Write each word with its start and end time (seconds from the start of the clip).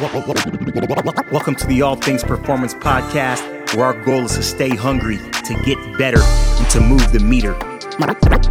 Welcome 0.00 1.54
to 1.56 1.66
the 1.66 1.82
All 1.82 1.94
Things 1.94 2.24
Performance 2.24 2.72
Podcast, 2.72 3.76
where 3.76 3.84
our 3.84 4.02
goal 4.02 4.24
is 4.24 4.34
to 4.36 4.42
stay 4.42 4.70
hungry, 4.70 5.18
to 5.18 5.62
get 5.62 5.76
better, 5.98 6.22
and 6.22 6.70
to 6.70 6.80
move 6.80 7.12
the 7.12 7.20
meter. 7.20 7.52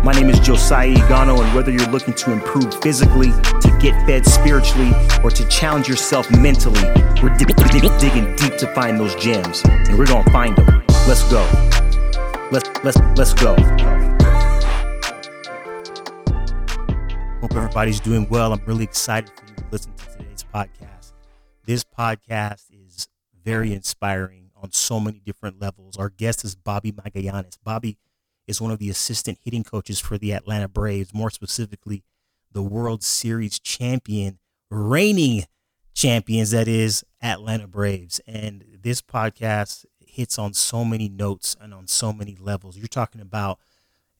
My 0.03 0.11
name 0.13 0.29
is 0.29 0.39
Josiah 0.41 0.93
Igono, 0.93 1.43
and 1.43 1.55
whether 1.55 1.71
you're 1.71 1.87
looking 1.87 2.13
to 2.13 2.33
improve 2.33 2.79
physically, 2.83 3.31
to 3.31 3.77
get 3.81 3.95
fed 4.05 4.27
spiritually, 4.27 4.91
or 5.23 5.31
to 5.31 5.43
challenge 5.47 5.89
yourself 5.89 6.29
mentally, 6.29 6.83
we're 7.23 7.35
dig- 7.35 7.55
dig- 7.71 7.99
digging 7.99 8.35
deep 8.35 8.55
to 8.57 8.71
find 8.75 8.99
those 8.99 9.15
gems, 9.15 9.63
and 9.65 9.97
we're 9.97 10.05
gonna 10.05 10.29
find 10.31 10.55
them. 10.55 10.83
Let's 11.07 11.23
go. 11.31 11.41
Let's 12.51 12.69
let's 12.83 12.99
let's 13.17 13.33
go. 13.33 13.55
Hope 17.41 17.55
everybody's 17.55 17.99
doing 17.99 18.27
well. 18.29 18.53
I'm 18.53 18.61
really 18.67 18.83
excited 18.83 19.31
for 19.35 19.47
you 19.47 19.55
to 19.55 19.63
listen 19.71 19.91
to 19.95 20.05
today's 20.15 20.45
podcast. 20.53 20.88
This 21.65 21.83
podcast 21.83 22.65
is 22.71 23.07
very 23.43 23.73
inspiring 23.73 24.49
on 24.55 24.71
so 24.71 24.99
many 24.99 25.19
different 25.19 25.61
levels. 25.61 25.97
Our 25.97 26.09
guest 26.09 26.43
is 26.43 26.55
Bobby 26.55 26.91
Magallanes. 26.91 27.57
Bobby 27.63 27.97
is 28.47 28.59
one 28.59 28.71
of 28.71 28.79
the 28.79 28.89
assistant 28.89 29.37
hitting 29.43 29.63
coaches 29.63 29.99
for 29.99 30.17
the 30.17 30.33
Atlanta 30.33 30.67
Braves, 30.67 31.13
more 31.13 31.29
specifically, 31.29 32.03
the 32.51 32.63
World 32.63 33.03
Series 33.03 33.59
champion, 33.59 34.39
reigning 34.71 35.45
champions, 35.93 36.51
that 36.51 36.67
is, 36.67 37.03
Atlanta 37.21 37.67
Braves. 37.67 38.19
And 38.25 38.63
this 38.81 39.01
podcast 39.01 39.85
hits 39.99 40.39
on 40.39 40.53
so 40.53 40.83
many 40.83 41.07
notes 41.07 41.55
and 41.61 41.73
on 41.73 41.87
so 41.87 42.11
many 42.11 42.35
levels. 42.39 42.77
You're 42.77 42.87
talking 42.87 43.21
about 43.21 43.59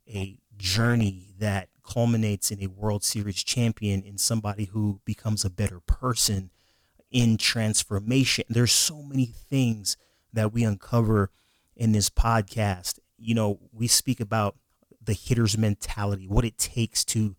a 0.08 0.38
journey 0.58 1.34
that 1.40 1.70
culminates 1.84 2.52
in 2.52 2.62
a 2.62 2.68
World 2.68 3.04
Series 3.04 3.44
champion, 3.44 4.04
in 4.04 4.18
somebody 4.18 4.66
who 4.66 5.02
becomes 5.06 5.44
a 5.44 5.50
better 5.50 5.80
person 5.80 6.52
in 7.12 7.38
transformation. 7.38 8.46
There's 8.50 8.72
so 8.72 9.02
many 9.02 9.26
things 9.26 9.98
that 10.34 10.54
we 10.54 10.64
uncover 10.64 11.32
in 11.76 11.92
this 11.92 12.10
podcast 12.10 13.00
you 13.20 13.36
know, 13.36 13.60
we 13.72 13.88
speak 13.88 14.20
about 14.20 14.56
the 15.04 15.14
hitter's 15.14 15.58
mentality, 15.58 16.28
what 16.28 16.46
it 16.46 16.58
takes 16.58 17.04
to 17.06 17.36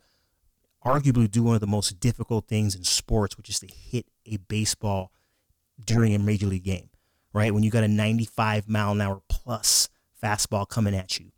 arguably 0.85 1.31
do 1.31 1.43
one 1.43 1.55
of 1.55 1.61
the 1.61 1.67
most 1.67 2.01
difficult 2.01 2.47
things 2.47 2.75
in 2.75 2.85
sports, 2.85 3.37
which 3.37 3.48
is 3.48 3.61
to 3.61 3.67
hit 3.67 4.07
a 4.27 4.37
baseball 4.37 5.13
during 5.85 6.15
a 6.15 6.19
major 6.19 6.47
league 6.47 6.65
game, 6.65 6.91
right? 7.33 7.53
When 7.53 7.63
you 7.63 7.71
got 7.71 7.85
a 7.85 7.89
95 7.89 8.69
mile 8.69 8.93
an 8.93 9.01
hour 9.01 9.23
plus 9.29 9.89
fastball 10.23 10.69
coming 10.69 10.95
at 10.95 11.19
you. 11.19 11.33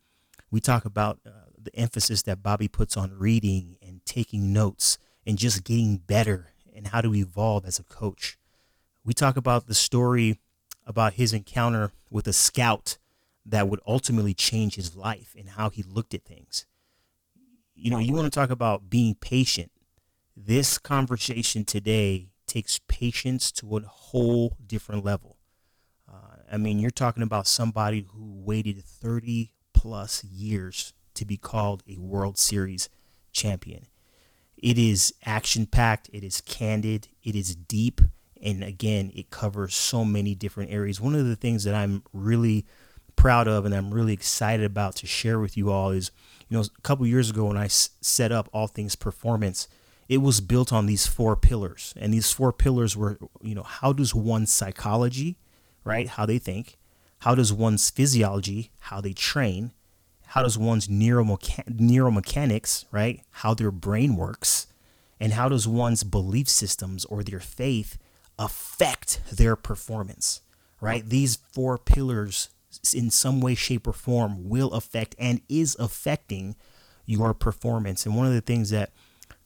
We 0.51 0.61
talk 0.61 0.85
about 0.85 1.21
uh, 1.27 1.31
the 1.61 1.75
emphasis 1.77 2.23
that 2.23 2.43
Bobby 2.43 2.69
puts 2.69 2.97
on 2.97 3.19
reading 3.19 3.77
and 3.81 4.05
taking 4.05 4.53
notes 4.53 4.99
and 5.27 5.39
just 5.39 5.65
getting 5.65 5.97
better 5.99 6.52
and 6.83 6.91
how 6.91 7.01
to 7.01 7.15
evolve 7.15 7.65
as 7.65 7.79
a 7.79 7.85
coach. 7.85 8.37
We 9.05 9.15
talk 9.15 9.37
about 9.37 9.69
the 9.69 9.75
story 9.75 10.41
about 10.85 11.13
his 11.13 11.33
encounter 11.33 11.93
with 12.11 12.27
a 12.27 12.33
scout 12.33 12.99
that 13.47 13.69
would 13.69 13.79
ultimately 13.87 14.35
change 14.35 14.75
his 14.75 14.97
life 14.97 15.33
and 15.39 15.51
how 15.51 15.71
he 15.71 15.85
looked 15.85 16.13
at 16.13 16.25
things. 16.25 16.67
You 17.77 17.93
know, 17.93 17.99
you 17.99 18.13
want 18.15 18.25
to 18.25 18.37
talk 18.37 18.51
about 18.51 18.91
being 18.91 19.15
patient. 19.15 19.71
This 20.37 20.77
conversation 20.77 21.65
today 21.65 22.31
takes 22.49 22.81
patience 22.89 23.53
to 23.53 23.77
a 23.77 23.81
whole 23.83 24.57
different 24.67 25.05
level. 25.05 25.37
Uh, 26.13 26.39
I 26.51 26.57
mean, 26.57 26.81
you're 26.81 26.91
talking 26.91 27.23
about 27.23 27.47
somebody 27.47 28.07
who 28.13 28.43
waited 28.45 28.83
30 28.83 29.53
plus 29.73 30.25
years 30.25 30.95
to 31.15 31.25
be 31.25 31.37
called 31.37 31.85
a 31.89 31.97
World 31.99 32.39
Series 32.39 32.89
champion. 33.33 33.87
It 34.63 34.79
is 34.79 35.13
action 35.27 35.67
packed, 35.67 36.09
it 36.13 36.23
is 36.23 36.41
candid, 36.41 37.09
it 37.25 37.35
is 37.35 37.57
deep, 37.57 38.01
and 38.41 38.63
again, 38.63 39.11
it 39.15 39.31
covers 39.31 39.75
so 39.75 40.05
many 40.05 40.37
different 40.37 40.71
areas. 40.71 41.01
One 41.01 41.17
of 41.17 41.27
the 41.27 41.37
things 41.37 41.65
that 41.65 41.75
I'm 41.75 42.05
really 42.13 42.65
proud 43.17 43.49
of 43.49 43.65
and 43.65 43.75
I'm 43.75 43.93
really 43.93 44.13
excited 44.13 44.65
about 44.65 44.97
to 44.97 45.07
share 45.07 45.41
with 45.41 45.57
you 45.57 45.71
all 45.71 45.91
is, 45.91 46.13
you 46.49 46.57
know, 46.57 46.63
a 46.63 46.81
couple 46.83 47.07
years 47.07 47.31
ago 47.31 47.47
when 47.47 47.57
I 47.57 47.67
s- 47.67 47.91
set 48.01 48.31
up 48.33 48.49
All 48.53 48.69
Things 48.69 48.95
Performance, 48.97 49.69
it 50.09 50.19
was 50.19 50.41
built 50.41 50.73
on 50.73 50.87
these 50.87 51.07
four 51.07 51.37
pillars. 51.37 51.93
And 51.97 52.13
these 52.15 52.31
four 52.31 52.53
pillars 52.53 52.97
were, 52.97 53.19
you 53.41 53.55
know, 53.55 53.63
how 53.63 53.93
does 53.93 54.15
one's 54.15 54.53
psychology, 54.53 55.39
right, 55.85 56.09
how 56.09 56.27
they 56.27 56.39
think, 56.39 56.79
how 57.21 57.35
does 57.35 57.53
one's 57.53 57.91
physiology, 57.91 58.71
how 58.79 59.01
they 59.01 59.13
train, 59.13 59.73
how 60.33 60.43
does 60.43 60.57
one's 60.57 60.89
neuromecha- 60.89 61.79
neuromechanics, 61.79 62.87
right, 62.91 63.21
how 63.33 63.53
their 63.53 63.71
brain 63.71 64.17
works, 64.17 64.67
and 65.21 65.35
how 65.35 65.47
does 65.47 65.69
one's 65.69 66.05
belief 66.05 66.49
systems 66.49 67.05
or 67.05 67.23
their 67.23 67.39
faith 67.39 67.99
affect 68.39 69.21
their 69.31 69.57
performance, 69.57 70.41
right? 70.81 71.07
These 71.07 71.37
four 71.53 71.77
pillars 71.77 72.49
in 72.95 73.11
some 73.11 73.43
way, 73.43 73.55
shape, 73.55 73.87
or 73.87 73.93
form 73.93 74.49
will 74.49 74.73
affect 74.73 75.15
and 75.19 75.43
is 75.51 75.77
affecting 75.79 76.57
your 77.05 77.35
performance. 77.35 78.07
And 78.07 78.17
one 78.17 78.27
of 78.27 78.33
the 78.33 78.41
things 78.41 78.71
that 78.71 78.91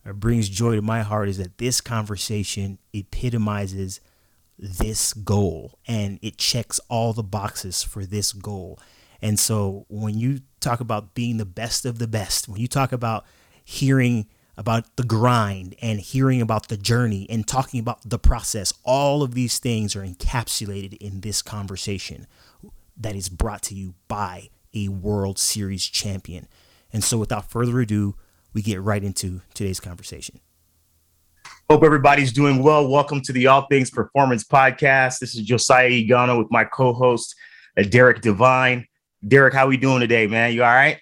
brings 0.05 0.49
joy 0.49 0.77
to 0.77 0.83
my 0.83 1.03
heart 1.03 1.29
is 1.29 1.39
that 1.39 1.59
this 1.59 1.81
conversation 1.81 2.79
epitomizes 2.93 4.01
this 4.57 5.13
goal 5.13 5.81
and 5.89 6.21
it 6.23 6.39
checks 6.39 6.79
all 6.89 7.13
the 7.13 7.25
boxes 7.25 7.83
for 7.83 8.07
this 8.07 8.33
goal. 8.33 8.79
And 9.21 9.39
so 9.41 9.87
when 9.89 10.17
you 10.19 10.41
talk 10.67 10.81
about 10.81 11.15
being 11.15 11.37
the 11.37 11.45
best 11.45 11.87
of 11.87 11.99
the 11.99 12.09
best, 12.09 12.49
when 12.49 12.61
you 12.61 12.67
talk 12.69 12.93
about 12.93 13.25
hearing 13.65 14.27
about 14.57 14.97
the 14.97 15.05
grind 15.05 15.75
and 15.81 16.01
hearing 16.01 16.41
about 16.41 16.69
the 16.69 16.77
journey 16.77 17.27
and 17.29 17.47
talking 17.47 17.79
about 17.79 18.09
the 18.09 18.19
process, 18.19 18.73
all 18.85 19.23
of 19.23 19.35
these 19.35 19.59
things 19.59 19.95
are 19.95 20.03
encapsulated 20.05 20.95
in 20.95 21.21
this 21.21 21.43
conversation 21.43 22.27
that 22.97 23.15
is 23.15 23.29
brought 23.29 23.63
to 23.63 23.75
you 23.75 23.95
by 24.09 24.49
a 24.75 24.89
World 24.89 25.39
Series 25.39 25.85
champion. 25.85 26.49
And 26.93 27.05
so, 27.05 27.19
without 27.19 27.51
further 27.51 27.81
ado, 27.81 28.17
we 28.53 28.63
get 28.63 28.81
right 28.81 29.05
into 29.05 29.43
today's 29.55 29.81
conversation. 29.81 30.41
Hope 31.69 31.83
everybody's 31.83 32.33
doing 32.33 32.63
well. 32.63 32.89
Welcome 32.89 33.21
to 33.23 33.33
the 33.33 33.47
All 33.47 33.67
Things 33.67 33.91
Performance 33.91 34.45
Podcast. 34.45 35.19
This 35.19 35.35
is 35.35 35.43
Josiah 35.43 35.91
Igono 35.91 36.39
with 36.39 36.49
my 36.51 36.65
co-host 36.65 37.35
uh, 37.77 37.83
Derek 37.83 38.23
Devine. 38.23 38.87
Derek, 39.27 39.55
how 39.55 39.67
we 39.67 39.77
doing 39.77 40.01
today, 40.01 40.27
man? 40.27 40.53
You 40.53 40.63
all 40.63 40.73
right? 40.73 41.01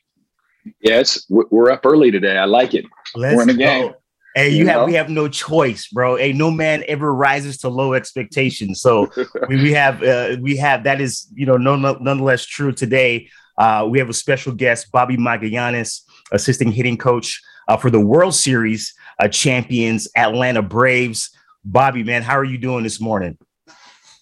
Yes, 0.81 1.27
we're 1.29 1.71
up 1.71 1.85
early 1.85 2.11
today. 2.11 2.39
I 2.39 2.47
like 2.47 2.73
it. 2.73 2.87
Let's 3.15 3.37
we're 3.37 3.43
in 3.43 3.49
the 3.49 3.55
game. 3.55 3.93
Hey, 4.35 4.49
you, 4.49 4.61
you 4.61 4.67
have 4.67 4.81
know? 4.81 4.87
we 4.87 4.95
have 4.95 5.11
no 5.11 5.29
choice, 5.29 5.89
bro. 5.89 6.17
Hey, 6.17 6.33
no 6.33 6.51
man 6.51 6.85
ever 6.89 7.15
rises 7.15 7.59
to 7.59 7.69
low 7.69 7.93
expectations. 7.93 8.81
So 8.81 9.11
we, 9.49 9.57
we 9.57 9.73
have 9.73 10.03
uh, 10.03 10.37
we 10.41 10.57
have 10.57 10.85
that 10.85 11.01
is 11.01 11.29
you 11.35 11.45
know 11.45 11.57
no, 11.57 11.77
nonetheless 11.77 12.47
true 12.47 12.73
today. 12.73 13.29
Uh, 13.59 13.87
we 13.89 13.99
have 13.99 14.09
a 14.09 14.15
special 14.15 14.53
guest, 14.53 14.91
Bobby 14.91 15.17
Magallanes, 15.17 16.01
assistant 16.33 16.75
hitting 16.75 16.97
coach 16.97 17.41
uh, 17.69 17.77
for 17.77 17.91
the 17.91 18.01
World 18.01 18.35
Series 18.35 18.95
uh, 19.21 19.29
champions 19.29 20.09
Atlanta 20.17 20.63
Braves. 20.63 21.31
Bobby, 21.65 22.03
man, 22.03 22.23
how 22.23 22.37
are 22.37 22.45
you 22.45 22.59
doing 22.59 22.83
this 22.83 23.01
morning? 23.01 23.39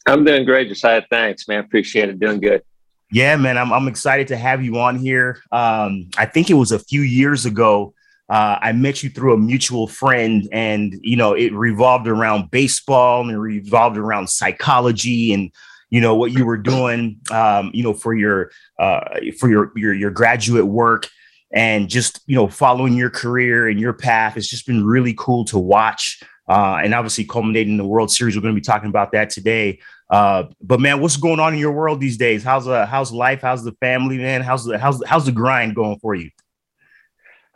I'm 0.07 0.25
doing 0.25 0.45
great, 0.45 0.69
Josiah. 0.69 1.03
Thanks, 1.09 1.47
man. 1.47 1.61
Appreciate 1.61 2.09
it. 2.09 2.19
Doing 2.19 2.41
good. 2.41 2.63
Yeah, 3.13 3.37
man. 3.37 3.59
I'm 3.59 3.73
I'm 3.73 3.89
excited 3.89 4.29
to 4.29 4.37
have 4.37 4.65
you 4.65 4.79
on 4.79 4.99
here. 4.99 5.43
Um, 5.53 6.09
I 6.17 6.27
think 6.27 6.51
it 6.51 6.55
was 6.55 6.73
a 6.73 6.79
few 6.79 7.03
years 7.03 7.45
ago 7.47 7.95
uh, 8.33 8.59
I 8.63 8.73
met 8.73 9.03
you 9.03 9.11
through 9.11 9.35
a 9.35 9.37
mutual 9.37 9.87
friend, 9.87 10.49
and 10.53 10.99
you 11.03 11.17
know 11.17 11.35
it 11.35 11.53
revolved 11.53 12.09
around 12.09 12.51
baseball 12.51 13.21
and 13.21 13.31
it 13.31 13.39
revolved 13.39 13.99
around 13.99 14.31
psychology 14.31 15.35
and 15.35 15.51
you 15.91 16.01
know 16.01 16.15
what 16.15 16.33
you 16.33 16.47
were 16.47 16.57
doing, 16.57 17.19
um, 17.31 17.71
you 17.75 17.83
know 17.83 17.93
for 17.93 18.15
your 18.15 18.51
uh, 18.79 19.01
for 19.39 19.51
your 19.51 19.71
your 19.77 19.93
your 19.93 20.11
graduate 20.11 20.67
work 20.67 21.09
and 21.53 21.91
just 21.91 22.21
you 22.27 22.35
know 22.35 22.49
following 22.49 22.95
your 22.95 23.11
career 23.11 23.69
and 23.69 23.79
your 23.79 23.93
path. 23.93 24.39
It's 24.39 24.49
just 24.49 24.67
been 24.67 24.83
really 24.83 25.15
cool 25.19 25.45
to 25.47 25.59
watch. 25.59 26.23
Uh, 26.49 26.81
and 26.83 26.93
obviously 26.93 27.25
culminating 27.25 27.73
in 27.73 27.79
the 27.79 27.87
World 27.87 28.11
Series. 28.11 28.35
We're 28.35 28.43
going 28.43 28.55
to 28.55 28.61
be 28.61 28.65
talking 28.65 28.89
about 28.89 29.13
that 29.13 29.31
today. 29.31 29.79
Uh, 30.13 30.45
but 30.61 30.79
man, 30.79 31.01
what's 31.01 31.17
going 31.17 31.41
on 31.41 31.55
in 31.55 31.59
your 31.59 31.73
world 31.73 31.99
these 31.99 32.19
days? 32.19 32.45
How's 32.45 32.69
uh, 32.69 32.85
how's 32.85 33.11
life? 33.11 33.41
How's 33.41 33.65
the 33.65 33.73
family, 33.81 34.19
man? 34.19 34.43
How's 34.43 34.67
the 34.67 34.79
how's 34.79 35.03
how's 35.07 35.25
the 35.25 35.33
grind 35.33 35.75
going 35.75 35.99
for 36.01 36.15
you? 36.15 36.31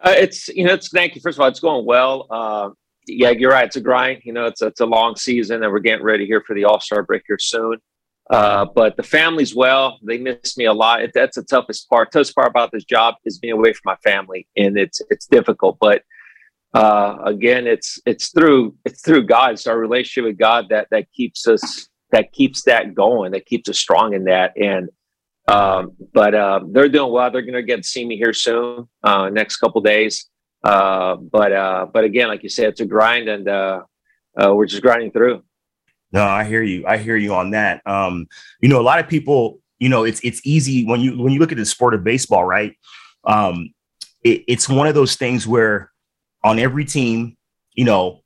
Uh, 0.02 0.14
it's 0.16 0.48
you 0.48 0.64
know, 0.64 0.72
it's 0.72 0.88
thank 0.88 1.14
you. 1.14 1.20
First 1.20 1.36
of 1.36 1.42
all, 1.42 1.48
it's 1.48 1.60
going 1.60 1.84
well. 1.84 2.26
Uh, 2.30 2.70
yeah, 3.06 3.28
you're 3.28 3.50
right. 3.50 3.66
It's 3.66 3.76
a 3.76 3.80
grind. 3.82 4.22
You 4.24 4.32
know, 4.32 4.46
it's 4.46 4.62
it's 4.62 4.80
a 4.80 4.86
long 4.86 5.16
season, 5.16 5.62
and 5.62 5.70
we're 5.70 5.80
getting 5.80 6.02
ready 6.02 6.24
here 6.24 6.42
for 6.46 6.54
the 6.54 6.64
All 6.64 6.80
Star 6.80 7.02
break 7.02 7.24
here 7.26 7.38
soon. 7.38 7.76
Uh, 8.30 8.64
but 8.74 8.96
the 8.96 9.02
family's 9.02 9.54
well. 9.54 9.98
They 10.02 10.16
miss 10.16 10.56
me 10.56 10.64
a 10.64 10.72
lot. 10.72 11.00
That's 11.12 11.36
the 11.36 11.44
toughest 11.44 11.90
part. 11.90 12.10
Toughest 12.10 12.34
part 12.34 12.48
about 12.48 12.72
this 12.72 12.84
job 12.84 13.16
is 13.26 13.38
being 13.38 13.52
away 13.52 13.74
from 13.74 13.82
my 13.84 13.96
family, 13.96 14.48
and 14.56 14.78
it's 14.78 15.02
it's 15.10 15.26
difficult. 15.26 15.76
But 15.78 16.04
uh, 16.72 17.18
again, 17.26 17.66
it's 17.66 18.00
it's 18.06 18.30
through 18.30 18.76
it's 18.86 19.02
through 19.02 19.24
God. 19.24 19.52
It's 19.52 19.66
our 19.66 19.78
relationship 19.78 20.26
with 20.26 20.38
God 20.38 20.70
that 20.70 20.88
that 20.90 21.12
keeps 21.12 21.46
us 21.46 21.88
that 22.10 22.32
keeps 22.32 22.62
that 22.62 22.94
going. 22.94 23.32
That 23.32 23.46
keeps 23.46 23.68
us 23.68 23.78
strong 23.78 24.14
in 24.14 24.24
that. 24.24 24.56
And 24.56 24.90
um, 25.48 25.92
but 26.12 26.34
uh, 26.34 26.60
they're 26.68 26.88
doing 26.88 27.12
well. 27.12 27.30
They're 27.30 27.42
going 27.42 27.54
to 27.54 27.62
get 27.62 27.76
to 27.76 27.82
see 27.88 28.04
me 28.04 28.16
here 28.16 28.32
soon, 28.32 28.88
uh, 29.02 29.28
next 29.28 29.58
couple 29.58 29.80
days. 29.80 30.28
Uh, 30.64 31.16
but 31.16 31.52
uh, 31.52 31.86
but 31.92 32.04
again, 32.04 32.28
like 32.28 32.42
you 32.42 32.48
said, 32.48 32.70
it's 32.70 32.80
a 32.80 32.86
grind, 32.86 33.28
and 33.28 33.48
uh, 33.48 33.82
uh, 34.40 34.52
we're 34.54 34.66
just 34.66 34.82
grinding 34.82 35.12
through. 35.12 35.42
No, 36.12 36.24
I 36.24 36.44
hear 36.44 36.62
you. 36.62 36.84
I 36.86 36.96
hear 36.96 37.16
you 37.16 37.34
on 37.34 37.50
that. 37.50 37.82
Um, 37.86 38.26
you 38.60 38.68
know, 38.68 38.80
a 38.80 38.82
lot 38.82 38.98
of 38.98 39.08
people, 39.08 39.60
you 39.78 39.88
know, 39.88 40.04
it's 40.04 40.20
it's 40.24 40.40
easy 40.44 40.84
when 40.84 41.00
you 41.00 41.18
when 41.18 41.32
you 41.32 41.38
look 41.38 41.52
at 41.52 41.58
the 41.58 41.64
sport 41.64 41.94
of 41.94 42.02
baseball, 42.02 42.44
right? 42.44 42.76
Um, 43.24 43.72
it, 44.24 44.42
it's 44.48 44.68
one 44.68 44.88
of 44.88 44.94
those 44.94 45.14
things 45.14 45.46
where 45.46 45.92
on 46.42 46.58
every 46.58 46.84
team, 46.84 47.36
you 47.74 47.84
know, 47.84 48.22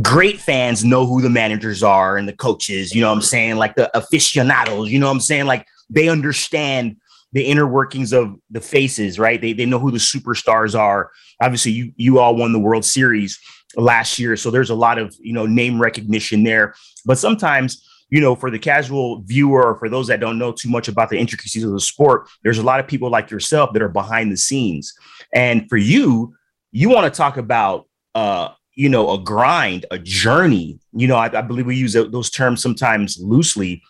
great 0.00 0.40
fans 0.40 0.84
know 0.84 1.06
who 1.06 1.20
the 1.20 1.28
managers 1.28 1.82
are 1.82 2.16
and 2.16 2.26
the 2.26 2.32
coaches, 2.32 2.94
you 2.94 3.00
know 3.00 3.08
what 3.08 3.16
I'm 3.16 3.22
saying? 3.22 3.56
Like 3.56 3.74
the 3.74 3.94
aficionados, 3.96 4.90
you 4.90 4.98
know 4.98 5.06
what 5.06 5.12
I'm 5.12 5.20
saying? 5.20 5.46
Like 5.46 5.66
they 5.90 6.08
understand 6.08 6.96
the 7.32 7.44
inner 7.44 7.66
workings 7.66 8.12
of 8.12 8.36
the 8.50 8.60
faces, 8.60 9.18
right? 9.18 9.40
They, 9.40 9.52
they 9.52 9.66
know 9.66 9.78
who 9.78 9.90
the 9.90 9.98
superstars 9.98 10.78
are. 10.78 11.10
Obviously, 11.40 11.72
you 11.72 11.92
you 11.96 12.18
all 12.18 12.36
won 12.36 12.52
the 12.52 12.58
World 12.58 12.84
Series 12.84 13.38
last 13.76 14.18
year, 14.18 14.36
so 14.36 14.50
there's 14.50 14.70
a 14.70 14.74
lot 14.74 14.98
of 14.98 15.14
you 15.18 15.32
know 15.32 15.46
name 15.46 15.80
recognition 15.80 16.44
there. 16.44 16.74
But 17.04 17.18
sometimes, 17.18 17.86
you 18.10 18.20
know, 18.20 18.34
for 18.34 18.50
the 18.50 18.58
casual 18.58 19.22
viewer 19.22 19.64
or 19.64 19.76
for 19.76 19.88
those 19.88 20.06
that 20.08 20.20
don't 20.20 20.38
know 20.38 20.52
too 20.52 20.68
much 20.68 20.88
about 20.88 21.08
the 21.08 21.18
intricacies 21.18 21.64
of 21.64 21.72
the 21.72 21.80
sport, 21.80 22.28
there's 22.44 22.58
a 22.58 22.62
lot 22.62 22.80
of 22.80 22.86
people 22.86 23.10
like 23.10 23.30
yourself 23.30 23.72
that 23.72 23.82
are 23.82 23.88
behind 23.88 24.30
the 24.30 24.36
scenes. 24.36 24.92
And 25.34 25.68
for 25.68 25.78
you, 25.78 26.34
you 26.70 26.90
want 26.90 27.12
to 27.12 27.16
talk 27.16 27.38
about 27.38 27.88
uh, 28.14 28.50
you 28.74 28.88
know, 28.88 29.10
a 29.10 29.18
grind, 29.18 29.86
a 29.90 29.98
journey. 29.98 30.78
You 30.92 31.08
know, 31.08 31.16
I, 31.16 31.26
I 31.38 31.42
believe 31.42 31.66
we 31.66 31.76
use 31.76 31.92
those 31.92 32.30
terms 32.30 32.62
sometimes 32.62 33.18
loosely 33.20 33.82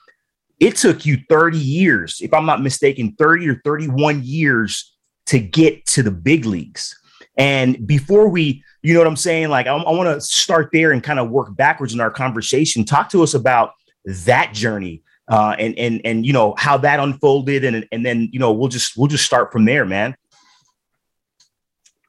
it 0.63 0.77
took 0.77 1.05
you 1.05 1.19
30 1.29 1.59
years, 1.59 2.21
if 2.21 2.33
I'm 2.33 2.47
not 2.47 2.63
mistaken, 2.63 3.17
30 3.19 3.49
or 3.49 3.61
31 3.65 4.23
years 4.23 4.95
to 5.27 5.41
get 5.41 5.85
to 5.87 6.05
the 6.05 6.13
big 6.13 6.45
leagues. 6.45 6.97
And 7.37 7.85
before 7.85 8.29
we, 8.29 8.63
you 8.81 8.95
know 8.95 9.01
what 9.01 9.09
I'm 9.09 9.17
saying? 9.17 9.49
Like, 9.49 9.67
I, 9.67 9.75
I 9.75 9.91
want 9.91 10.09
to 10.09 10.21
start 10.21 10.71
there 10.73 10.93
and 10.93 11.03
kind 11.03 11.19
of 11.19 11.31
work 11.31 11.57
backwards 11.57 11.95
in 11.95 12.01
our 12.01 12.13
conversation. 12.13 12.85
Talk 12.85 13.09
to 13.11 13.25
us 13.25 13.35
about 13.35 13.73
that 14.05 14.55
journey 14.55 15.03
uh, 15.27 15.57
and 15.59 15.77
and 15.79 16.01
and 16.05 16.27
you 16.27 16.33
know 16.33 16.55
how 16.59 16.77
that 16.77 17.01
unfolded, 17.01 17.65
and 17.65 17.87
and 17.91 18.05
then 18.07 18.29
you 18.33 18.39
know 18.39 18.53
we'll 18.53 18.69
just 18.69 18.97
we'll 18.97 19.09
just 19.09 19.25
start 19.25 19.51
from 19.51 19.65
there, 19.65 19.85
man. 19.85 20.15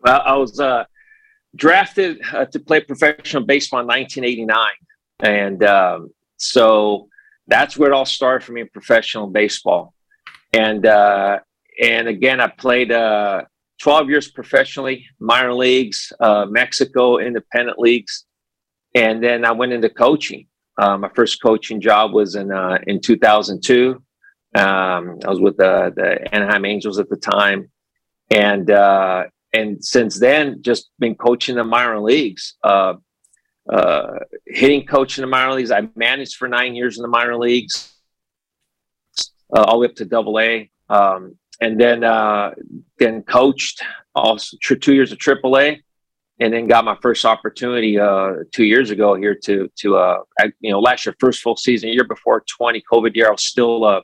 Well, 0.02 0.22
I 0.26 0.36
was 0.36 0.60
uh, 0.60 0.84
drafted 1.56 2.22
uh, 2.34 2.46
to 2.46 2.60
play 2.60 2.82
professional 2.82 3.44
baseball 3.44 3.82
in 3.82 3.88
1989, 3.88 4.70
and 5.20 5.64
um, 5.64 6.10
so 6.38 7.08
that's 7.48 7.78
where 7.78 7.92
it 7.92 7.94
all 7.94 8.06
started 8.06 8.46
for 8.46 8.54
me 8.54 8.62
in 8.62 8.70
professional 8.70 9.28
baseball. 9.28 9.94
And 10.54 10.86
uh, 10.86 11.40
and 11.82 12.08
again, 12.08 12.40
I 12.40 12.48
played 12.48 12.92
uh, 12.92 13.44
12 13.82 14.10
years 14.10 14.32
professionally, 14.32 15.06
minor 15.20 15.54
leagues, 15.54 16.14
uh, 16.20 16.46
Mexico 16.50 17.18
independent 17.18 17.80
leagues, 17.80 18.26
and 18.96 19.24
then 19.24 19.46
I 19.46 19.52
went 19.52 19.74
into 19.74 19.90
coaching. 19.90 20.48
Uh, 20.78 20.98
my 20.98 21.10
first 21.16 21.42
coaching 21.42 21.82
job 21.82 22.14
was 22.14 22.36
in 22.36 22.52
uh, 22.52 22.78
in 22.88 23.02
2002. 23.02 24.02
Um, 24.56 25.20
I 25.26 25.30
was 25.30 25.40
with 25.40 25.58
the, 25.58 25.92
the 25.96 26.34
Anaheim 26.34 26.66
Angels 26.66 27.00
at 27.00 27.10
the 27.10 27.18
time, 27.18 27.72
and 28.30 28.70
and 29.54 29.84
since 29.84 30.20
then, 30.20 30.62
just 30.62 30.90
been 31.00 31.16
coaching 31.16 31.56
the 31.56 31.64
minor 31.64 32.00
leagues. 32.00 32.56
Uh, 32.64 32.96
uh, 33.72 34.20
hitting 34.48 34.86
coach 34.86 35.18
in 35.18 35.22
the 35.22 35.28
minor 35.28 35.54
leagues. 35.54 35.72
I 35.72 35.88
managed 35.96 36.36
for 36.36 36.48
nine 36.48 36.76
years 36.76 36.98
in 36.98 37.02
the 37.02 37.08
minor 37.08 37.38
leagues, 37.38 37.94
uh, 39.56 39.62
all 39.62 39.76
the 39.76 39.80
way 39.80 39.88
up 39.88 39.96
to 39.96 40.06
double 40.06 40.40
A. 40.40 40.70
Um, 40.90 41.38
and 41.62 41.80
then 41.80 42.04
uh, 42.04 42.52
then 43.00 43.24
coached 43.24 43.82
also 44.16 44.58
two 44.60 44.94
years 44.94 45.12
of 45.12 45.20
triple 45.20 45.58
A, 45.58 45.82
and 46.40 46.54
then 46.54 46.68
got 46.68 46.84
my 46.84 46.98
first 47.02 47.24
opportunity 47.24 47.98
uh, 47.98 48.34
two 48.52 48.66
years 48.66 48.90
ago 48.90 49.16
here 49.16 49.36
to 49.44 49.70
to 49.78 49.96
uh, 49.96 50.18
I, 50.40 50.52
you 50.60 50.72
know 50.72 50.80
last 50.80 51.06
year 51.06 51.16
first 51.20 51.42
full 51.42 51.56
season 51.56 51.90
year 51.90 52.04
before 52.04 52.44
20 52.58 52.84
COVID 52.92 53.16
year 53.16 53.28
I 53.28 53.32
was 53.32 53.46
still 53.46 53.86
uh, 53.86 54.02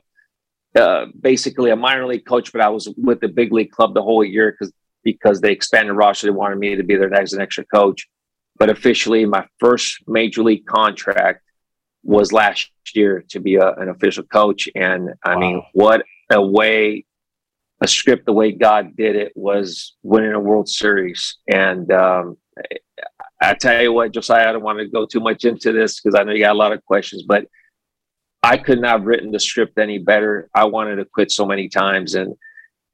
uh, 0.74 1.06
basically 1.20 1.70
a 1.70 1.76
minor 1.76 2.06
league 2.06 2.24
coach, 2.24 2.52
but 2.52 2.60
I 2.60 2.68
was 2.68 2.88
with 2.96 3.20
the 3.20 3.28
big 3.28 3.52
league 3.52 3.72
club 3.72 3.92
the 3.92 4.02
whole 4.02 4.24
year 4.24 4.52
because 4.52 4.72
because 5.04 5.40
they 5.40 5.52
expanded 5.52 5.96
roster. 5.96 6.26
They 6.26 6.32
wanted 6.32 6.58
me 6.58 6.76
to 6.76 6.82
be 6.82 6.96
there 6.96 7.12
as 7.14 7.32
an 7.32 7.40
extra 7.40 7.64
coach 7.64 8.08
but 8.60 8.68
officially 8.68 9.24
my 9.24 9.44
first 9.58 10.06
major 10.06 10.44
league 10.44 10.66
contract 10.66 11.42
was 12.04 12.32
last 12.32 12.70
year 12.94 13.24
to 13.30 13.40
be 13.40 13.56
a, 13.56 13.72
an 13.72 13.88
official 13.88 14.22
coach 14.22 14.68
and 14.76 15.10
i 15.24 15.34
wow. 15.34 15.40
mean 15.40 15.62
what 15.72 16.04
a 16.30 16.40
way 16.40 17.04
a 17.80 17.88
script 17.88 18.26
the 18.26 18.32
way 18.32 18.52
god 18.52 18.94
did 18.96 19.16
it 19.16 19.32
was 19.34 19.96
winning 20.02 20.32
a 20.32 20.38
world 20.38 20.68
series 20.68 21.38
and 21.48 21.90
um, 21.90 22.36
i 23.42 23.54
tell 23.54 23.82
you 23.82 23.92
what 23.92 24.12
josiah 24.12 24.48
i 24.48 24.52
don't 24.52 24.62
want 24.62 24.78
to 24.78 24.86
go 24.86 25.04
too 25.06 25.20
much 25.20 25.44
into 25.44 25.72
this 25.72 26.00
because 26.00 26.18
i 26.18 26.22
know 26.22 26.32
you 26.32 26.44
got 26.44 26.54
a 26.54 26.58
lot 26.58 26.72
of 26.72 26.84
questions 26.84 27.24
but 27.26 27.46
i 28.42 28.56
could 28.56 28.80
not 28.80 28.98
have 28.98 29.06
written 29.06 29.30
the 29.30 29.40
script 29.40 29.78
any 29.78 29.98
better 29.98 30.48
i 30.54 30.64
wanted 30.64 30.96
to 30.96 31.04
quit 31.04 31.30
so 31.30 31.46
many 31.46 31.68
times 31.68 32.14
and 32.14 32.34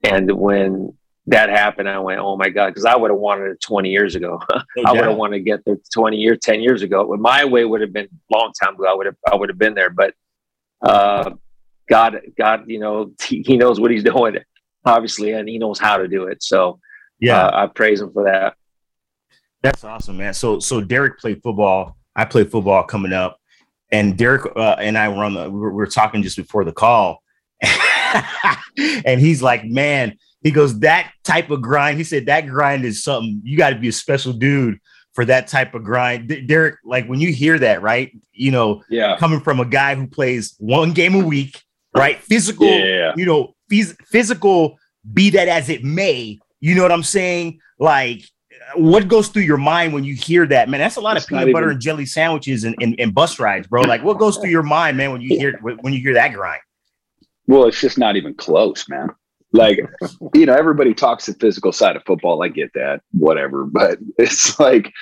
and 0.02 0.30
when 0.32 0.92
that 1.28 1.48
happened, 1.48 1.88
I 1.88 1.98
went, 1.98 2.20
oh 2.20 2.36
my 2.36 2.48
God, 2.48 2.68
because 2.68 2.84
I 2.84 2.94
would 2.94 3.10
have 3.10 3.18
wanted 3.18 3.50
it 3.50 3.60
20 3.60 3.90
years 3.90 4.14
ago. 4.14 4.40
I 4.86 4.92
would 4.92 5.04
have 5.04 5.16
wanted 5.16 5.38
to 5.38 5.42
get 5.42 5.64
there 5.64 5.76
20 5.92 6.16
years, 6.16 6.38
10 6.42 6.60
years 6.60 6.82
ago. 6.82 7.04
When 7.06 7.20
my 7.20 7.44
way 7.44 7.64
would 7.64 7.80
have 7.80 7.92
been 7.92 8.06
a 8.06 8.36
long 8.36 8.52
time 8.60 8.74
ago, 8.74 8.86
I 8.88 8.94
would 8.94 9.06
have, 9.06 9.16
I 9.30 9.34
would 9.34 9.48
have 9.48 9.58
been 9.58 9.74
there. 9.74 9.90
But 9.90 10.14
uh, 10.82 11.30
God, 11.88 12.20
God, 12.38 12.64
you 12.68 12.78
know, 12.78 13.12
he, 13.22 13.42
he, 13.42 13.56
knows 13.56 13.80
what 13.80 13.90
he's 13.90 14.04
doing, 14.04 14.36
obviously, 14.84 15.32
and 15.32 15.48
he 15.48 15.58
knows 15.58 15.78
how 15.78 15.96
to 15.96 16.06
do 16.06 16.24
it. 16.24 16.42
So 16.42 16.78
yeah, 17.18 17.46
uh, 17.46 17.64
I 17.64 17.66
praise 17.66 18.00
him 18.00 18.12
for 18.12 18.24
that. 18.24 18.54
That's 19.62 19.82
awesome, 19.82 20.18
man. 20.18 20.34
So, 20.34 20.60
so 20.60 20.80
Derek 20.80 21.18
played 21.18 21.42
football. 21.42 21.96
I 22.14 22.24
played 22.24 22.52
football 22.52 22.84
coming 22.84 23.12
up, 23.12 23.40
and 23.90 24.16
Derek 24.16 24.46
uh, 24.54 24.76
and 24.78 24.96
I 24.96 25.08
were 25.08 25.24
on 25.24 25.34
the, 25.34 25.50
we 25.50 25.58
were, 25.58 25.70
we 25.70 25.76
were 25.76 25.86
talking 25.86 26.22
just 26.22 26.36
before 26.36 26.64
the 26.64 26.72
call. 26.72 27.22
and 28.76 29.20
he's 29.20 29.42
like, 29.42 29.64
man, 29.64 30.16
he 30.46 30.52
goes, 30.52 30.78
that 30.78 31.10
type 31.24 31.50
of 31.50 31.60
grind. 31.60 31.98
He 31.98 32.04
said 32.04 32.26
that 32.26 32.46
grind 32.46 32.84
is 32.84 33.02
something 33.02 33.40
you 33.42 33.58
got 33.58 33.70
to 33.70 33.76
be 33.76 33.88
a 33.88 33.92
special 33.92 34.32
dude 34.32 34.78
for 35.12 35.24
that 35.24 35.48
type 35.48 35.74
of 35.74 35.82
grind. 35.82 36.28
D- 36.28 36.42
Derek, 36.42 36.76
like 36.84 37.08
when 37.08 37.18
you 37.18 37.32
hear 37.32 37.58
that, 37.58 37.82
right? 37.82 38.12
You 38.32 38.52
know, 38.52 38.84
yeah, 38.88 39.16
coming 39.16 39.40
from 39.40 39.58
a 39.58 39.64
guy 39.64 39.96
who 39.96 40.06
plays 40.06 40.54
one 40.58 40.92
game 40.92 41.16
a 41.16 41.24
week, 41.26 41.60
right? 41.96 42.20
Physical, 42.20 42.68
yeah. 42.68 43.12
you 43.16 43.26
know, 43.26 43.56
phys- 43.68 43.96
physical, 44.06 44.78
be 45.12 45.30
that 45.30 45.48
as 45.48 45.68
it 45.68 45.82
may, 45.82 46.38
you 46.60 46.76
know 46.76 46.82
what 46.82 46.92
I'm 46.92 47.02
saying? 47.02 47.58
Like, 47.80 48.22
what 48.76 49.08
goes 49.08 49.26
through 49.26 49.42
your 49.42 49.56
mind 49.56 49.94
when 49.94 50.04
you 50.04 50.14
hear 50.14 50.46
that, 50.46 50.68
man? 50.68 50.78
That's 50.78 50.94
a 50.94 51.00
lot 51.00 51.16
it's 51.16 51.24
of 51.24 51.30
peanut 51.30 51.52
butter 51.52 51.66
even... 51.66 51.72
and 51.72 51.80
jelly 51.80 52.06
sandwiches 52.06 52.62
and, 52.62 52.76
and, 52.80 52.94
and, 53.00 53.12
bus 53.12 53.40
rides, 53.40 53.66
bro. 53.66 53.82
Like, 53.82 54.04
what 54.04 54.18
goes 54.18 54.36
through 54.36 54.50
your 54.50 54.62
mind, 54.62 54.96
man, 54.96 55.10
when 55.10 55.22
you 55.22 55.36
hear 55.36 55.58
when 55.58 55.92
you 55.92 55.98
hear 55.98 56.14
that 56.14 56.32
grind? 56.34 56.60
Well, 57.48 57.64
it's 57.64 57.80
just 57.80 57.98
not 57.98 58.14
even 58.14 58.34
close, 58.34 58.88
man 58.88 59.10
like 59.56 59.78
you 60.34 60.46
know 60.46 60.54
everybody 60.54 60.94
talks 60.94 61.26
the 61.26 61.34
physical 61.34 61.72
side 61.72 61.96
of 61.96 62.02
football. 62.04 62.42
I 62.42 62.48
get 62.48 62.72
that 62.74 63.00
whatever 63.12 63.64
but 63.64 63.98
it's 64.18 64.58
like 64.60 64.92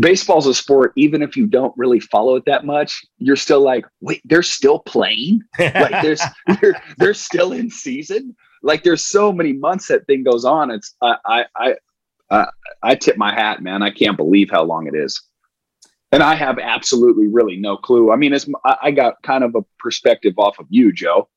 baseball's 0.00 0.46
a 0.46 0.54
sport 0.54 0.92
even 0.96 1.22
if 1.22 1.36
you 1.36 1.46
don't 1.46 1.74
really 1.76 2.00
follow 2.00 2.36
it 2.36 2.44
that 2.46 2.64
much 2.64 3.04
you're 3.18 3.36
still 3.36 3.60
like 3.60 3.84
wait 4.00 4.20
they're 4.24 4.42
still 4.42 4.80
playing? 4.80 5.40
Like 5.58 6.02
there's 6.02 6.22
they're, 6.60 6.82
they're 6.98 7.14
still 7.14 7.52
in 7.52 7.70
season? 7.70 8.36
Like 8.62 8.82
there's 8.82 9.04
so 9.04 9.32
many 9.32 9.52
months 9.52 9.88
that 9.88 10.06
thing 10.06 10.24
goes 10.24 10.44
on 10.44 10.70
it's 10.70 10.94
i 11.02 11.44
i 11.56 11.74
i 12.30 12.46
i 12.82 12.94
tip 12.94 13.16
my 13.16 13.32
hat 13.32 13.62
man. 13.62 13.82
I 13.82 13.90
can't 13.90 14.16
believe 14.16 14.50
how 14.50 14.64
long 14.64 14.86
it 14.86 14.94
is. 14.94 15.20
And 16.10 16.22
i 16.22 16.34
have 16.34 16.58
absolutely 16.58 17.28
really 17.28 17.56
no 17.56 17.76
clue. 17.76 18.10
I 18.10 18.16
mean 18.16 18.32
it's 18.32 18.48
i 18.64 18.90
got 18.90 19.22
kind 19.22 19.44
of 19.44 19.54
a 19.54 19.62
perspective 19.78 20.34
off 20.38 20.58
of 20.58 20.66
you 20.70 20.92
joe 20.92 21.28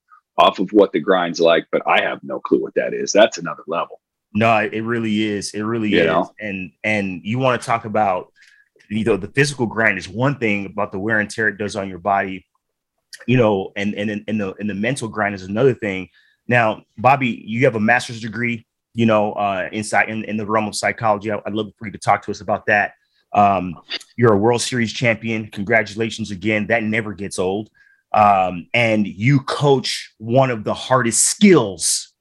off 0.41 0.59
of 0.59 0.73
what 0.73 0.91
the 0.91 0.99
grind's 0.99 1.39
like, 1.39 1.67
but 1.71 1.81
I 1.87 2.01
have 2.01 2.19
no 2.23 2.39
clue 2.39 2.61
what 2.61 2.73
that 2.73 2.93
is. 2.93 3.11
That's 3.11 3.37
another 3.37 3.63
level. 3.67 4.01
No, 4.33 4.57
it 4.57 4.81
really 4.81 5.23
is. 5.23 5.53
It 5.53 5.61
really 5.61 5.89
you 5.89 5.99
is. 5.99 6.07
Know? 6.07 6.31
And 6.39 6.71
and 6.83 7.21
you 7.23 7.37
want 7.37 7.61
to 7.61 7.65
talk 7.65 7.85
about 7.85 8.31
you 8.89 9.03
know 9.03 9.17
the 9.17 9.27
physical 9.27 9.65
grind 9.67 9.97
is 9.97 10.09
one 10.09 10.39
thing 10.39 10.65
about 10.65 10.91
the 10.91 10.99
wear 10.99 11.19
and 11.19 11.29
tear 11.29 11.47
it 11.47 11.57
does 11.57 11.75
on 11.75 11.89
your 11.89 11.99
body, 11.99 12.47
you 13.27 13.37
know, 13.37 13.71
and 13.75 13.93
and 13.93 14.23
and 14.27 14.41
the 14.41 14.53
and 14.59 14.69
the 14.69 14.73
mental 14.73 15.07
grind 15.07 15.35
is 15.35 15.43
another 15.43 15.73
thing. 15.73 16.09
Now, 16.47 16.83
Bobby, 16.97 17.43
you 17.45 17.65
have 17.65 17.75
a 17.75 17.79
master's 17.79 18.19
degree, 18.19 18.65
you 18.93 19.05
know, 19.05 19.33
uh, 19.33 19.69
inside 19.71 20.09
in, 20.09 20.23
in 20.25 20.37
the 20.37 20.45
realm 20.45 20.67
of 20.67 20.75
psychology. 20.75 21.31
I'd 21.31 21.53
love 21.53 21.71
for 21.77 21.85
you 21.85 21.91
to 21.91 21.99
talk 21.99 22.23
to 22.25 22.31
us 22.31 22.41
about 22.41 22.65
that. 22.65 22.93
Um, 23.33 23.75
you're 24.17 24.33
a 24.33 24.37
World 24.37 24.61
Series 24.61 24.91
champion. 24.91 25.47
Congratulations 25.47 26.31
again. 26.31 26.67
That 26.67 26.83
never 26.83 27.13
gets 27.13 27.39
old 27.39 27.69
um, 28.13 28.67
and 28.73 29.07
you 29.07 29.39
coach 29.41 30.13
one 30.17 30.51
of 30.51 30.63
the 30.63 30.73
hardest 30.73 31.25
skills, 31.25 32.13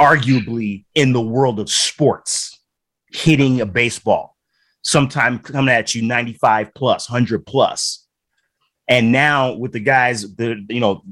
arguably, 0.00 0.84
in 0.94 1.12
the 1.12 1.20
world 1.20 1.60
of 1.60 1.70
sports, 1.70 2.60
hitting 3.12 3.60
a 3.60 3.66
baseball, 3.66 4.36
sometimes 4.82 5.42
coming 5.42 5.74
at 5.74 5.94
you 5.94 6.02
95 6.02 6.74
plus, 6.74 7.08
100 7.08 7.46
plus. 7.46 8.06
And 8.88 9.10
now 9.10 9.54
with 9.54 9.72
the 9.72 9.80
guys 9.80 10.36
that 10.36 10.64
you 10.68 10.80
know 10.80 11.02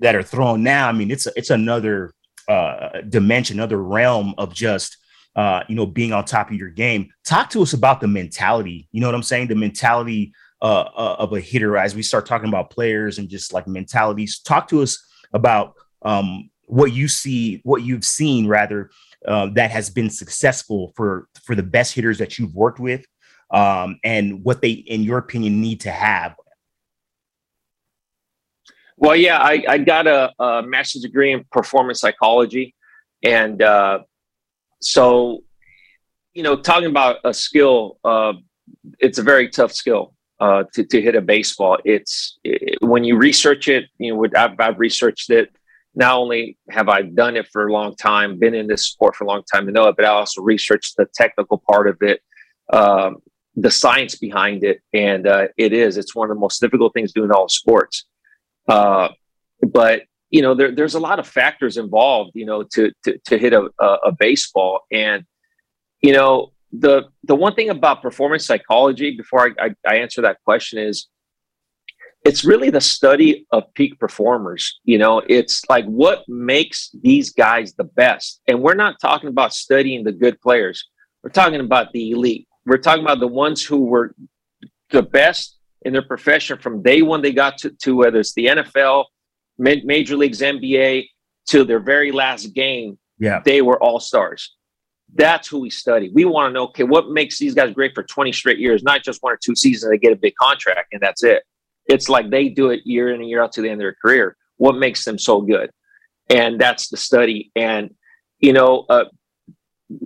that 0.00 0.16
are 0.16 0.24
thrown 0.24 0.62
now, 0.62 0.88
I 0.88 0.92
mean 0.92 1.10
it's 1.10 1.26
a, 1.26 1.32
it's 1.36 1.50
another 1.50 2.12
uh, 2.48 3.00
dimension, 3.08 3.58
another 3.58 3.80
realm 3.80 4.34
of 4.38 4.52
just 4.52 4.96
uh, 5.36 5.62
you 5.68 5.76
know 5.76 5.86
being 5.86 6.12
on 6.12 6.24
top 6.24 6.50
of 6.50 6.56
your 6.56 6.70
game. 6.70 7.10
Talk 7.24 7.50
to 7.50 7.62
us 7.62 7.74
about 7.74 8.00
the 8.00 8.08
mentality. 8.08 8.88
You 8.90 9.00
know 9.00 9.06
what 9.06 9.14
I'm 9.14 9.22
saying? 9.22 9.48
The 9.48 9.54
mentality 9.54 10.32
uh, 10.62 10.88
uh, 10.96 11.16
of 11.18 11.32
a 11.32 11.40
hitter 11.40 11.76
as 11.76 11.96
we 11.96 12.02
start 12.02 12.24
talking 12.24 12.48
about 12.48 12.70
players 12.70 13.18
and 13.18 13.28
just 13.28 13.52
like 13.52 13.66
mentalities. 13.66 14.38
Talk 14.38 14.68
to 14.68 14.80
us 14.80 15.04
about 15.32 15.74
um, 16.02 16.50
what 16.66 16.92
you 16.92 17.08
see, 17.08 17.60
what 17.64 17.82
you've 17.82 18.04
seen 18.04 18.46
rather 18.46 18.90
uh, 19.26 19.48
that 19.54 19.72
has 19.72 19.90
been 19.90 20.08
successful 20.08 20.92
for 20.94 21.28
for 21.42 21.56
the 21.56 21.64
best 21.64 21.94
hitters 21.94 22.18
that 22.18 22.38
you've 22.38 22.54
worked 22.54 22.78
with, 22.78 23.04
um, 23.50 23.98
and 24.04 24.44
what 24.44 24.62
they, 24.62 24.70
in 24.70 25.02
your 25.02 25.18
opinion, 25.18 25.60
need 25.60 25.80
to 25.80 25.90
have. 25.90 26.36
Well, 28.96 29.16
yeah, 29.16 29.38
I, 29.38 29.64
I 29.68 29.78
got 29.78 30.06
a, 30.06 30.32
a 30.40 30.62
master's 30.62 31.02
degree 31.02 31.32
in 31.32 31.44
performance 31.50 32.00
psychology, 32.00 32.76
and 33.24 33.60
uh, 33.60 34.00
so 34.80 35.42
you 36.34 36.44
know, 36.44 36.56
talking 36.56 36.88
about 36.88 37.16
a 37.24 37.34
skill, 37.34 37.98
uh, 38.04 38.34
it's 39.00 39.18
a 39.18 39.22
very 39.24 39.48
tough 39.48 39.72
skill 39.72 40.14
uh, 40.42 40.64
to, 40.74 40.82
to 40.82 41.00
hit 41.00 41.14
a 41.14 41.20
baseball. 41.20 41.78
It's 41.84 42.38
it, 42.42 42.82
when 42.82 43.04
you 43.04 43.16
research 43.16 43.68
it, 43.68 43.84
you 43.98 44.12
know, 44.12 44.26
I've, 44.36 44.58
I've 44.58 44.80
researched 44.80 45.30
it. 45.30 45.54
Not 45.94 46.16
only 46.16 46.58
have 46.68 46.88
I 46.88 47.02
done 47.02 47.36
it 47.36 47.46
for 47.52 47.68
a 47.68 47.72
long 47.72 47.94
time, 47.94 48.40
been 48.40 48.54
in 48.54 48.66
this 48.66 48.86
sport 48.86 49.14
for 49.14 49.22
a 49.22 49.28
long 49.28 49.42
time 49.52 49.66
to 49.66 49.72
know 49.72 49.86
it, 49.86 49.94
but 49.94 50.04
I 50.04 50.08
also 50.08 50.42
researched 50.42 50.96
the 50.96 51.06
technical 51.14 51.62
part 51.70 51.86
of 51.86 51.96
it, 52.00 52.22
um, 52.72 53.18
the 53.54 53.70
science 53.70 54.16
behind 54.16 54.64
it, 54.64 54.80
and 54.92 55.28
uh, 55.28 55.46
it 55.56 55.72
is. 55.72 55.96
It's 55.96 56.14
one 56.14 56.28
of 56.28 56.34
the 56.36 56.40
most 56.40 56.60
difficult 56.60 56.92
things 56.92 57.12
doing 57.12 57.30
all 57.30 57.48
sports. 57.48 58.06
Uh, 58.66 59.10
but 59.62 60.02
you 60.30 60.42
know, 60.42 60.54
there, 60.54 60.72
there's 60.72 60.94
a 60.94 61.00
lot 61.08 61.20
of 61.20 61.28
factors 61.28 61.76
involved. 61.76 62.32
You 62.34 62.46
know, 62.46 62.64
to 62.74 62.90
to, 63.04 63.18
to 63.26 63.38
hit 63.38 63.52
a, 63.52 63.68
a, 63.78 63.86
a 64.06 64.12
baseball, 64.12 64.80
and 64.90 65.24
you 66.00 66.12
know, 66.12 66.52
the 66.72 67.04
the 67.24 67.34
one 67.34 67.54
thing 67.54 67.70
about 67.70 68.02
performance 68.02 68.46
psychology, 68.46 69.16
before 69.16 69.54
I, 69.58 69.66
I, 69.66 69.74
I 69.86 69.96
answer 69.96 70.22
that 70.22 70.38
question, 70.44 70.78
is 70.78 71.08
it's 72.24 72.44
really 72.44 72.70
the 72.70 72.80
study 72.80 73.46
of 73.52 73.64
peak 73.74 73.98
performers. 73.98 74.80
You 74.84 74.98
know, 74.98 75.22
it's 75.28 75.62
like 75.68 75.84
what 75.86 76.24
makes 76.28 76.90
these 77.02 77.32
guys 77.32 77.74
the 77.74 77.84
best. 77.84 78.40
And 78.46 78.62
we're 78.62 78.74
not 78.74 78.96
talking 79.00 79.28
about 79.28 79.52
studying 79.52 80.04
the 80.04 80.12
good 80.12 80.40
players. 80.40 80.88
We're 81.22 81.30
talking 81.30 81.60
about 81.60 81.92
the 81.92 82.12
elite. 82.12 82.48
We're 82.64 82.78
talking 82.78 83.02
about 83.02 83.20
the 83.20 83.28
ones 83.28 83.64
who 83.64 83.84
were 83.84 84.14
the 84.90 85.02
best 85.02 85.58
in 85.82 85.92
their 85.92 86.02
profession 86.02 86.58
from 86.58 86.82
day 86.82 87.02
one 87.02 87.22
they 87.22 87.32
got 87.32 87.58
to, 87.58 87.70
to 87.70 87.96
whether 87.96 88.20
it's 88.20 88.34
the 88.34 88.46
NFL, 88.46 89.06
Major 89.58 90.16
Leagues, 90.16 90.40
NBA, 90.40 91.06
to 91.48 91.64
their 91.64 91.80
very 91.80 92.12
last 92.12 92.54
game. 92.54 92.98
Yeah. 93.18 93.40
They 93.44 93.62
were 93.62 93.82
all 93.82 93.98
stars. 93.98 94.54
That's 95.14 95.48
who 95.48 95.60
we 95.60 95.70
study. 95.70 96.10
We 96.12 96.24
want 96.24 96.50
to 96.50 96.52
know, 96.52 96.64
okay, 96.68 96.84
what 96.84 97.10
makes 97.10 97.38
these 97.38 97.54
guys 97.54 97.74
great 97.74 97.94
for 97.94 98.02
20 98.02 98.32
straight 98.32 98.58
years, 98.58 98.82
not 98.82 99.02
just 99.02 99.22
one 99.22 99.32
or 99.32 99.38
two 99.42 99.54
seasons 99.54 99.90
they 99.90 99.98
get 99.98 100.12
a 100.12 100.16
big 100.16 100.34
contract 100.36 100.88
and 100.92 101.00
that's 101.00 101.22
it. 101.22 101.42
It's 101.86 102.08
like 102.08 102.30
they 102.30 102.48
do 102.48 102.70
it 102.70 102.80
year 102.84 103.12
in 103.12 103.20
and 103.20 103.28
year 103.28 103.42
out 103.42 103.52
to 103.52 103.62
the 103.62 103.68
end 103.68 103.74
of 103.74 103.84
their 103.84 103.96
career. 104.00 104.36
What 104.56 104.76
makes 104.76 105.04
them 105.04 105.18
so 105.18 105.40
good? 105.40 105.70
And 106.30 106.60
that's 106.60 106.88
the 106.88 106.96
study. 106.96 107.50
And, 107.56 107.94
you 108.38 108.52
know, 108.52 108.86
uh, 108.88 109.04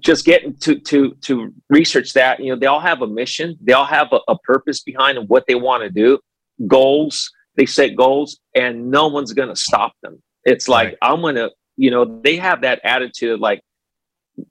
just 0.00 0.24
getting 0.24 0.56
to 0.56 0.80
to 0.80 1.14
to 1.22 1.52
research 1.70 2.12
that, 2.14 2.40
you 2.40 2.52
know, 2.52 2.58
they 2.58 2.66
all 2.66 2.80
have 2.80 3.02
a 3.02 3.06
mission, 3.06 3.56
they 3.60 3.72
all 3.72 3.84
have 3.84 4.08
a, 4.12 4.18
a 4.26 4.38
purpose 4.38 4.82
behind 4.82 5.28
what 5.28 5.44
they 5.46 5.54
want 5.54 5.82
to 5.82 5.90
do, 5.90 6.18
goals. 6.66 7.30
They 7.56 7.66
set 7.66 7.96
goals, 7.96 8.40
and 8.54 8.90
no 8.90 9.08
one's 9.08 9.32
going 9.32 9.48
to 9.48 9.56
stop 9.56 9.92
them. 10.02 10.22
It's 10.44 10.68
like 10.68 10.88
right. 10.88 10.98
I'm 11.00 11.22
going 11.22 11.36
to, 11.36 11.50
you 11.76 11.90
know, 11.90 12.20
they 12.22 12.36
have 12.36 12.60
that 12.62 12.80
attitude, 12.84 13.40
like 13.40 13.62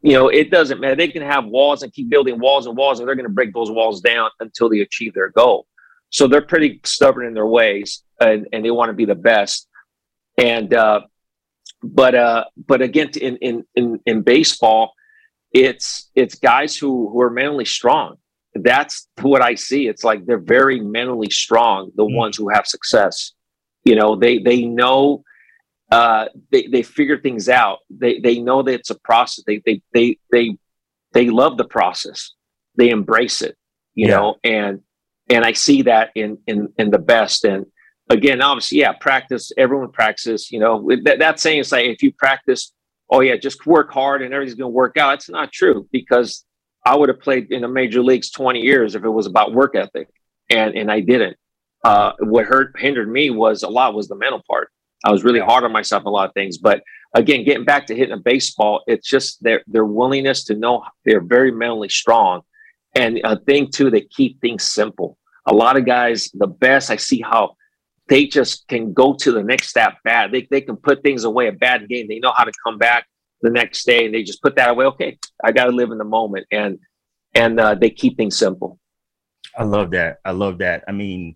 you 0.02 0.14
know, 0.14 0.30
it 0.30 0.50
doesn't 0.50 0.80
matter. 0.80 0.96
They 0.96 1.08
can 1.08 1.22
have 1.22 1.46
walls 1.46 1.84
and 1.84 1.94
keep 1.94 2.10
building 2.10 2.40
walls 2.40 2.66
and 2.66 2.76
walls, 2.76 3.00
and 3.00 3.08
they're 3.08 3.16
going 3.16 3.28
to 3.28 3.34
break 3.34 3.54
those 3.54 3.72
walls 3.72 4.02
down 4.02 4.30
until 4.40 4.70
they 4.70 4.80
achieve 4.80 5.14
their 5.14 5.30
goal. 5.30 5.68
So 6.10 6.28
they're 6.28 6.42
pretty 6.42 6.82
stubborn 6.84 7.26
in 7.26 7.34
their 7.34 7.46
ways, 7.46 8.04
and, 8.20 8.48
and 8.52 8.64
they 8.64 8.72
want 8.72 8.90
to 8.90 8.94
be 8.94 9.06
the 9.06 9.16
best. 9.16 9.68
And 10.38 10.74
uh, 10.74 11.02
but 11.84 12.16
uh, 12.16 12.46
but 12.68 12.82
again, 12.82 13.10
in 13.22 13.38
in 13.38 13.66
in 13.76 14.00
in 14.06 14.22
baseball, 14.22 14.94
it's 15.52 16.10
it's 16.16 16.36
guys 16.36 16.76
who 16.76 17.10
who 17.10 17.22
are 17.22 17.30
mentally 17.30 17.66
strong. 17.66 18.16
That's 18.54 19.08
what 19.22 19.42
I 19.42 19.56
see. 19.56 19.88
It's 19.88 20.04
like 20.04 20.26
they're 20.26 20.38
very 20.38 20.80
mentally 20.80 21.30
strong. 21.30 21.92
The 21.96 22.04
mm. 22.04 22.16
ones 22.16 22.38
who 22.38 22.50
have 22.50 22.66
success, 22.66 23.34
you 23.84 23.96
know, 23.96 24.16
they 24.16 24.40
they 24.40 24.64
know 24.64 25.24
uh, 25.92 26.28
they 26.52 26.68
they 26.68 26.84
figure 26.84 27.20
things 27.20 27.50
out. 27.50 27.80
They 27.90 28.20
they 28.20 28.40
know 28.40 28.64
that 28.64 28.74
it's 28.74 28.90
a 28.90 29.00
process. 29.00 29.44
They 29.46 29.62
they 29.66 29.82
they 29.94 30.18
they 30.32 30.58
they 31.14 31.30
love 31.30 31.58
the 31.58 31.66
process. 31.66 32.32
They 32.76 32.90
embrace 32.90 33.42
it, 33.42 33.56
you 33.94 34.08
yeah. 34.08 34.16
know, 34.16 34.36
and 34.44 34.82
and 35.30 35.46
I 35.46 35.54
see 35.54 35.84
that 35.84 36.12
in 36.16 36.40
in 36.48 36.74
in 36.78 36.90
the 36.90 37.00
best. 37.00 37.46
And 37.46 37.68
again, 38.10 38.42
obviously, 38.42 38.80
yeah, 38.80 38.94
practice. 38.94 39.52
Everyone 39.58 39.92
practices. 39.92 40.52
You 40.52 40.60
know, 40.60 40.90
that, 41.04 41.20
that 41.20 41.40
saying 41.40 41.60
is 41.60 41.72
like 41.72 41.86
if 41.86 42.02
you 42.02 42.12
practice, 42.14 42.74
oh 43.10 43.22
yeah, 43.22 43.36
just 43.36 43.66
work 43.66 43.92
hard 43.92 44.22
and 44.22 44.34
everything's 44.34 44.58
going 44.58 44.72
to 44.72 44.76
work 44.76 44.98
out. 44.98 45.16
It's 45.16 45.30
not 45.30 45.52
true 45.52 45.88
because 45.92 46.46
I 46.84 46.96
would 46.96 47.10
have 47.10 47.20
played 47.20 47.52
in 47.52 47.62
the 47.62 47.68
major 47.68 48.02
leagues 48.02 48.32
20 48.32 48.60
years 48.60 48.96
if 48.96 49.04
it 49.04 49.10
was 49.10 49.28
about 49.28 49.54
work 49.54 49.76
ethic, 49.76 50.10
and 50.50 50.76
and 50.76 50.92
I 50.92 51.02
didn't. 51.02 51.38
Uh, 51.84 52.14
what 52.20 52.46
hurt 52.46 52.80
hindered 52.80 53.10
me 53.10 53.30
was 53.30 53.62
a 53.62 53.70
lot 53.70 53.94
was 53.94 54.08
the 54.08 54.16
mental 54.16 54.42
part. 54.50 54.72
I 55.06 55.12
was 55.12 55.24
really 55.24 55.40
hard 55.40 55.64
on 55.64 55.72
myself 55.72 56.06
a 56.06 56.10
lot 56.10 56.28
of 56.28 56.34
things. 56.34 56.58
But 56.58 56.84
again, 57.14 57.46
getting 57.46 57.64
back 57.64 57.86
to 57.88 57.96
hitting 57.96 58.14
a 58.14 58.20
baseball, 58.20 58.84
it's 58.88 59.08
just 59.08 59.42
their 59.44 59.64
their 59.68 59.86
willingness 59.86 60.44
to 60.46 60.56
know 60.56 60.84
they're 61.06 61.22
very 61.22 61.52
mentally 61.52 61.90
strong. 61.90 62.42
And 62.96 63.20
a 63.24 63.38
thing 63.40 63.70
too, 63.72 63.90
they 63.92 64.02
keep 64.02 64.42
things 64.42 64.64
simple. 64.64 65.18
A 65.46 65.54
lot 65.54 65.78
of 65.78 65.86
guys, 65.86 66.30
the 66.34 66.48
best 66.48 66.90
I 66.90 66.96
see 66.96 67.22
how 67.22 67.56
they 68.08 68.26
just 68.26 68.68
can 68.68 68.94
go 68.94 69.14
to 69.14 69.32
the 69.32 69.44
next 69.44 69.68
step 69.68 69.96
bad. 70.04 70.32
They, 70.32 70.48
they 70.50 70.62
can 70.62 70.76
put 70.76 71.04
things 71.04 71.24
away 71.24 71.48
a 71.48 71.52
bad 71.52 71.88
game. 71.88 72.08
They 72.08 72.20
know 72.20 72.34
how 72.36 72.44
to 72.44 72.52
come 72.66 72.78
back 72.78 73.06
the 73.42 73.50
next 73.50 73.86
day 73.86 74.06
and 74.06 74.14
they 74.14 74.24
just 74.24 74.42
put 74.42 74.56
that 74.56 74.70
away. 74.70 74.86
Okay, 74.86 75.18
I 75.44 75.52
got 75.52 75.66
to 75.66 75.72
live 75.72 75.92
in 75.92 75.98
the 75.98 76.06
moment. 76.06 76.48
And 76.52 76.80
and 77.36 77.60
uh, 77.60 77.76
they 77.76 77.90
keep 77.90 78.18
things 78.18 78.38
simple. 78.38 78.80
I 79.58 79.64
love 79.64 79.92
that. 79.92 80.20
I 80.26 80.32
love 80.32 80.60
that. 80.60 80.84
I 80.88 80.92
mean, 80.92 81.36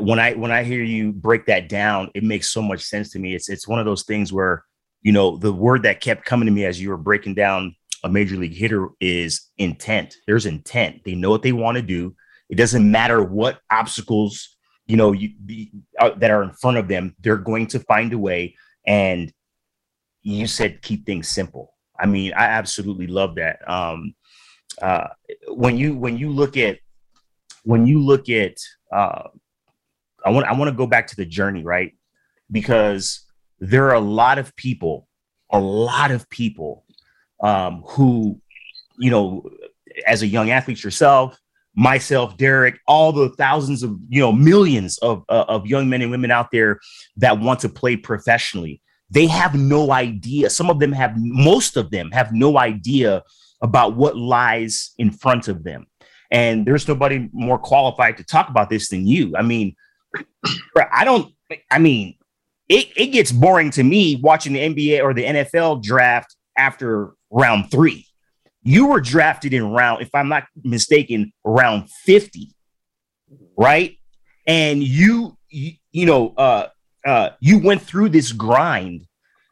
when 0.00 0.18
I 0.18 0.34
when 0.34 0.50
I 0.50 0.62
hear 0.62 0.82
you 0.82 1.12
break 1.12 1.46
that 1.46 1.68
down, 1.68 2.10
it 2.14 2.22
makes 2.22 2.50
so 2.50 2.62
much 2.62 2.82
sense 2.84 3.10
to 3.12 3.18
me. 3.18 3.34
It's 3.34 3.48
it's 3.48 3.68
one 3.68 3.78
of 3.78 3.86
those 3.86 4.04
things 4.04 4.32
where 4.32 4.64
you 5.02 5.12
know 5.12 5.36
the 5.36 5.52
word 5.52 5.82
that 5.84 6.00
kept 6.00 6.24
coming 6.24 6.46
to 6.46 6.52
me 6.52 6.64
as 6.64 6.80
you 6.80 6.90
were 6.90 6.96
breaking 6.96 7.34
down 7.34 7.74
a 8.04 8.08
major 8.08 8.36
league 8.36 8.54
hitter 8.54 8.88
is 9.00 9.48
intent. 9.58 10.16
There's 10.26 10.46
intent. 10.46 11.02
They 11.04 11.14
know 11.14 11.30
what 11.30 11.42
they 11.42 11.52
want 11.52 11.76
to 11.76 11.82
do. 11.82 12.14
It 12.48 12.56
doesn't 12.56 12.90
matter 12.90 13.22
what 13.22 13.60
obstacles 13.70 14.56
you 14.86 14.96
know 14.96 15.12
you, 15.12 15.30
uh, 15.98 16.10
that 16.16 16.30
are 16.30 16.42
in 16.42 16.50
front 16.52 16.76
of 16.76 16.88
them. 16.88 17.14
They're 17.20 17.36
going 17.36 17.66
to 17.68 17.80
find 17.80 18.12
a 18.12 18.18
way. 18.18 18.56
And 18.86 19.32
you 20.22 20.46
said 20.46 20.82
keep 20.82 21.06
things 21.06 21.28
simple. 21.28 21.74
I 21.98 22.06
mean, 22.06 22.32
I 22.32 22.44
absolutely 22.44 23.06
love 23.06 23.36
that. 23.36 23.66
Um, 23.68 24.14
uh, 24.80 25.08
when 25.48 25.76
you 25.76 25.96
when 25.96 26.18
you 26.18 26.30
look 26.30 26.56
at 26.56 26.78
when 27.64 27.86
you 27.86 28.00
look 28.00 28.28
at 28.28 28.56
uh, 28.92 29.28
I 30.24 30.30
want 30.30 30.46
I 30.46 30.52
want 30.52 30.70
to 30.70 30.76
go 30.76 30.86
back 30.86 31.06
to 31.08 31.16
the 31.16 31.24
journey, 31.24 31.62
right? 31.62 31.92
Because 32.50 33.26
there 33.58 33.88
are 33.88 33.94
a 33.94 34.00
lot 34.00 34.38
of 34.38 34.54
people, 34.56 35.06
a 35.50 35.60
lot 35.60 36.10
of 36.10 36.28
people 36.30 36.84
um, 37.42 37.82
who, 37.86 38.40
you 38.98 39.10
know, 39.10 39.48
as 40.06 40.22
a 40.22 40.26
young 40.26 40.50
athlete 40.50 40.82
yourself, 40.82 41.38
myself, 41.74 42.36
Derek, 42.36 42.78
all 42.86 43.12
the 43.12 43.30
thousands 43.30 43.82
of, 43.82 43.96
you 44.08 44.20
know, 44.20 44.32
millions 44.32 44.98
of 44.98 45.24
uh, 45.28 45.44
of 45.48 45.66
young 45.66 45.88
men 45.88 46.02
and 46.02 46.10
women 46.10 46.30
out 46.30 46.50
there 46.52 46.80
that 47.16 47.38
want 47.38 47.60
to 47.60 47.68
play 47.68 47.96
professionally. 47.96 48.80
They 49.10 49.26
have 49.26 49.54
no 49.54 49.90
idea. 49.90 50.50
Some 50.50 50.70
of 50.70 50.78
them 50.78 50.92
have, 50.92 51.14
most 51.16 51.76
of 51.76 51.90
them 51.90 52.12
have 52.12 52.32
no 52.32 52.58
idea 52.58 53.24
about 53.60 53.96
what 53.96 54.16
lies 54.16 54.92
in 54.98 55.10
front 55.10 55.48
of 55.48 55.64
them. 55.64 55.86
And 56.30 56.64
there's 56.64 56.86
nobody 56.86 57.28
more 57.32 57.58
qualified 57.58 58.16
to 58.18 58.24
talk 58.24 58.48
about 58.48 58.70
this 58.70 58.88
than 58.88 59.06
you. 59.06 59.34
I 59.36 59.42
mean, 59.42 59.74
I 60.92 61.04
don't. 61.04 61.32
I 61.70 61.78
mean, 61.78 62.16
it, 62.68 62.88
it 62.96 63.06
gets 63.08 63.32
boring 63.32 63.70
to 63.72 63.82
me 63.82 64.16
watching 64.16 64.52
the 64.52 64.60
NBA 64.60 65.02
or 65.02 65.12
the 65.12 65.24
NFL 65.24 65.82
draft 65.82 66.36
after 66.56 67.14
round 67.30 67.70
three. 67.70 68.06
You 68.62 68.86
were 68.86 69.00
drafted 69.00 69.52
in 69.52 69.64
round, 69.70 70.02
if 70.02 70.10
I'm 70.14 70.28
not 70.28 70.44
mistaken, 70.62 71.32
round 71.44 71.90
50, 72.04 72.54
right? 73.56 73.96
And 74.46 74.82
you, 74.82 75.36
you, 75.48 75.72
you 75.90 76.06
know, 76.06 76.34
uh, 76.36 76.68
uh, 77.04 77.30
you 77.40 77.58
went 77.58 77.82
through 77.82 78.10
this 78.10 78.32
grind, 78.32 79.06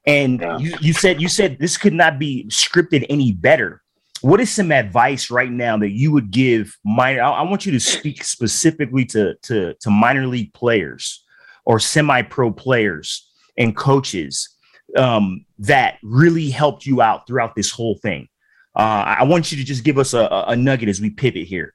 and 0.06 0.40
yeah. 0.40 0.58
you, 0.58 0.74
you 0.80 0.92
said 0.92 1.20
you 1.20 1.28
said 1.28 1.58
this 1.58 1.76
could 1.76 1.94
not 1.94 2.18
be 2.18 2.44
scripted 2.48 3.06
any 3.08 3.32
better 3.32 3.82
what 4.22 4.40
is 4.40 4.50
some 4.50 4.72
advice 4.72 5.30
right 5.30 5.50
now 5.50 5.76
that 5.78 5.90
you 5.90 6.12
would 6.12 6.30
give 6.30 6.76
minor 6.84 7.22
I, 7.22 7.30
I, 7.30 7.42
want 7.42 7.66
you 7.66 7.72
to 7.72 7.80
speak 7.80 8.24
specifically 8.24 9.04
to 9.06 9.34
to 9.42 9.74
to 9.74 9.90
minor 9.90 10.26
league 10.26 10.52
players 10.54 11.24
or 11.64 11.78
semi-pro 11.78 12.52
players 12.52 13.30
and 13.56 13.76
coaches 13.76 14.56
um, 14.96 15.44
that 15.58 15.98
really 16.02 16.50
helped 16.50 16.86
you 16.86 17.02
out 17.02 17.26
throughout 17.26 17.54
this 17.54 17.70
whole 17.70 17.96
thing 17.96 18.28
uh, 18.76 19.16
i 19.18 19.24
want 19.24 19.50
you 19.50 19.58
to 19.58 19.64
just 19.64 19.84
give 19.84 19.98
us 19.98 20.14
a, 20.14 20.44
a 20.48 20.56
nugget 20.56 20.88
as 20.88 21.00
we 21.00 21.10
pivot 21.10 21.46
here 21.46 21.74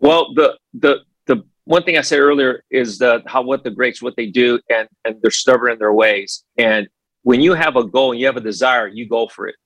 Well, 0.00 0.32
the 0.34 0.58
the 0.74 1.00
the 1.26 1.44
one 1.64 1.82
thing 1.84 1.98
I 1.98 2.00
said 2.00 2.18
earlier 2.18 2.64
is 2.70 2.98
the 2.98 3.22
how 3.26 3.42
what 3.42 3.62
the 3.62 3.70
greats 3.70 4.02
what 4.02 4.16
they 4.16 4.26
do 4.26 4.58
and 4.68 4.88
and 5.04 5.16
they're 5.22 5.30
stubborn 5.30 5.72
in 5.72 5.78
their 5.78 5.92
ways. 5.92 6.44
And 6.56 6.88
when 7.22 7.40
you 7.40 7.54
have 7.54 7.76
a 7.76 7.84
goal 7.84 8.12
and 8.12 8.20
you 8.20 8.26
have 8.26 8.38
a 8.38 8.40
desire, 8.40 8.88
you 8.88 9.06
go 9.06 9.28
for 9.28 9.46
it. 9.46 9.56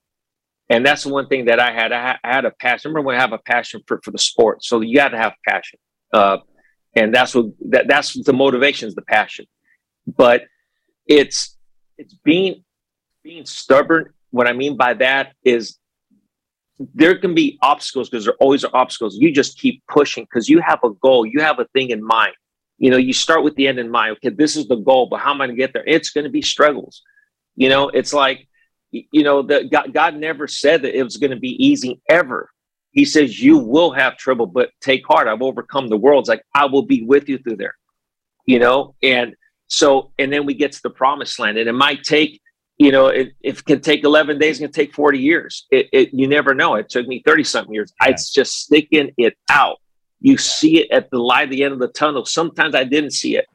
And 0.69 0.85
that's 0.85 1.03
the 1.03 1.09
one 1.09 1.27
thing 1.27 1.45
that 1.45 1.59
I 1.59 1.71
had. 1.71 1.91
I, 1.91 2.01
ha- 2.01 2.19
I 2.23 2.33
had 2.33 2.45
a 2.45 2.51
passion. 2.51 2.89
Remember 2.91 3.07
when 3.07 3.17
I 3.17 3.21
have 3.21 3.33
a 3.33 3.37
passion 3.37 3.81
for, 3.87 3.99
for 4.03 4.11
the 4.11 4.17
sport. 4.17 4.63
So 4.63 4.81
you 4.81 4.95
got 4.95 5.09
to 5.09 5.17
have 5.17 5.33
passion. 5.47 5.79
Uh, 6.13 6.37
and 6.95 7.13
that's 7.13 7.35
what 7.35 7.47
that, 7.69 7.87
that's 7.87 8.21
the 8.23 8.33
motivation 8.33 8.87
is 8.87 8.95
the 8.95 9.03
passion. 9.03 9.45
But 10.07 10.43
it's 11.07 11.57
it's 11.97 12.13
being 12.13 12.63
being 13.23 13.45
stubborn. 13.45 14.13
What 14.31 14.47
I 14.47 14.53
mean 14.53 14.75
by 14.77 14.93
that 14.95 15.33
is 15.43 15.77
there 16.93 17.17
can 17.17 17.33
be 17.33 17.57
obstacles 17.61 18.09
because 18.09 18.25
there 18.25 18.35
always 18.39 18.63
are 18.63 18.75
obstacles. 18.75 19.15
You 19.17 19.31
just 19.31 19.57
keep 19.57 19.83
pushing 19.87 20.25
because 20.25 20.49
you 20.49 20.59
have 20.61 20.79
a 20.83 20.89
goal, 21.01 21.25
you 21.25 21.41
have 21.41 21.59
a 21.59 21.65
thing 21.73 21.89
in 21.89 22.03
mind. 22.03 22.33
You 22.77 22.91
know, 22.91 22.97
you 22.97 23.13
start 23.13 23.43
with 23.43 23.55
the 23.55 23.67
end 23.67 23.79
in 23.79 23.89
mind. 23.89 24.17
Okay, 24.17 24.29
this 24.29 24.57
is 24.57 24.67
the 24.67 24.75
goal, 24.75 25.07
but 25.07 25.21
how 25.21 25.31
am 25.31 25.41
I 25.41 25.47
going 25.47 25.55
to 25.55 25.61
get 25.61 25.71
there? 25.71 25.85
It's 25.87 26.09
going 26.09 26.25
to 26.25 26.29
be 26.29 26.41
struggles. 26.41 27.01
You 27.55 27.69
know, 27.69 27.87
it's 27.87 28.13
like, 28.13 28.49
you 29.11 29.23
know, 29.23 29.41
that 29.43 29.71
God, 29.71 29.93
God 29.93 30.15
never 30.15 30.47
said 30.47 30.81
that 30.83 30.97
it 30.97 31.03
was 31.03 31.17
going 31.17 31.31
to 31.31 31.39
be 31.39 31.63
easy 31.63 32.01
ever. 32.09 32.49
He 32.91 33.05
says, 33.05 33.41
You 33.41 33.57
will 33.57 33.91
have 33.91 34.17
trouble, 34.17 34.45
but 34.45 34.69
take 34.81 35.05
heart. 35.07 35.27
I've 35.27 35.41
overcome 35.41 35.87
the 35.87 35.97
world. 35.97 36.23
It's 36.23 36.29
like, 36.29 36.43
I 36.53 36.65
will 36.65 36.83
be 36.83 37.03
with 37.03 37.27
you 37.29 37.37
through 37.37 37.57
there, 37.57 37.75
you 38.45 38.59
know? 38.59 38.95
And 39.03 39.35
so, 39.67 40.11
and 40.19 40.31
then 40.31 40.45
we 40.45 40.53
get 40.53 40.71
to 40.73 40.81
the 40.83 40.89
promised 40.89 41.39
land, 41.39 41.57
and 41.57 41.67
it 41.67 41.73
might 41.73 42.03
take 42.03 42.41
you 42.77 42.91
know, 42.91 43.07
it, 43.07 43.33
if 43.41 43.59
it 43.59 43.65
can 43.65 43.81
take 43.81 44.03
11 44.03 44.37
days, 44.37 44.59
it 44.59 44.63
can 44.63 44.71
take 44.71 44.93
40 44.93 45.19
years. 45.19 45.65
It, 45.71 45.87
it 45.93 46.13
you 46.13 46.27
never 46.27 46.53
know. 46.53 46.75
It 46.75 46.89
took 46.89 47.07
me 47.07 47.23
30 47.25 47.43
something 47.43 47.73
years. 47.73 47.93
Yeah. 48.01 48.09
It's 48.09 48.31
just 48.31 48.59
sticking 48.59 49.11
it 49.17 49.35
out. 49.49 49.77
You 50.19 50.37
see 50.37 50.81
it 50.81 50.91
at 50.91 51.09
the 51.09 51.19
light 51.19 51.43
at 51.43 51.49
the 51.51 51.63
end 51.63 51.73
of 51.73 51.79
the 51.79 51.87
tunnel. 51.87 52.25
Sometimes 52.25 52.75
I 52.75 52.83
didn't 52.83 53.11
see 53.11 53.37
it, 53.37 53.45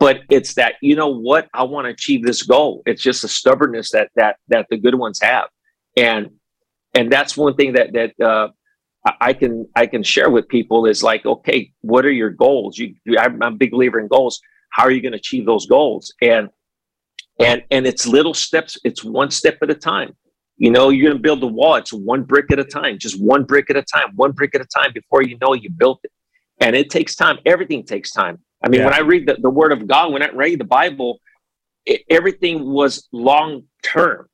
but 0.00 0.22
it's 0.30 0.54
that, 0.54 0.74
you 0.82 0.96
know 0.96 1.08
what? 1.08 1.48
I 1.54 1.62
want 1.62 1.84
to 1.84 1.90
achieve 1.90 2.24
this 2.24 2.42
goal. 2.42 2.82
It's 2.86 3.02
just 3.02 3.22
a 3.22 3.28
stubbornness 3.28 3.92
that, 3.92 4.10
that, 4.16 4.36
that 4.48 4.66
the 4.70 4.76
good 4.76 4.96
ones 4.96 5.20
have. 5.22 5.48
And, 5.96 6.30
and 6.94 7.12
that's 7.12 7.36
one 7.36 7.54
thing 7.54 7.74
that, 7.74 7.92
that, 7.92 8.26
uh, 8.26 8.48
I 9.18 9.32
can 9.32 9.66
I 9.74 9.86
can 9.86 10.02
share 10.02 10.28
with 10.28 10.46
people 10.48 10.84
is 10.84 11.02
like, 11.02 11.24
okay, 11.24 11.72
what 11.80 12.04
are 12.04 12.10
your 12.12 12.28
goals? 12.28 12.76
You, 12.76 12.94
I'm 13.18 13.40
a 13.40 13.50
big 13.50 13.70
believer 13.70 13.98
in 13.98 14.08
goals. 14.08 14.38
How 14.72 14.82
are 14.82 14.90
you 14.90 15.00
going 15.00 15.12
to 15.12 15.18
achieve 15.18 15.46
those 15.46 15.64
goals? 15.64 16.12
And 16.20 16.50
and 17.40 17.62
and 17.70 17.86
it's 17.86 18.06
little 18.06 18.34
steps 18.34 18.78
it's 18.84 19.02
one 19.02 19.30
step 19.30 19.58
at 19.62 19.70
a 19.70 19.74
time 19.74 20.14
you 20.56 20.70
know 20.70 20.90
you're 20.90 21.08
going 21.08 21.16
to 21.16 21.22
build 21.22 21.42
a 21.42 21.46
wall 21.46 21.74
it's 21.76 21.92
one 21.92 22.22
brick 22.22 22.52
at 22.52 22.58
a 22.58 22.64
time 22.64 22.98
just 22.98 23.20
one 23.20 23.44
brick 23.44 23.70
at 23.70 23.76
a 23.76 23.82
time 23.82 24.10
one 24.14 24.32
brick 24.32 24.54
at 24.54 24.60
a 24.60 24.66
time 24.66 24.92
before 24.92 25.22
you 25.22 25.36
know 25.40 25.54
you 25.54 25.70
built 25.70 26.00
it 26.04 26.12
and 26.60 26.76
it 26.76 26.90
takes 26.90 27.16
time 27.16 27.38
everything 27.46 27.82
takes 27.82 28.12
time 28.12 28.38
i 28.62 28.68
mean 28.68 28.80
yeah. 28.80 28.86
when 28.86 28.94
i 28.94 29.00
read 29.00 29.26
the, 29.26 29.36
the 29.40 29.50
word 29.50 29.72
of 29.72 29.86
god 29.86 30.12
when 30.12 30.22
i 30.22 30.28
read 30.30 30.58
the 30.58 30.64
bible 30.64 31.20
it, 31.86 32.02
everything 32.10 32.64
was 32.64 33.08
long 33.12 33.64
term 33.82 34.28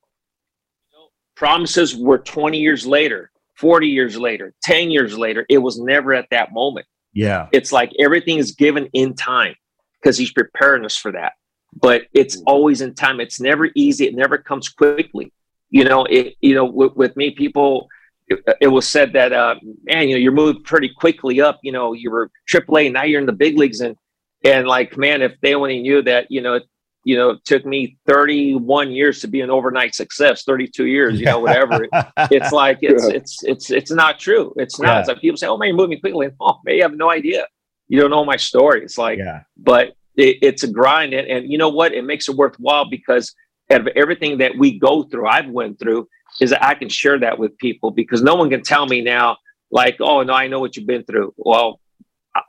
you 0.92 0.99
know, 0.99 1.09
promises 1.35 1.97
were 1.97 2.18
20 2.18 2.59
years 2.59 2.87
later 2.87 3.30
40 3.56 3.88
years 3.88 4.16
later 4.18 4.54
10 4.62 4.90
years 4.90 5.16
later 5.16 5.47
it 5.49 5.59
was 5.59 5.78
never 5.78 6.12
at 6.14 6.26
that 6.30 6.52
moment 6.52 6.87
yeah 7.12 7.49
it's 7.52 7.73
like 7.73 7.92
everything 7.99 8.38
is 8.38 8.52
given 8.52 8.88
in 8.92 9.14
time 9.14 9.54
because 10.00 10.18
he's 10.18 10.33
preparing 10.33 10.85
us 10.85 10.97
for 10.97 11.12
that 11.12 11.33
but 11.80 12.02
it's 12.12 12.37
mm-hmm. 12.37 12.49
always 12.49 12.80
in 12.80 12.95
time. 12.95 13.21
It's 13.21 13.40
never 13.40 13.68
easy. 13.75 14.06
It 14.06 14.14
never 14.14 14.38
comes 14.38 14.68
quickly. 14.68 15.33
You 15.71 15.85
know, 15.85 16.04
it, 16.04 16.37
you 16.40 16.54
know, 16.54 16.64
with, 16.64 16.95
with 16.97 17.16
me, 17.16 17.30
people, 17.33 17.88
it, 18.28 18.40
it, 18.61 18.68
was 18.68 18.88
said 18.88 19.12
that, 19.12 19.33
uh, 19.33 19.56
man, 19.85 20.09
you 20.09 20.14
know, 20.14 20.21
you're 20.21 20.33
moved 20.33 20.64
pretty 20.64 20.88
quickly 20.88 21.40
up. 21.40 21.61
You 21.62 21.72
know, 21.72 21.92
you 21.92 22.11
were 22.11 22.31
AAA, 22.50 22.92
now 22.92 23.03
you're 23.03 23.20
in 23.20 23.27
the 23.27 23.33
big 23.33 23.59
leagues, 23.59 23.81
and 23.81 23.96
and 24.46 24.66
like, 24.66 24.96
man, 24.96 25.22
if 25.22 25.35
they 25.40 25.54
only 25.54 25.82
knew 25.82 26.02
that, 26.02 26.30
you 26.30 26.40
know, 26.40 26.54
it, 26.54 26.64
you 27.04 27.16
know, 27.16 27.30
it 27.30 27.44
took 27.44 27.64
me 27.64 27.96
31 28.06 28.90
years 28.90 29.20
to 29.20 29.28
be 29.28 29.40
an 29.40 29.50
overnight 29.50 29.94
success, 29.94 30.42
32 30.42 30.87
years, 30.87 31.20
you 31.20 31.26
know, 31.26 31.38
whatever. 31.38 31.87
it's 32.30 32.52
like 32.52 32.78
it's 32.82 33.06
it's 33.06 33.44
it's 33.44 33.70
it's 33.70 33.90
not 33.92 34.18
true. 34.18 34.52
It's 34.56 34.80
not. 34.80 34.88
Yeah. 34.88 34.98
It's 35.00 35.09
like 35.09 35.20
people 35.20 35.37
say, 35.37 35.46
"Oh 35.46 35.56
man, 35.56 35.68
you're 35.68 35.76
moving 35.76 36.00
quickly." 36.00 36.30
Oh, 36.40 36.59
man, 36.64 36.76
you 36.76 36.82
have 36.82 36.94
no 36.94 37.11
idea. 37.11 37.46
You 37.88 38.00
don't 38.00 38.11
know 38.11 38.24
my 38.24 38.37
story. 38.37 38.82
It's 38.82 38.98
like, 38.98 39.18
yeah. 39.18 39.42
but 39.56 39.94
it, 40.16 40.38
it's 40.42 40.62
a 40.62 40.70
grind 40.70 41.14
and, 41.14 41.28
and 41.28 41.50
you 41.50 41.59
know 41.59 41.68
what 41.68 41.92
it 41.92 42.04
makes 42.04 42.28
it 42.28 42.37
worthwhile 42.37 42.88
because 42.88 43.35
of 43.70 43.87
everything 43.88 44.38
that 44.38 44.56
we 44.56 44.78
go 44.78 45.02
through 45.04 45.26
i've 45.26 45.48
went 45.48 45.78
through 45.78 46.09
is 46.40 46.50
that 46.50 46.64
i 46.64 46.74
can 46.74 46.88
share 46.88 47.18
that 47.18 47.38
with 47.38 47.56
people 47.59 47.90
because 47.90 48.22
no 48.22 48.35
one 48.35 48.50
can 48.50 48.62
tell 48.62 48.87
me 48.87 49.00
now 49.00 49.37
like 49.70 49.96
oh 50.00 50.22
no 50.22 50.32
i 50.32 50.46
know 50.46 50.61
what 50.61 50.76
you've 50.76 50.87
been 50.87 51.04
through 51.04 51.32
well 51.37 51.80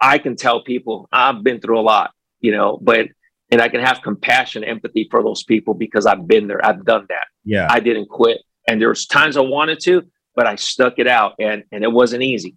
i 0.02 0.18
can 0.18 0.36
tell 0.36 0.64
people 0.64 1.08
i've 1.12 1.44
been 1.44 1.60
through 1.60 1.80
a 1.80 1.82
lot 1.82 2.12
you 2.40 2.52
know 2.52 2.78
but 2.82 3.08
and 3.52 3.62
i 3.62 3.70
can 3.70 3.82
have 3.82 4.02
compassion 4.02 4.64
empathy 4.64 5.08
for 5.10 5.24
those 5.24 5.44
people 5.44 5.74
because 5.74 6.06
i've 6.06 6.28
been 6.28 6.48
there 6.48 6.64
i've 6.66 6.84
done 6.86 7.06
that. 7.10 7.28
Yeah. 7.44 7.68
I 7.70 7.80
didn't 7.80 8.10
quit 8.10 8.40
and 8.68 8.82
there 8.82 8.90
was 8.90 9.06
times 9.06 9.38
i 9.38 9.42
wanted 9.42 9.80
to 9.84 10.04
but 10.36 10.48
i 10.48 10.56
stuck 10.56 11.00
it 11.00 11.08
out 11.08 11.34
and 11.40 11.64
and 11.72 11.84
it 11.84 11.92
wasn't 11.92 12.24
easy. 12.24 12.56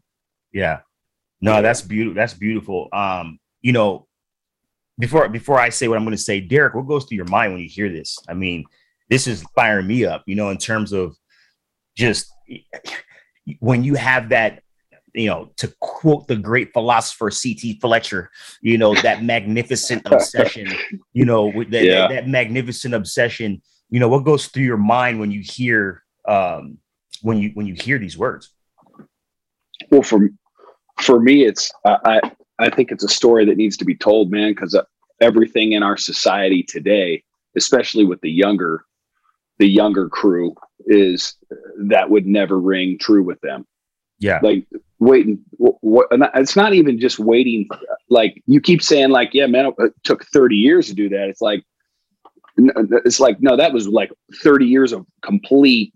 Yeah. 0.52 0.80
No 1.40 1.62
that's 1.62 1.82
beautiful 1.82 2.14
that's 2.14 2.34
beautiful. 2.34 2.88
Um 2.92 3.38
you 3.62 3.72
know 3.72 4.06
before 5.00 5.28
before 5.28 5.58
I 5.58 5.70
say 5.70 5.88
what 5.88 5.96
I'm 5.96 6.04
going 6.04 6.16
to 6.16 6.22
say, 6.22 6.40
Derek, 6.40 6.74
what 6.74 6.86
goes 6.86 7.06
through 7.06 7.16
your 7.16 7.26
mind 7.26 7.52
when 7.52 7.62
you 7.62 7.68
hear 7.68 7.88
this? 7.88 8.18
I 8.28 8.34
mean, 8.34 8.64
this 9.08 9.26
is 9.26 9.42
firing 9.54 9.86
me 9.86 10.04
up, 10.04 10.22
you 10.26 10.36
know, 10.36 10.50
in 10.50 10.58
terms 10.58 10.92
of 10.92 11.16
just 11.96 12.30
when 13.58 13.82
you 13.82 13.94
have 13.94 14.28
that, 14.28 14.62
you 15.14 15.26
know, 15.26 15.50
to 15.56 15.72
quote 15.80 16.26
the 16.26 16.36
great 16.36 16.72
philosopher 16.72 17.30
C.T. 17.30 17.78
Fletcher, 17.80 18.30
you 18.60 18.78
know, 18.78 18.94
that 19.02 19.22
magnificent 19.24 20.06
obsession, 20.06 20.68
you 21.12 21.24
know, 21.24 21.46
with 21.46 21.70
that, 21.70 21.84
yeah. 21.84 22.00
that, 22.00 22.10
that 22.10 22.28
magnificent 22.28 22.94
obsession, 22.94 23.62
you 23.88 24.00
know, 24.00 24.08
what 24.08 24.24
goes 24.24 24.46
through 24.46 24.64
your 24.64 24.76
mind 24.76 25.20
when 25.20 25.30
you 25.30 25.40
hear 25.40 26.02
um 26.26 26.78
when 27.22 27.38
you 27.38 27.50
when 27.54 27.66
you 27.66 27.74
hear 27.74 27.98
these 27.98 28.16
words? 28.16 28.52
Well, 29.90 30.02
for 30.02 30.28
for 31.00 31.20
me, 31.20 31.44
it's 31.44 31.72
I 31.84 32.20
I 32.58 32.70
think 32.70 32.92
it's 32.92 33.04
a 33.04 33.08
story 33.08 33.44
that 33.46 33.56
needs 33.56 33.76
to 33.78 33.84
be 33.84 33.94
told, 33.94 34.30
man, 34.30 34.52
because 34.52 34.74
uh, 34.74 34.82
everything 35.20 35.72
in 35.72 35.82
our 35.82 35.96
society 35.96 36.62
today, 36.62 37.22
especially 37.56 38.04
with 38.04 38.20
the 38.20 38.30
younger, 38.30 38.84
the 39.58 39.68
younger 39.68 40.08
crew, 40.08 40.54
is 40.86 41.34
that 41.88 42.10
would 42.10 42.26
never 42.26 42.60
ring 42.60 42.98
true 42.98 43.22
with 43.22 43.40
them. 43.40 43.66
Yeah, 44.18 44.40
like 44.42 44.66
waiting. 45.00 45.38
What? 45.58 46.08
It's 46.34 46.56
not 46.56 46.74
even 46.74 47.00
just 47.00 47.18
waiting. 47.18 47.68
Like 48.08 48.42
you 48.46 48.60
keep 48.60 48.82
saying, 48.82 49.10
like, 49.10 49.30
yeah, 49.32 49.46
man, 49.46 49.72
it 49.78 49.92
took 50.04 50.24
thirty 50.26 50.56
years 50.56 50.86
to 50.86 50.94
do 50.94 51.08
that. 51.08 51.28
It's 51.28 51.40
like, 51.40 51.64
it's 52.56 53.18
like, 53.18 53.40
no, 53.40 53.56
that 53.56 53.72
was 53.72 53.88
like 53.88 54.12
thirty 54.42 54.66
years 54.66 54.92
of 54.92 55.04
complete 55.22 55.92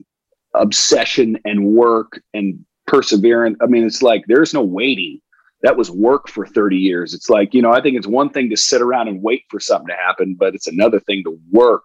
obsession 0.55 1.38
and 1.45 1.64
work 1.67 2.21
and 2.33 2.64
perseverance. 2.87 3.57
I 3.61 3.67
mean, 3.67 3.85
it's 3.85 4.03
like 4.03 4.25
there's 4.27 4.55
no 4.55 4.62
waiting 4.62 5.21
that 5.62 5.77
was 5.79 5.90
work 5.90 6.29
for 6.29 6.47
30 6.47 6.77
years. 6.77 7.14
It's 7.14 7.31
like, 7.31 7.55
you 7.55 7.62
know, 7.62 7.73
I 7.73 7.81
think 7.81 7.97
it's 7.97 8.07
one 8.07 8.29
thing 8.29 8.51
to 8.51 8.57
sit 8.57 8.83
around 8.83 9.09
and 9.09 9.23
wait 9.23 9.45
for 9.49 9.59
something 9.59 9.88
to 9.88 9.95
happen, 9.95 10.37
but 10.38 10.55
it's 10.55 10.67
another 10.67 11.01
thing 11.01 11.25
to 11.25 11.40
work 11.51 11.85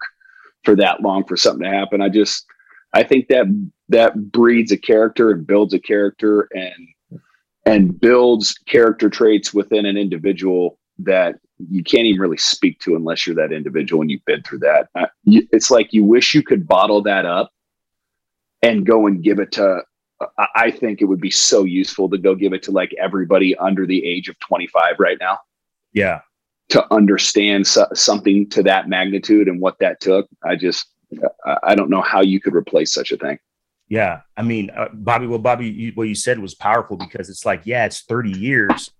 for 0.65 0.75
that 0.75 0.99
long 1.01 1.23
for 1.23 1.37
something 1.37 1.63
to 1.63 1.69
happen. 1.69 2.01
I 2.01 2.09
just, 2.09 2.45
I 2.93 3.03
think 3.03 3.29
that 3.29 3.45
that 3.87 4.31
breeds 4.33 4.73
a 4.73 4.77
character 4.77 5.31
and 5.31 5.47
builds 5.47 5.73
a 5.73 5.79
character 5.79 6.49
and, 6.51 6.89
and 7.69 7.99
builds 7.99 8.53
character 8.65 9.09
traits 9.09 9.53
within 9.53 9.85
an 9.85 9.97
individual 9.97 10.79
that 10.97 11.35
you 11.69 11.83
can't 11.83 12.05
even 12.05 12.19
really 12.19 12.37
speak 12.37 12.79
to 12.79 12.95
unless 12.95 13.27
you're 13.27 13.35
that 13.35 13.51
individual 13.51 14.01
and 14.01 14.09
you've 14.09 14.25
been 14.25 14.41
through 14.43 14.59
that. 14.59 14.89
Uh, 14.95 15.05
it's 15.25 15.69
like 15.69 15.93
you 15.93 16.03
wish 16.03 16.33
you 16.33 16.41
could 16.41 16.67
bottle 16.67 17.01
that 17.01 17.25
up 17.25 17.51
and 18.61 18.85
go 18.85 19.07
and 19.07 19.23
give 19.23 19.39
it 19.39 19.51
to 19.53 19.81
I 20.53 20.71
think 20.71 21.01
it 21.01 21.05
would 21.05 21.21
be 21.21 21.31
so 21.31 21.63
useful 21.63 22.09
to 22.09 22.17
go 22.17 22.35
give 22.35 22.51
it 22.51 22.61
to 22.63 22.71
like 22.71 22.93
everybody 23.01 23.55
under 23.57 23.85
the 23.85 24.05
age 24.05 24.27
of 24.27 24.37
25 24.39 24.95
right 24.99 25.17
now. 25.17 25.39
Yeah. 25.93 26.19
To 26.69 26.93
understand 26.93 27.65
so- 27.65 27.87
something 27.93 28.49
to 28.49 28.63
that 28.63 28.89
magnitude 28.89 29.47
and 29.47 29.61
what 29.61 29.79
that 29.79 30.01
took. 30.01 30.27
I 30.43 30.57
just, 30.57 30.87
I 31.63 31.73
don't 31.73 31.89
know 31.89 32.01
how 32.01 32.21
you 32.21 32.41
could 32.41 32.53
replace 32.53 32.93
such 32.93 33.13
a 33.13 33.17
thing. 33.17 33.39
Yeah. 33.89 34.21
I 34.37 34.43
mean, 34.43 34.69
uh, 34.69 34.89
Bobby, 34.93 35.27
well, 35.27 35.39
Bobby, 35.39 35.67
you, 35.67 35.91
what 35.95 36.07
you 36.07 36.15
said 36.15 36.39
was 36.39 36.53
powerful 36.53 36.95
because 36.95 37.29
it's 37.29 37.45
like, 37.45 37.63
yeah, 37.65 37.85
it's 37.85 38.01
30 38.01 38.37
years, 38.37 38.91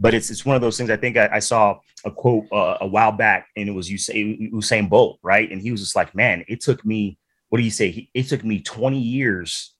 but 0.00 0.14
it's, 0.14 0.30
it's 0.30 0.44
one 0.44 0.56
of 0.56 0.62
those 0.62 0.76
things. 0.76 0.90
I 0.90 0.96
think 0.96 1.16
I, 1.16 1.28
I 1.34 1.38
saw 1.38 1.78
a 2.04 2.10
quote 2.10 2.46
uh, 2.52 2.78
a 2.80 2.86
while 2.86 3.12
back 3.12 3.48
and 3.56 3.68
it 3.68 3.72
was 3.72 3.88
Usain, 3.88 4.52
Usain 4.52 4.90
Bolt, 4.90 5.20
right? 5.22 5.50
And 5.50 5.62
he 5.62 5.70
was 5.70 5.80
just 5.80 5.94
like, 5.94 6.14
man, 6.14 6.44
it 6.48 6.60
took 6.60 6.84
me, 6.84 7.18
what 7.48 7.58
do 7.58 7.64
you 7.64 7.70
say? 7.70 7.92
He, 7.92 8.10
it 8.14 8.24
took 8.24 8.44
me 8.44 8.60
20 8.60 8.98
years 8.98 9.74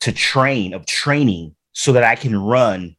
to 0.00 0.12
train 0.12 0.74
of 0.74 0.86
training 0.86 1.56
so 1.72 1.92
that 1.92 2.04
I 2.04 2.14
can 2.14 2.36
run 2.36 2.96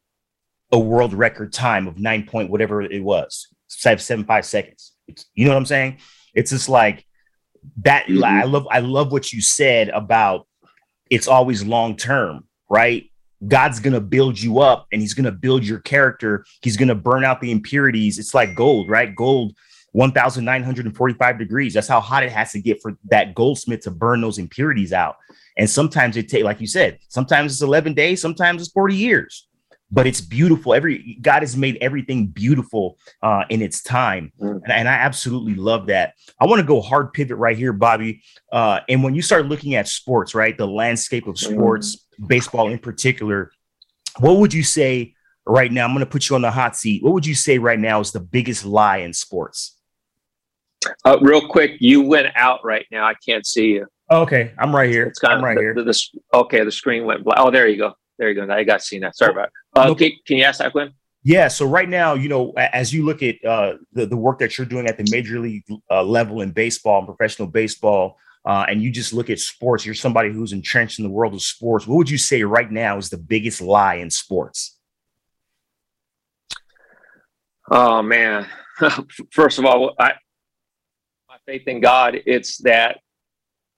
a 0.72 0.78
world 0.78 1.14
record 1.14 1.52
time 1.52 1.88
of 1.88 1.98
nine 1.98 2.26
point 2.26 2.50
whatever 2.50 2.82
it 2.82 3.02
was, 3.02 3.48
seven 3.68 4.24
five 4.24 4.44
seconds. 4.44 4.92
It's, 5.08 5.26
you 5.34 5.44
know 5.44 5.52
what 5.52 5.58
I'm 5.58 5.66
saying? 5.66 5.98
It's 6.34 6.50
just 6.50 6.68
like 6.68 7.04
that. 7.82 8.06
Mm-hmm. 8.06 8.24
I 8.24 8.44
love 8.44 8.66
I 8.70 8.78
love 8.80 9.12
what 9.12 9.32
you 9.32 9.42
said 9.42 9.88
about 9.88 10.46
it's 11.10 11.28
always 11.28 11.64
long 11.64 11.96
term, 11.96 12.44
right? 12.68 13.10
God's 13.46 13.80
going 13.80 13.94
to 13.94 14.00
build 14.00 14.40
you 14.40 14.60
up 14.60 14.86
and 14.92 15.00
he's 15.00 15.14
going 15.14 15.24
to 15.24 15.32
build 15.32 15.64
your 15.64 15.80
character. 15.80 16.44
He's 16.62 16.76
going 16.76 16.88
to 16.88 16.94
burn 16.94 17.24
out 17.24 17.40
the 17.40 17.50
impurities. 17.50 18.18
It's 18.18 18.34
like 18.34 18.54
gold, 18.54 18.88
right? 18.88 19.14
Gold 19.14 19.54
1945 19.92 21.38
degrees. 21.38 21.74
That's 21.74 21.88
how 21.88 22.00
hot 22.00 22.22
it 22.22 22.30
has 22.30 22.52
to 22.52 22.60
get 22.60 22.80
for 22.80 22.96
that 23.10 23.34
goldsmith 23.34 23.80
to 23.80 23.90
burn 23.90 24.20
those 24.20 24.38
impurities 24.38 24.92
out. 24.92 25.16
And 25.56 25.68
sometimes 25.68 26.16
it 26.16 26.28
take 26.28 26.44
like 26.44 26.60
you 26.60 26.66
said, 26.66 26.98
sometimes 27.08 27.52
it's 27.52 27.62
11 27.62 27.94
days, 27.94 28.20
sometimes 28.20 28.62
it's 28.62 28.70
40 28.70 28.94
years. 28.94 29.48
But 29.92 30.06
it's 30.06 30.20
beautiful. 30.20 30.72
Every 30.72 31.18
God 31.20 31.42
has 31.42 31.56
made 31.56 31.76
everything 31.80 32.28
beautiful 32.28 32.96
uh, 33.22 33.44
in 33.50 33.60
its 33.60 33.82
time, 33.82 34.32
mm. 34.40 34.50
and, 34.62 34.72
and, 34.72 34.88
I 34.88 34.92
absolutely 34.92 35.54
love 35.56 35.86
that. 35.86 36.14
I 36.40 36.46
want 36.46 36.60
to 36.60 36.66
go 36.66 36.80
hard 36.80 37.12
pivot 37.12 37.36
right 37.36 37.56
here, 37.56 37.72
Bobby. 37.72 38.22
Uh, 38.52 38.80
and 38.88 39.02
when 39.02 39.14
you 39.14 39.22
start 39.22 39.46
looking 39.46 39.74
at 39.74 39.88
sports, 39.88 40.34
right, 40.34 40.56
the 40.56 40.66
landscape 40.66 41.26
of 41.26 41.38
sports, 41.38 41.96
mm 41.96 42.00
baseball 42.26 42.68
in 42.68 42.78
particular, 42.78 43.50
what 44.18 44.36
would 44.36 44.52
you 44.52 44.62
say 44.62 45.14
right 45.46 45.72
now? 45.72 45.84
I'm 45.84 45.92
going 45.92 46.04
to 46.04 46.10
put 46.10 46.28
you 46.28 46.36
on 46.36 46.42
the 46.42 46.50
hot 46.50 46.76
seat. 46.76 47.02
What 47.02 47.14
would 47.14 47.26
you 47.26 47.34
say 47.34 47.58
right 47.58 47.78
now 47.78 48.00
is 48.00 48.12
the 48.12 48.20
biggest 48.20 48.64
lie 48.64 48.98
in 48.98 49.12
sports? 49.12 49.78
Uh, 51.04 51.18
real 51.20 51.46
quick, 51.46 51.72
you 51.80 52.02
went 52.02 52.28
out 52.34 52.60
right 52.64 52.86
now. 52.90 53.04
I 53.04 53.14
can't 53.26 53.46
see 53.46 53.68
you. 53.72 53.86
Okay, 54.10 54.52
I'm 54.58 54.74
right 54.74 54.90
here. 54.90 55.04
It's 55.04 55.18
kind 55.18 55.34
I'm 55.34 55.44
right 55.44 55.54
the, 55.54 55.60
here. 55.60 55.74
The, 55.74 55.84
the, 55.84 56.02
okay, 56.34 56.64
the 56.64 56.72
screen 56.72 57.04
went 57.04 57.22
black. 57.22 57.38
Oh, 57.38 57.50
there 57.50 57.68
you 57.68 57.76
go. 57.76 57.94
There 58.20 58.28
you 58.28 58.34
go. 58.34 58.52
I 58.52 58.64
got 58.64 58.82
seen 58.82 59.00
that. 59.00 59.16
Sorry 59.16 59.32
about 59.32 59.46
it. 59.46 59.52
Uh, 59.74 59.90
okay, 59.92 60.14
can 60.26 60.36
you 60.36 60.44
ask 60.44 60.58
that, 60.58 60.72
Quinn? 60.72 60.92
Yeah. 61.22 61.48
So 61.48 61.64
right 61.64 61.88
now, 61.88 62.12
you 62.12 62.28
know, 62.28 62.52
as 62.52 62.92
you 62.92 63.02
look 63.02 63.22
at 63.22 63.42
uh, 63.42 63.78
the 63.94 64.04
the 64.04 64.16
work 64.16 64.40
that 64.40 64.58
you're 64.58 64.66
doing 64.66 64.86
at 64.86 64.98
the 64.98 65.08
major 65.10 65.40
league 65.40 65.64
uh, 65.90 66.02
level 66.02 66.42
in 66.42 66.50
baseball 66.50 66.98
and 66.98 67.06
professional 67.06 67.48
baseball, 67.48 68.18
uh, 68.44 68.66
and 68.68 68.82
you 68.82 68.90
just 68.90 69.14
look 69.14 69.30
at 69.30 69.38
sports, 69.38 69.86
you're 69.86 69.94
somebody 69.94 70.30
who's 70.30 70.52
entrenched 70.52 70.98
in 70.98 71.02
the 71.02 71.10
world 71.10 71.32
of 71.32 71.40
sports. 71.40 71.86
What 71.86 71.96
would 71.96 72.10
you 72.10 72.18
say 72.18 72.42
right 72.42 72.70
now 72.70 72.98
is 72.98 73.08
the 73.08 73.16
biggest 73.16 73.62
lie 73.62 73.94
in 73.94 74.10
sports? 74.10 74.76
Oh 77.70 78.02
man! 78.02 78.46
First 79.32 79.58
of 79.58 79.64
all, 79.64 79.94
I 79.98 80.12
my 81.26 81.36
faith 81.46 81.66
in 81.66 81.80
God. 81.80 82.20
It's 82.26 82.58
that 82.58 82.98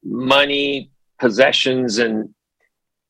money, 0.03 0.91
possessions, 1.21 1.99
and 1.99 2.35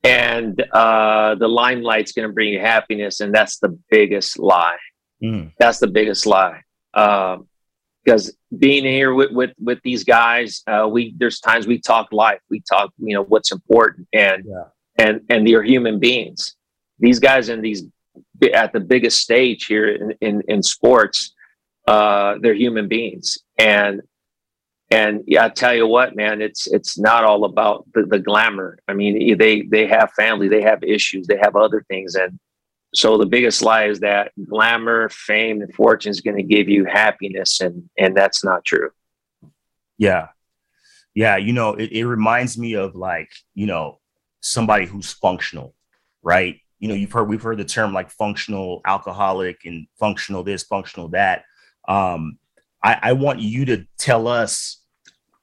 and 0.05 0.61
uh, 0.73 1.35
the 1.37 1.49
limelight's 1.49 2.13
going 2.13 2.29
to 2.29 2.33
bring 2.33 2.53
you 2.53 2.61
happiness, 2.61 3.21
and 3.21 3.35
that's 3.35 3.59
the 3.59 3.79
biggest 3.91 4.39
lie. 4.39 4.79
Mm. 5.23 5.53
That's 5.59 5.79
the 5.79 5.87
biggest 5.87 6.27
lie. 6.27 6.63
Um, 6.95 7.49
because 8.05 8.37
being 8.59 8.85
here 8.85 9.15
with 9.15 9.31
with 9.31 9.53
with 9.59 9.79
these 9.85 10.05
guys, 10.05 10.63
uh, 10.67 10.89
we 10.91 11.15
there's 11.17 11.41
times 11.41 11.67
we 11.67 11.79
talk 11.79 12.09
life, 12.13 12.41
we 12.51 12.61
talk 12.61 12.91
you 12.99 13.15
know 13.15 13.23
what's 13.23 13.53
important, 13.53 14.09
and 14.13 14.45
yeah. 14.45 14.65
and 14.99 15.21
and 15.29 15.47
they're 15.47 15.63
human 15.63 15.99
beings. 15.99 16.57
These 16.99 17.21
guys 17.21 17.49
in 17.49 17.61
these 17.61 17.85
at 18.53 18.73
the 18.73 18.81
biggest 18.81 19.21
stage 19.21 19.67
here 19.67 19.89
in 19.89 20.15
in, 20.21 20.43
in 20.49 20.63
sports, 20.63 21.33
uh, 21.87 22.37
they're 22.41 22.55
human 22.55 22.89
beings, 22.89 23.39
and 23.57 24.03
and 24.93 25.25
yeah, 25.27 25.47
I 25.47 25.49
tell 25.49 25.75
you 25.75 25.87
what, 25.87 26.15
man, 26.15 26.43
it's 26.43 26.67
it's 26.67 26.99
not 26.99 27.25
all 27.25 27.45
about 27.45 27.87
the, 27.95 28.03
the 28.05 28.19
glamour. 28.19 28.79
I 28.87 28.93
mean, 28.93 29.39
they 29.39 29.63
they 29.63 29.87
have 29.87 30.13
family, 30.13 30.49
they 30.49 30.61
have 30.61 30.85
issues, 30.85 31.27
they 31.27 31.39
have 31.39 31.57
other 31.57 31.83
things, 31.89 32.15
and 32.15 32.39
so 32.95 33.17
the 33.17 33.25
biggest 33.25 33.63
lie 33.63 33.87
is 33.87 34.01
that 34.01 34.33
glamour, 34.49 35.09
fame, 35.09 35.63
and 35.63 35.75
fortune 35.75 36.11
is 36.11 36.21
going 36.21 36.37
to 36.37 36.43
give 36.43 36.69
you 36.69 36.85
happiness, 36.85 37.63
and 37.63 37.89
and 37.97 38.15
that's 38.15 38.45
not 38.45 38.67
true. 38.67 38.91
Yeah, 39.97 40.29
yeah. 41.15 41.39
You 41.39 41.55
know, 41.55 41.73
it, 41.75 41.91
it 41.91 42.07
reminds 42.07 42.59
me 42.59 42.75
of 42.75 42.95
like 42.95 43.31
you 43.55 43.67
know 43.67 43.99
somebody 44.41 44.85
who's 44.85 45.11
functional, 45.11 45.75
right? 46.23 46.61
You 46.81 46.89
know, 46.89 46.95
you've 46.95 47.13
heard 47.13 47.31
we've 47.31 47.43
heard 47.43 47.59
the 47.59 47.65
term 47.65 47.95
like 47.95 48.11
functional 48.11 48.83
alcoholic 48.85 49.65
and 49.65 49.87
functional 49.99 50.43
this, 50.43 50.65
functional 50.65 51.09
that. 51.09 51.45
Um, 51.89 52.39
I, 52.85 52.99
I 53.01 53.13
want 53.13 53.41
you 53.41 53.65
to 53.67 53.87
tell 53.97 54.29
us 54.29 54.82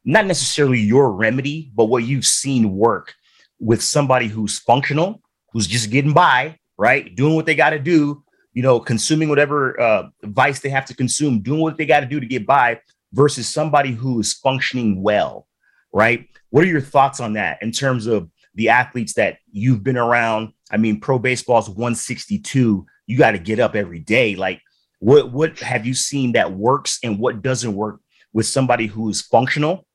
not 0.06 0.26
necessarily 0.26 0.80
your 0.80 1.12
remedy, 1.12 1.72
but 1.76 1.86
what 1.86 2.04
you've 2.04 2.26
seen 2.26 2.76
work 2.76 3.14
with 3.60 3.82
somebody 3.82 4.28
who's 4.28 4.60
functional, 4.60 5.22
who's 5.52 5.68
just 5.68 5.92
getting 5.92 6.14
by, 6.14 6.58
right? 6.78 7.16
Doing 7.16 7.36
what 7.36 7.46
they 7.46 7.56
got 7.56 7.72
to 7.72 7.80
do, 7.80 8.24
you 8.54 8.64
know, 8.64 8.80
consuming 8.80 9.30
whatever 9.30 9.80
uh, 9.80 10.10
vice 10.24 10.60
they 10.60 10.70
have 10.70 10.86
to 10.86 10.96
consume, 10.96 11.42
doing 11.42 11.60
what 11.60 11.78
they 11.78 11.86
got 11.86 12.00
to 12.00 12.06
do 12.06 12.20
to 12.20 12.26
get 12.26 12.48
by, 12.48 12.80
versus 13.14 13.48
somebody 13.48 13.92
who 13.92 14.20
is 14.20 14.34
functioning 14.34 15.02
well, 15.02 15.48
right? 15.92 16.28
What 16.52 16.64
are 16.64 16.68
your 16.68 16.82
thoughts 16.82 17.20
on 17.20 17.34
that 17.34 17.62
in 17.62 17.72
terms 17.72 18.08
of 18.08 18.30
the 18.56 18.70
athletes 18.70 19.14
that 19.14 19.38
you've 19.52 19.84
been 19.84 19.98
around? 19.98 20.54
I 20.72 20.78
mean, 20.78 21.00
pro 21.00 21.20
baseball 21.20 21.60
is 21.60 21.70
162. 21.70 22.86
You 23.08 23.18
got 23.18 23.32
to 23.32 23.40
get 23.40 23.60
up 23.60 23.76
every 23.76 24.00
day. 24.00 24.36
Like, 24.36 24.62
what 25.00 25.32
what 25.32 25.60
have 25.60 25.86
you 25.86 25.94
seen 25.94 26.34
that 26.34 26.54
works 26.54 27.00
and 27.04 27.20
what 27.20 27.42
doesn't 27.42 27.74
work 27.74 28.02
with 28.34 28.46
somebody 28.46 28.86
who 28.86 29.10
is 29.10 29.22
functional 29.22 29.88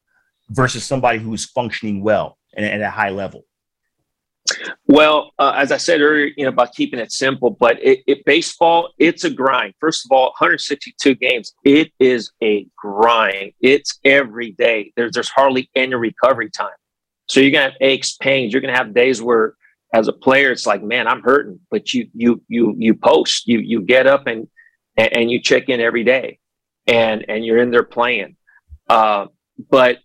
versus 0.51 0.85
somebody 0.85 1.19
who 1.19 1.33
is 1.35 1.45
functioning 1.45 2.03
well 2.03 2.39
and 2.57 2.65
at 2.65 2.81
a 2.81 2.91
high 2.91 3.11
level? 3.11 3.45
Well, 4.87 5.33
uh, 5.39 5.55
as 5.57 5.73
I 5.73 5.79
said 5.79 6.03
earlier, 6.03 6.31
you 6.37 6.45
know 6.45 6.51
about 6.51 6.75
keeping 6.75 7.01
it 7.01 7.13
simple, 7.13 7.51
but 7.51 7.83
it, 7.83 8.01
it, 8.07 8.25
baseball 8.27 8.93
it's 8.99 9.25
a 9.25 9.31
grind. 9.31 9.75
First 9.81 10.05
of 10.05 10.15
all, 10.15 10.27
162 10.39 11.15
games, 11.15 11.55
it 11.65 11.91
is 11.99 12.31
a 12.43 12.67
grind. 12.77 13.53
It's 13.61 13.99
every 14.05 14.53
day. 14.53 14.93
There's 14.97 15.13
there's 15.13 15.31
hardly 15.31 15.71
any 15.75 15.95
recovery 15.95 16.51
time. 16.51 16.77
So 17.27 17.41
you're 17.41 17.53
gonna 17.53 17.71
have 17.71 17.81
aches, 17.81 18.17
pains. 18.17 18.53
You're 18.53 18.61
gonna 18.61 18.77
have 18.77 18.95
days 18.95 19.23
where, 19.23 19.55
as 19.95 20.09
a 20.09 20.13
player, 20.13 20.51
it's 20.53 20.67
like, 20.67 20.83
man, 20.83 21.09
I'm 21.09 21.23
hurting, 21.23 21.61
but 21.71 21.95
you 21.95 22.09
you 22.13 22.43
you 22.49 22.75
you 22.77 22.95
post, 22.95 23.49
you 23.49 23.61
you 23.61 23.81
get 23.81 24.07
up 24.07 24.27
and 24.27 24.47
and, 24.99 25.17
and 25.17 25.31
you 25.31 25.41
check 25.41 25.71
in 25.71 25.81
every 25.81 26.05
day, 26.05 26.39
and 26.87 27.25
and 27.29 27.47
you're 27.47 27.59
in 27.59 27.71
there 27.71 27.83
playing. 27.83 28.37
Uh, 28.91 29.27
but 29.71 29.99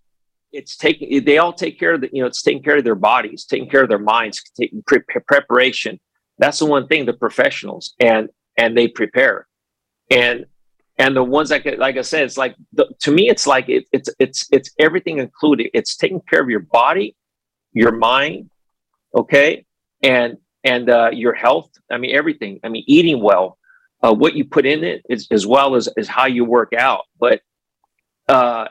it's 0.52 0.76
taking 0.76 1.24
they 1.26 1.38
all 1.38 1.54
take 1.54 1.80
care 1.80 1.94
of 1.94 2.02
the 2.02 2.10
you 2.12 2.22
know 2.22 2.28
it's 2.28 2.42
taking 2.42 2.64
care 2.64 2.78
of 2.78 2.84
their 2.84 2.96
bodies 2.96 3.46
taking 3.46 3.70
care 3.70 3.84
of 3.84 3.90
their 3.90 4.00
minds 4.00 4.42
taking 4.60 4.84
pre- 4.84 5.00
preparation. 5.28 6.00
That's 6.38 6.60
the 6.60 6.66
one 6.66 6.88
thing 6.88 7.06
the 7.06 7.14
professionals 7.14 7.94
and 8.00 8.30
and 8.58 8.78
they 8.78 8.88
prepare. 8.88 9.48
And 10.10 10.46
and 10.98 11.16
the 11.16 11.24
ones 11.24 11.50
that 11.50 11.66
like 11.78 11.98
i 11.98 12.02
said 12.02 12.24
it's 12.24 12.38
like 12.38 12.56
the, 12.74 12.88
to 13.00 13.12
me 13.12 13.30
it's 13.30 13.48
like 13.48 13.70
it, 13.70 13.86
it's 13.92 14.10
it's 14.20 14.48
it's 14.52 14.72
everything 14.80 15.20
included. 15.20 15.70
It's 15.74 15.96
taking 15.96 16.22
care 16.22 16.42
of 16.42 16.50
your 16.50 16.62
body 16.62 17.16
your 17.74 17.92
mind 17.92 18.50
okay? 19.16 19.66
And 20.04 20.38
and 20.64 20.90
uh, 20.90 21.12
your 21.14 21.34
health. 21.34 21.70
I 21.92 21.98
mean 21.98 22.16
everything. 22.16 22.60
I 22.64 22.70
mean 22.70 22.84
eating 22.88 23.22
well 23.22 23.58
uh, 24.02 24.14
what 24.14 24.34
you 24.34 24.46
put 24.46 24.66
in 24.66 24.84
it 24.84 25.04
is, 25.10 25.28
as 25.32 25.46
well 25.46 25.76
as, 25.76 25.88
as 25.98 26.08
how 26.08 26.26
you 26.26 26.46
work 26.46 26.74
out. 26.74 27.06
But 27.20 27.42
uh, 28.28 28.68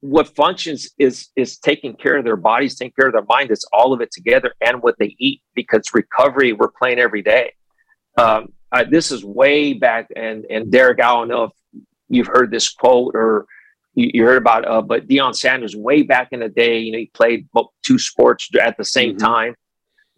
what 0.00 0.34
functions 0.36 0.90
is 0.98 1.28
is 1.34 1.58
taking 1.58 1.94
care 1.94 2.16
of 2.16 2.24
their 2.24 2.36
bodies, 2.36 2.76
taking 2.76 2.92
care 2.98 3.08
of 3.08 3.14
their 3.14 3.26
mind. 3.28 3.50
It's 3.50 3.66
all 3.72 3.92
of 3.92 4.00
it 4.00 4.10
together 4.12 4.54
and 4.60 4.82
what 4.82 4.96
they 4.98 5.16
eat 5.18 5.42
because 5.54 5.92
recovery 5.92 6.52
we're 6.52 6.70
playing 6.70 6.98
every 6.98 7.22
day. 7.22 7.54
Um, 8.16 8.52
I, 8.70 8.84
this 8.84 9.10
is 9.10 9.24
way 9.24 9.72
back, 9.72 10.08
and 10.14 10.44
and 10.50 10.70
Derek, 10.70 11.00
I 11.00 11.08
don't 11.08 11.28
know 11.28 11.44
if 11.44 11.52
you've 12.08 12.28
heard 12.28 12.50
this 12.50 12.70
quote 12.70 13.14
or 13.14 13.46
you, 13.94 14.10
you 14.14 14.24
heard 14.24 14.40
about, 14.40 14.66
uh, 14.66 14.82
but 14.82 15.08
Deion 15.08 15.34
Sanders 15.34 15.74
way 15.74 16.02
back 16.02 16.28
in 16.30 16.40
the 16.40 16.48
day, 16.48 16.78
you 16.78 16.92
know, 16.92 16.98
he 16.98 17.10
played 17.12 17.48
two 17.84 17.98
sports 17.98 18.48
at 18.60 18.76
the 18.76 18.84
same 18.84 19.10
mm-hmm. 19.10 19.26
time, 19.26 19.54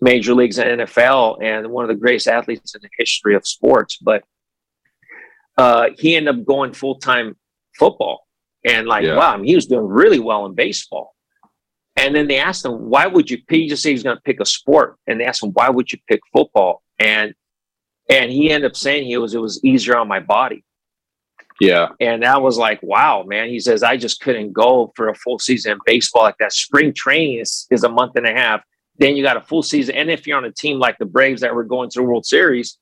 major 0.00 0.34
leagues 0.34 0.58
and 0.58 0.82
NFL, 0.82 1.42
and 1.42 1.68
one 1.68 1.84
of 1.84 1.88
the 1.88 1.94
greatest 1.94 2.28
athletes 2.28 2.74
in 2.74 2.82
the 2.82 2.90
history 2.98 3.34
of 3.34 3.46
sports. 3.46 3.96
But 3.96 4.24
uh, 5.56 5.90
he 5.96 6.16
ended 6.16 6.38
up 6.38 6.44
going 6.44 6.74
full 6.74 6.96
time 6.96 7.36
football 7.78 8.26
and 8.64 8.87
like, 8.87 9.05
yeah. 9.05 9.16
wow, 9.16 9.33
I 9.33 9.37
mean, 9.37 9.46
he 9.46 9.55
was 9.55 9.66
doing 9.66 9.87
really 9.87 10.18
well 10.18 10.46
in 10.46 10.55
baseball. 10.55 11.14
And 11.96 12.14
then 12.14 12.29
they 12.29 12.38
asked 12.38 12.64
him, 12.64 12.88
why 12.88 13.07
would 13.07 13.31
you 13.31 13.38
pick? 13.38 13.59
He 13.59 13.68
just 13.68 13.83
said 13.83 13.90
he's 13.90 14.03
going 14.03 14.16
to 14.16 14.23
pick 14.23 14.40
a 14.40 14.44
sport. 14.44 14.96
And 15.07 15.20
they 15.20 15.25
asked 15.25 15.42
him, 15.42 15.51
why 15.51 15.68
would 15.68 15.92
you 15.92 15.99
pick 16.09 16.20
football? 16.33 16.83
And 16.99 17.35
and 18.09 18.31
he 18.31 18.51
ended 18.51 18.70
up 18.70 18.77
saying 18.77 19.05
he 19.05 19.16
was 19.16 19.35
it 19.35 19.40
was 19.40 19.62
easier 19.64 19.96
on 19.96 20.09
my 20.09 20.20
body. 20.20 20.64
Yeah. 21.61 21.88
And 22.01 22.23
that 22.23 22.40
was 22.40 22.57
like, 22.57 22.83
wow, 22.83 23.23
man. 23.27 23.49
He 23.49 23.61
says, 23.61 23.83
I 23.83 23.96
just 23.96 24.20
couldn't 24.23 24.53
go 24.53 24.92
for 24.96 25.09
a 25.09 25.14
full 25.14 25.38
season 25.38 25.73
in 25.73 25.79
baseball 25.85 26.23
like 26.23 26.38
that. 26.38 26.55
Spring 26.55 26.94
training 26.94 27.38
is, 27.38 27.66
is 27.70 27.85
a 27.85 27.88
month 27.88 28.16
and 28.16 28.27
a 28.27 28.33
half. 28.33 28.62
Then 28.96 29.14
you 29.14 29.23
got 29.23 29.37
a 29.37 29.42
full 29.42 29.62
season. 29.62 29.94
And 29.94 30.11
if 30.11 30.27
you're 30.27 30.38
on 30.38 30.46
a 30.46 30.53
team 30.53 30.79
like 30.79 30.96
the 30.99 31.05
Braves 31.05 31.42
that 31.42 31.55
were 31.55 31.64
going 31.64 31.90
to 31.90 31.99
the 31.99 32.03
World 32.03 32.25
Series, 32.25 32.79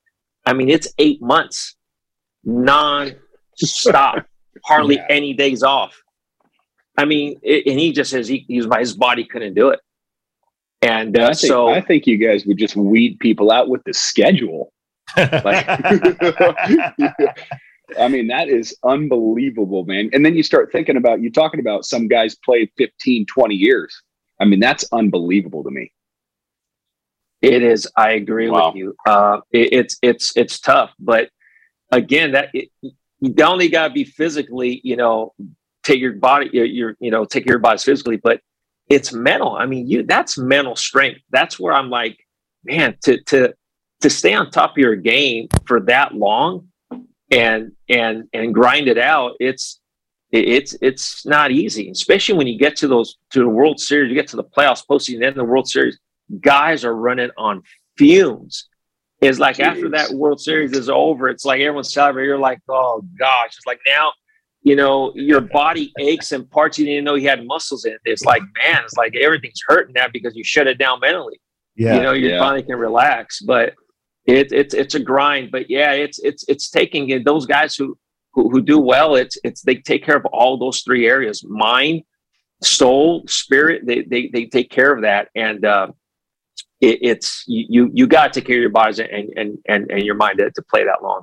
I 0.47 0.53
mean, 0.53 0.69
it's 0.69 0.89
eight 0.99 1.21
months 1.21 1.77
non-stop 2.45 4.25
hardly 4.69 4.97
yeah. 4.97 5.07
any 5.09 5.33
days 5.33 5.63
off. 5.63 6.03
I 6.97 7.05
mean, 7.05 7.41
it, 7.43 7.67
and 7.67 7.79
he 7.79 7.93
just 7.93 8.11
says 8.11 8.29
he, 8.29 8.45
he 8.49 8.59
was, 8.59 8.69
his 8.79 8.95
body 8.95 9.25
couldn't 9.25 9.55
do 9.55 9.71
it. 9.71 9.81
And 10.83 11.19
uh, 11.19 11.23
I 11.23 11.27
think, 11.27 11.39
so 11.39 11.69
I 11.69 11.81
think 11.81 12.07
you 12.07 12.19
guys 12.19 12.45
would 12.47 12.59
just 12.59 12.77
weed 12.77 13.19
people 13.19 13.51
out 13.51 13.69
with 13.69 13.83
the 13.85 13.95
schedule. 13.95 14.73
Like, 15.17 15.67
I 17.99 18.09
mean, 18.09 18.29
that 18.29 18.49
is 18.49 18.77
unbelievable, 18.85 19.85
man. 19.87 20.11
And 20.13 20.25
then 20.25 20.37
you 20.37 20.43
start 20.43 20.71
thinking 20.71 20.97
about 20.97 21.21
you 21.21 21.31
talking 21.31 21.61
about 21.61 21.85
some 21.85 22.07
guys 22.07 22.37
played 22.45 22.71
15, 22.77 23.27
20 23.27 23.55
years. 23.55 24.03
I 24.41 24.45
mean, 24.45 24.61
that's 24.61 24.85
unbelievable 24.93 25.65
to 25.65 25.71
me. 25.71 25.91
It 27.41 27.63
is. 27.63 27.89
I 27.97 28.13
agree 28.13 28.51
Wow. 28.51 28.69
with 28.69 28.77
you. 28.77 28.95
Uh, 29.07 29.41
it, 29.53 29.73
it's 29.73 29.97
it's 30.03 30.37
it's 30.37 30.61
tough, 30.61 30.93
but 30.99 31.31
again, 31.93 32.33
that 32.33 32.51
it, 32.53 32.69
you 33.21 33.31
don't 33.31 33.53
only 33.53 33.69
got 33.69 33.89
to 33.89 33.95
be 33.95 34.05
physically, 34.05 34.81
you 34.85 34.97
know, 34.97 35.35
take 35.83 36.01
your 36.01 36.13
body, 36.15 36.51
your, 36.53 36.65
your 36.65 36.97
you 37.01 37.11
know, 37.11 37.25
take 37.25 37.47
your 37.47 37.59
bodies 37.59 37.85
physically, 37.85 38.17
but 38.17 38.41
it's 38.89 39.13
mental. 39.13 39.57
I 39.57 39.67
mean, 39.67 39.87
you 39.87 40.03
that's 40.03 40.39
mental 40.39 40.77
strength. 40.77 41.21
That's 41.31 41.59
where 41.59 41.73
I'm 41.73 41.91
like, 41.91 42.19
man, 42.65 42.97
to 43.03 43.23
to 43.25 43.55
to 44.01 44.11
stay 44.11 44.35
on 44.35 44.51
top 44.51 44.73
of 44.73 44.79
your 44.79 44.97
game 44.97 45.49
for 45.67 45.81
that 45.81 46.15
long 46.15 46.69
and 47.31 47.73
and 47.89 48.29
and 48.33 48.55
grind 48.55 48.89
it 48.89 48.99
out. 48.99 49.33
It's 49.41 49.81
it's 50.31 50.77
it's 50.83 51.27
not 51.27 51.51
easy, 51.51 51.91
especially 51.91 52.37
when 52.37 52.47
you 52.47 52.59
get 52.59 52.77
to 52.77 52.89
those 52.89 53.17
to 53.31 53.41
the 53.41 53.49
World 53.49 53.81
Series, 53.81 54.11
you 54.11 54.15
get 54.15 54.29
to 54.29 54.37
the 54.37 54.45
playoffs, 54.45 54.85
postseason, 54.89 55.21
then 55.21 55.35
the 55.35 55.45
World 55.45 55.69
Series. 55.69 55.99
Guys 56.41 56.85
are 56.85 56.95
running 56.95 57.31
on 57.39 57.63
fumes. 57.97 58.69
It's 59.21 59.39
like 59.39 59.59
after 59.59 59.89
that 59.91 60.11
World 60.13 60.41
Series 60.41 60.73
is 60.73 60.89
over, 60.89 61.29
it's 61.29 61.45
like 61.45 61.61
everyone's 61.61 61.93
celebrating. 61.93 62.29
You're 62.29 62.39
like, 62.39 62.61
oh 62.69 63.03
gosh, 63.19 63.49
it's 63.57 63.67
like 63.67 63.81
now, 63.87 64.13
you 64.63 64.77
know, 64.77 65.13
your 65.17 65.41
body 65.41 65.93
aches 65.99 66.31
and 66.33 66.49
parts 66.51 66.79
you 66.79 66.87
didn't 66.87 67.05
know 67.05 67.15
you 67.17 67.29
had 67.29 67.45
muscles 67.47 67.85
in. 67.85 67.97
It's 68.05 68.25
like, 68.25 68.43
man, 68.63 68.83
it's 68.85 68.95
like 68.97 69.17
everything's 69.17 69.61
hurting 69.67 69.95
now 69.95 70.07
because 70.13 70.37
you 70.37 70.45
shut 70.45 70.67
it 70.69 70.79
down 70.79 71.01
mentally 71.01 71.41
Yeah. 71.77 71.97
you 71.97 72.03
know 72.03 72.13
you 72.13 72.29
Yeah. 72.31 72.39
finally 72.39 72.63
can 72.63 72.77
relax 72.79 73.41
but 73.41 73.75
it, 74.27 74.53
it's 74.53 74.75
it's 74.75 74.95
a 74.95 75.01
grind 75.01 75.51
but 75.51 75.71
yeah 75.71 75.93
it's 75.93 76.19
it's 76.21 76.45
it's 76.49 76.69
taking 76.71 77.09
it 77.11 77.25
those 77.25 77.47
guys 77.47 77.75
who, 77.77 77.97
who 78.35 78.51
who 78.51 78.61
do 78.61 78.79
well 78.79 79.15
it's 79.17 79.37
it's 79.43 79.63
they 79.63 79.77
take 79.77 80.05
care 80.05 80.17
of 80.17 80.27
all 80.27 80.59
those 80.59 80.83
three 80.83 81.09
areas 81.09 81.43
mind 81.49 82.03
soul 82.63 83.25
spirit 83.27 83.83
they 83.87 84.03
they, 84.03 84.29
they 84.33 84.45
take 84.47 84.71
care 84.71 84.93
of 84.95 85.03
that 85.03 85.29
and 85.35 85.65
uh 85.65 85.87
it, 86.81 86.99
it's 87.03 87.45
you 87.47 87.91
you, 87.93 88.07
got 88.07 88.33
to 88.35 88.41
care 88.41 88.59
your 88.59 88.71
bodies 88.71 88.99
and 88.99 89.09
and 89.37 89.59
and, 89.67 89.91
and 89.91 90.03
your 90.03 90.15
mind 90.15 90.39
to, 90.39 90.51
to 90.51 90.63
play 90.63 90.85
that 90.85 91.03
long 91.03 91.23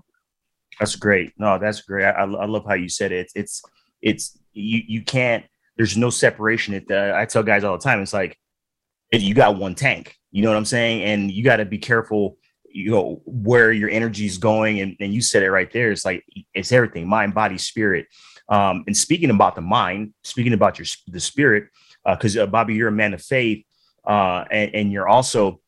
That's 0.80 0.96
great. 0.96 1.34
No, 1.38 1.58
that's 1.58 1.82
great. 1.82 2.06
I, 2.06 2.24
I 2.24 2.46
love 2.46 2.66
how 2.68 2.74
you 2.74 2.90
said 2.90 3.12
it. 3.12 3.18
It's 3.18 3.34
it's, 3.36 3.64
it's 4.02 4.40
you 4.54 4.82
you 4.88 5.02
can't. 5.04 5.46
There's 5.78 5.98
no 5.98 6.10
separation. 6.10 6.74
It. 6.74 6.86
Uh, 6.90 7.14
I 7.16 7.26
tell 7.26 7.44
guys 7.44 7.64
all 7.64 7.78
the 7.78 7.84
time. 7.84 8.02
It's 8.02 8.14
like 8.14 8.38
you 9.12 9.34
got 9.34 9.58
one 9.58 9.76
tank. 9.76 10.16
You 10.32 10.44
know 10.44 10.50
what 10.50 10.58
I'm 10.58 10.66
saying? 10.66 11.04
And 11.04 11.32
you 11.32 11.44
got 11.44 11.58
to 11.58 11.66
be 11.66 11.78
careful. 11.78 12.38
You 12.70 12.92
know 12.92 13.22
where 13.26 13.72
your 13.72 13.90
energy 13.90 14.26
is 14.26 14.38
going, 14.38 14.82
and, 14.82 14.98
and 15.00 15.14
you 15.14 15.22
said 15.22 15.44
it 15.44 15.52
right 15.52 15.72
there. 15.72 15.92
It's 15.92 16.04
like 16.04 16.26
it's 16.54 16.74
everything: 16.74 17.08
mind, 17.08 17.34
body, 17.34 17.58
spirit. 17.58 18.08
Um, 18.50 18.84
and 18.86 18.96
speaking 18.96 19.30
about 19.30 19.56
the 19.56 19.62
mind, 19.62 20.14
speaking 20.24 20.54
about 20.54 20.78
your 20.78 20.86
the 21.08 21.22
spirit, 21.22 21.70
because 22.06 22.36
uh, 22.36 22.46
Bobby, 22.48 22.76
you're 22.76 22.90
a 22.90 22.92
man 22.92 23.14
of 23.14 23.22
faith, 23.22 23.66
uh, 24.08 24.46
and, 24.52 24.76
and 24.76 24.92
you're 24.92 25.08
also 25.08 25.60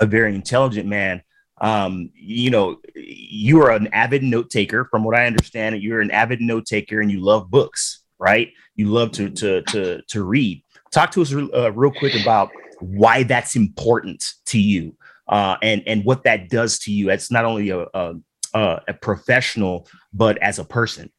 a 0.00 0.06
very 0.06 0.34
intelligent 0.34 0.86
man 0.86 1.22
um, 1.60 2.10
you 2.14 2.50
know, 2.50 2.80
you 2.94 3.62
are 3.62 3.70
an 3.70 3.88
avid 3.88 4.22
note 4.22 4.50
taker. 4.50 4.86
From 4.90 5.04
what 5.04 5.16
I 5.16 5.26
understand, 5.26 5.82
you're 5.82 6.00
an 6.00 6.10
avid 6.10 6.40
note 6.40 6.66
taker 6.66 7.00
and 7.00 7.10
you 7.10 7.20
love 7.20 7.50
books, 7.50 8.02
right? 8.18 8.52
You 8.74 8.88
love 8.88 9.12
to 9.12 9.30
to 9.30 9.62
to 9.62 10.02
to 10.02 10.24
read. 10.24 10.62
Talk 10.92 11.10
to 11.12 11.22
us 11.22 11.32
uh, 11.32 11.72
real 11.72 11.92
quick 11.92 12.20
about 12.20 12.50
why 12.80 13.22
that's 13.22 13.56
important 13.56 14.24
to 14.46 14.60
you, 14.60 14.96
uh, 15.28 15.56
and 15.62 15.82
and 15.86 16.04
what 16.04 16.24
that 16.24 16.50
does 16.50 16.78
to 16.80 16.92
you. 16.92 17.10
As 17.10 17.30
not 17.30 17.46
only 17.46 17.70
a 17.70 17.86
a, 17.94 18.14
a 18.52 18.80
a 18.88 18.94
professional, 18.94 19.88
but 20.12 20.36
as 20.38 20.58
a 20.58 20.64
person. 20.64 21.10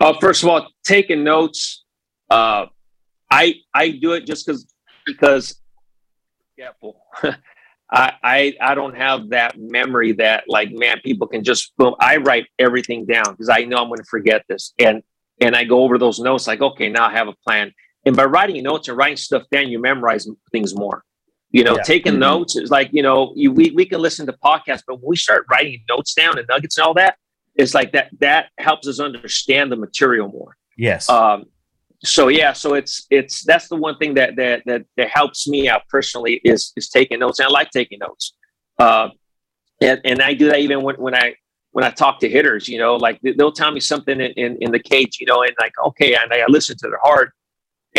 Uh, 0.00 0.14
first 0.20 0.42
of 0.42 0.48
all, 0.48 0.68
taking 0.84 1.22
notes. 1.22 1.84
Uh, 2.28 2.66
I 3.30 3.54
I 3.72 3.90
do 3.90 4.12
it 4.12 4.26
just 4.26 4.46
because 4.46 4.73
because 5.06 5.60
careful. 6.58 7.02
I, 7.90 8.12
I 8.22 8.54
I 8.60 8.74
don't 8.74 8.96
have 8.96 9.28
that 9.30 9.58
memory 9.58 10.12
that 10.12 10.44
like 10.48 10.70
man 10.72 11.00
people 11.04 11.26
can 11.26 11.44
just 11.44 11.76
boom. 11.76 11.94
I 12.00 12.16
write 12.16 12.46
everything 12.58 13.04
down 13.06 13.24
because 13.32 13.48
I 13.48 13.64
know 13.64 13.76
I'm 13.76 13.88
going 13.88 13.98
to 13.98 14.04
forget 14.04 14.44
this 14.48 14.72
and 14.78 15.02
and 15.40 15.54
I 15.54 15.64
go 15.64 15.82
over 15.82 15.98
those 15.98 16.18
notes 16.18 16.46
like 16.46 16.60
okay 16.62 16.88
now 16.88 17.06
I 17.08 17.12
have 17.12 17.28
a 17.28 17.34
plan 17.46 17.72
and 18.06 18.16
by 18.16 18.24
writing 18.24 18.62
notes 18.62 18.88
and 18.88 18.96
writing 18.96 19.16
stuff 19.16 19.42
down 19.50 19.68
you 19.68 19.78
memorize 19.80 20.26
things 20.50 20.74
more. 20.74 21.04
You 21.50 21.62
know, 21.62 21.76
Yeah. 21.76 21.82
taking 21.82 22.14
Mhm. 22.14 22.18
notes 22.20 22.56
is 22.56 22.70
like 22.70 22.88
you 22.92 23.02
know 23.02 23.32
you, 23.36 23.52
we 23.52 23.70
we 23.72 23.84
can 23.84 24.00
listen 24.00 24.26
to 24.26 24.32
podcasts, 24.32 24.82
but 24.86 24.94
when 24.96 25.08
we 25.10 25.16
start 25.16 25.44
writing 25.50 25.82
notes 25.88 26.14
down 26.14 26.38
and 26.38 26.48
nuggets 26.48 26.78
and 26.78 26.86
all 26.86 26.94
that, 26.94 27.16
it's 27.54 27.74
like 27.74 27.92
that 27.92 28.08
that 28.20 28.46
helps 28.58 28.88
us 28.88 28.98
understand 28.98 29.70
the 29.70 29.76
material 29.76 30.28
more 30.28 30.56
Yes. 30.76 31.08
um 31.10 31.44
so 32.04 32.28
yeah 32.28 32.52
so 32.52 32.74
it's 32.74 33.06
it's 33.10 33.44
that's 33.44 33.68
the 33.68 33.76
one 33.76 33.96
thing 33.98 34.14
that 34.14 34.36
that 34.36 34.62
that, 34.66 34.84
that 34.96 35.08
helps 35.08 35.48
me 35.48 35.68
out 35.68 35.82
personally 35.88 36.40
is 36.44 36.72
is 36.76 36.88
taking 36.88 37.18
notes 37.18 37.38
and 37.38 37.48
i 37.48 37.50
like 37.50 37.70
taking 37.70 37.98
notes 37.98 38.34
uh 38.78 39.08
and, 39.80 40.00
and 40.04 40.20
i 40.20 40.34
do 40.34 40.48
that 40.48 40.58
even 40.58 40.82
when, 40.82 40.96
when 40.96 41.14
i 41.14 41.34
when 41.72 41.84
i 41.84 41.90
talk 41.90 42.18
to 42.20 42.28
hitters 42.28 42.68
you 42.68 42.78
know 42.78 42.96
like 42.96 43.20
they- 43.22 43.32
they'll 43.32 43.52
tell 43.52 43.72
me 43.72 43.80
something 43.80 44.20
in, 44.20 44.32
in, 44.32 44.56
in 44.60 44.70
the 44.70 44.78
cage 44.78 45.18
you 45.20 45.26
know 45.26 45.42
and 45.42 45.54
like 45.60 45.72
okay 45.84 46.14
and 46.14 46.32
i 46.32 46.44
listen 46.48 46.76
to 46.76 46.88
their 46.88 47.00
heart 47.02 47.32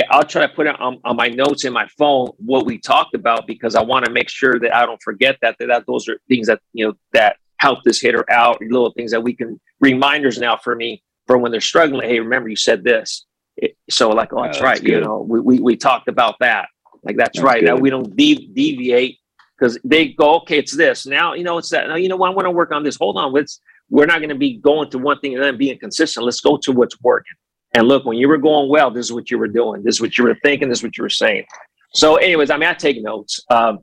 I'll 0.09 0.23
try 0.23 0.45
to 0.45 0.53
put 0.53 0.67
it 0.67 0.79
on, 0.79 0.99
on 1.05 1.15
my 1.15 1.29
notes 1.29 1.63
in 1.63 1.71
my 1.71 1.87
phone 1.97 2.27
what 2.37 2.65
we 2.65 2.77
talked 2.77 3.15
about 3.15 3.47
because 3.47 3.75
I 3.75 3.81
want 3.81 4.05
to 4.05 4.11
make 4.11 4.29
sure 4.29 4.59
that 4.59 4.75
I 4.75 4.85
don't 4.85 5.01
forget 5.01 5.37
that, 5.41 5.55
that 5.59 5.67
that 5.67 5.85
those 5.87 6.09
are 6.09 6.19
things 6.27 6.47
that 6.47 6.59
you 6.73 6.87
know 6.87 6.93
that 7.13 7.37
help 7.59 7.79
this 7.83 8.01
hitter 8.01 8.29
out, 8.29 8.61
little 8.61 8.91
things 8.91 9.11
that 9.11 9.21
we 9.21 9.33
can 9.33 9.59
reminders 9.79 10.37
now 10.37 10.57
for 10.57 10.75
me 10.75 11.01
for 11.27 11.37
when 11.37 11.51
they're 11.51 11.61
struggling. 11.61 12.09
Hey, 12.09 12.19
remember 12.19 12.49
you 12.49 12.55
said 12.55 12.83
this. 12.83 13.25
It- 13.57 13.77
so 13.89 14.09
like, 14.09 14.33
oh, 14.33 14.43
that's 14.43 14.57
that's 14.57 14.63
right. 14.63 14.83
You 14.83 15.01
know, 15.01 15.21
we, 15.21 15.39
we 15.39 15.59
we 15.59 15.75
talked 15.75 16.07
about 16.07 16.35
that. 16.39 16.69
Like 17.03 17.17
that's, 17.17 17.37
That's 17.37 17.43
right. 17.43 17.63
Now 17.63 17.75
good. 17.75 17.81
we 17.83 17.89
don't 17.91 18.15
de- 18.15 18.47
deviate 18.53 19.19
because 19.57 19.77
they 19.83 20.09
go, 20.09 20.37
okay, 20.37 20.57
it's 20.57 20.75
this. 20.75 21.05
Now 21.05 21.33
you 21.33 21.43
know 21.43 21.57
it's 21.59 21.69
that. 21.69 21.87
Now 21.87 21.95
you 21.95 22.09
know 22.09 22.15
what? 22.15 22.31
I 22.31 22.33
want 22.33 22.45
to 22.47 22.51
work 22.51 22.71
on 22.71 22.83
this. 22.83 22.95
Hold 22.97 23.17
on, 23.17 23.31
let's. 23.31 23.59
We're 23.91 24.07
not 24.07 24.17
going 24.17 24.29
to 24.29 24.35
be 24.35 24.57
going 24.57 24.89
to 24.89 24.97
one 24.97 25.19
thing 25.19 25.35
and 25.35 25.43
then 25.43 25.57
being 25.57 25.77
consistent. 25.77 26.25
Let's 26.25 26.41
go 26.41 26.57
to 26.57 26.71
what's 26.71 26.99
working. 27.01 27.35
And 27.75 27.87
look, 27.87 28.03
when 28.05 28.17
you 28.17 28.27
were 28.27 28.39
going 28.39 28.67
well, 28.67 28.89
this 28.89 29.05
is 29.05 29.13
what 29.13 29.29
you 29.29 29.37
were 29.37 29.47
doing. 29.47 29.83
This 29.83 29.95
is 29.95 30.01
what 30.01 30.17
you 30.17 30.23
were 30.23 30.35
thinking. 30.41 30.69
This 30.69 30.79
is 30.79 30.83
what 30.83 30.97
you 30.97 31.03
were 31.03 31.09
saying. 31.09 31.45
So, 31.93 32.15
anyways, 32.15 32.49
I 32.49 32.57
mean, 32.57 32.67
I 32.67 32.73
take 32.73 33.01
notes. 33.03 33.41
Um, 33.51 33.79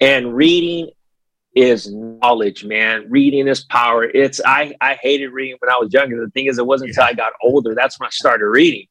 and 0.00 0.34
reading 0.34 0.90
is 1.54 1.92
knowledge, 1.92 2.64
man. 2.64 3.06
Reading 3.08 3.46
is 3.46 3.64
power. 3.64 4.04
It's 4.04 4.40
I 4.44 4.74
I 4.80 4.94
hated 4.94 5.28
reading 5.28 5.56
when 5.60 5.70
I 5.70 5.78
was 5.78 5.92
younger. 5.92 6.24
The 6.24 6.30
thing 6.30 6.46
is, 6.46 6.58
it 6.58 6.66
wasn't 6.66 6.90
until 6.90 7.04
I 7.04 7.12
got 7.12 7.32
older 7.42 7.74
that's 7.74 7.98
when 7.98 8.06
I 8.06 8.10
started 8.10 8.46
reading. 8.46 8.86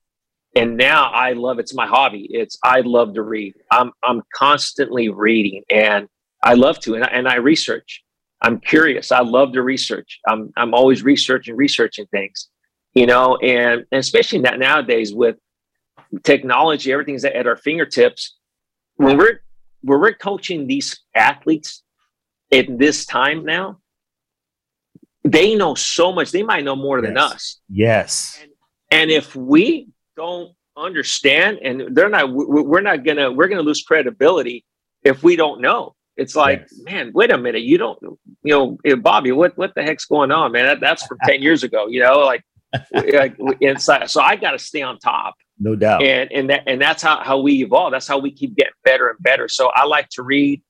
And 0.55 0.77
now 0.77 1.09
I 1.09 1.33
love 1.33 1.59
it's 1.59 1.73
my 1.73 1.87
hobby. 1.87 2.27
It's 2.29 2.57
I 2.63 2.81
love 2.81 3.15
to 3.15 3.23
read. 3.23 3.55
I'm 3.71 3.91
I'm 4.03 4.21
constantly 4.35 5.09
reading, 5.09 5.63
and 5.69 6.07
I 6.43 6.53
love 6.53 6.79
to, 6.81 6.95
and 6.95 7.03
I, 7.03 7.07
and 7.07 7.27
I 7.27 7.35
research. 7.35 8.03
I'm 8.41 8.59
curious. 8.59 9.11
I 9.11 9.21
love 9.21 9.53
to 9.53 9.63
research. 9.63 10.19
I'm 10.27 10.53
I'm 10.55 10.73
always 10.73 11.03
researching, 11.03 11.55
researching 11.55 12.05
things, 12.07 12.49
you 12.93 13.07
know, 13.07 13.37
and, 13.37 13.85
and 13.91 13.99
especially 13.99 14.39
that 14.41 14.59
nowadays 14.59 15.13
with 15.13 15.37
technology, 16.23 16.91
everything's 16.91 17.25
at 17.25 17.47
our 17.47 17.57
fingertips. 17.57 18.37
When 18.97 19.17
we're 19.17 19.41
when 19.81 19.99
we're 19.99 20.13
coaching 20.13 20.67
these 20.67 20.99
athletes 21.15 21.82
in 22.53 22.77
this 22.77 23.05
time 23.05 23.43
now, 23.45 23.79
they 25.23 25.55
know 25.55 25.75
so 25.75 26.11
much. 26.11 26.31
They 26.31 26.43
might 26.43 26.63
know 26.63 26.75
more 26.75 27.01
than 27.01 27.17
us. 27.17 27.59
yes. 27.69 28.43
And 28.91 29.09
if 29.09 29.35
we 29.35 29.87
don't 30.15 30.51
understand, 30.77 31.57
and 31.63 31.95
they're 31.95 32.09
not, 32.09 32.31
we- 32.31 32.45
we're 32.61 32.81
not 32.81 33.03
gonna, 33.03 33.31
we're 33.31 33.47
gonna 33.47 33.61
lose 33.63 33.81
credibility 33.83 34.63
if 35.03 35.23
we 35.23 35.35
don't 35.35 35.61
know. 35.61 35.95
It's 36.15 36.35
like, 36.35 36.59
Yes. 36.61 36.79
man, 36.83 37.11
wait 37.15 37.31
a 37.31 37.37
minute, 37.37 37.63
you 37.63 37.79
don't, 37.79 37.97
you 38.03 38.53
know, 38.53 38.77
eh, 38.85 38.93
Bobby, 38.95 39.31
what 39.31 39.57
what 39.57 39.73
the 39.73 39.81
heck's 39.81 40.05
going 40.05 40.31
on, 40.31 40.51
man? 40.51 40.65
That, 40.65 40.79
that's 40.79 41.03
from 41.07 41.17
ten 41.25 41.41
years 41.41 41.63
ago, 41.63 41.87
you 41.87 42.01
know, 42.01 42.19
like, 42.19 42.43
like 42.93 43.35
inside. 43.61 44.09
So 44.11 44.21
I 44.21 44.35
got 44.35 44.51
to 44.51 44.59
stay 44.59 44.83
on 44.83 44.99
top 44.99 45.33
No 45.59 45.75
doubt. 45.75 46.03
and 46.03 46.31
and 46.31 46.49
that 46.51 46.63
and 46.67 46.79
that's 46.79 47.01
how, 47.01 47.23
how 47.23 47.39
we 47.39 47.63
evolve 47.63 47.91
that's 47.93 48.07
how 48.07 48.19
we 48.19 48.31
keep 48.31 48.55
getting 48.55 48.73
better 48.83 49.09
and 49.09 49.17
better 49.21 49.47
so 49.47 49.69
i 49.75 49.85
like 49.85 50.09
to 50.09 50.23
read 50.23 50.61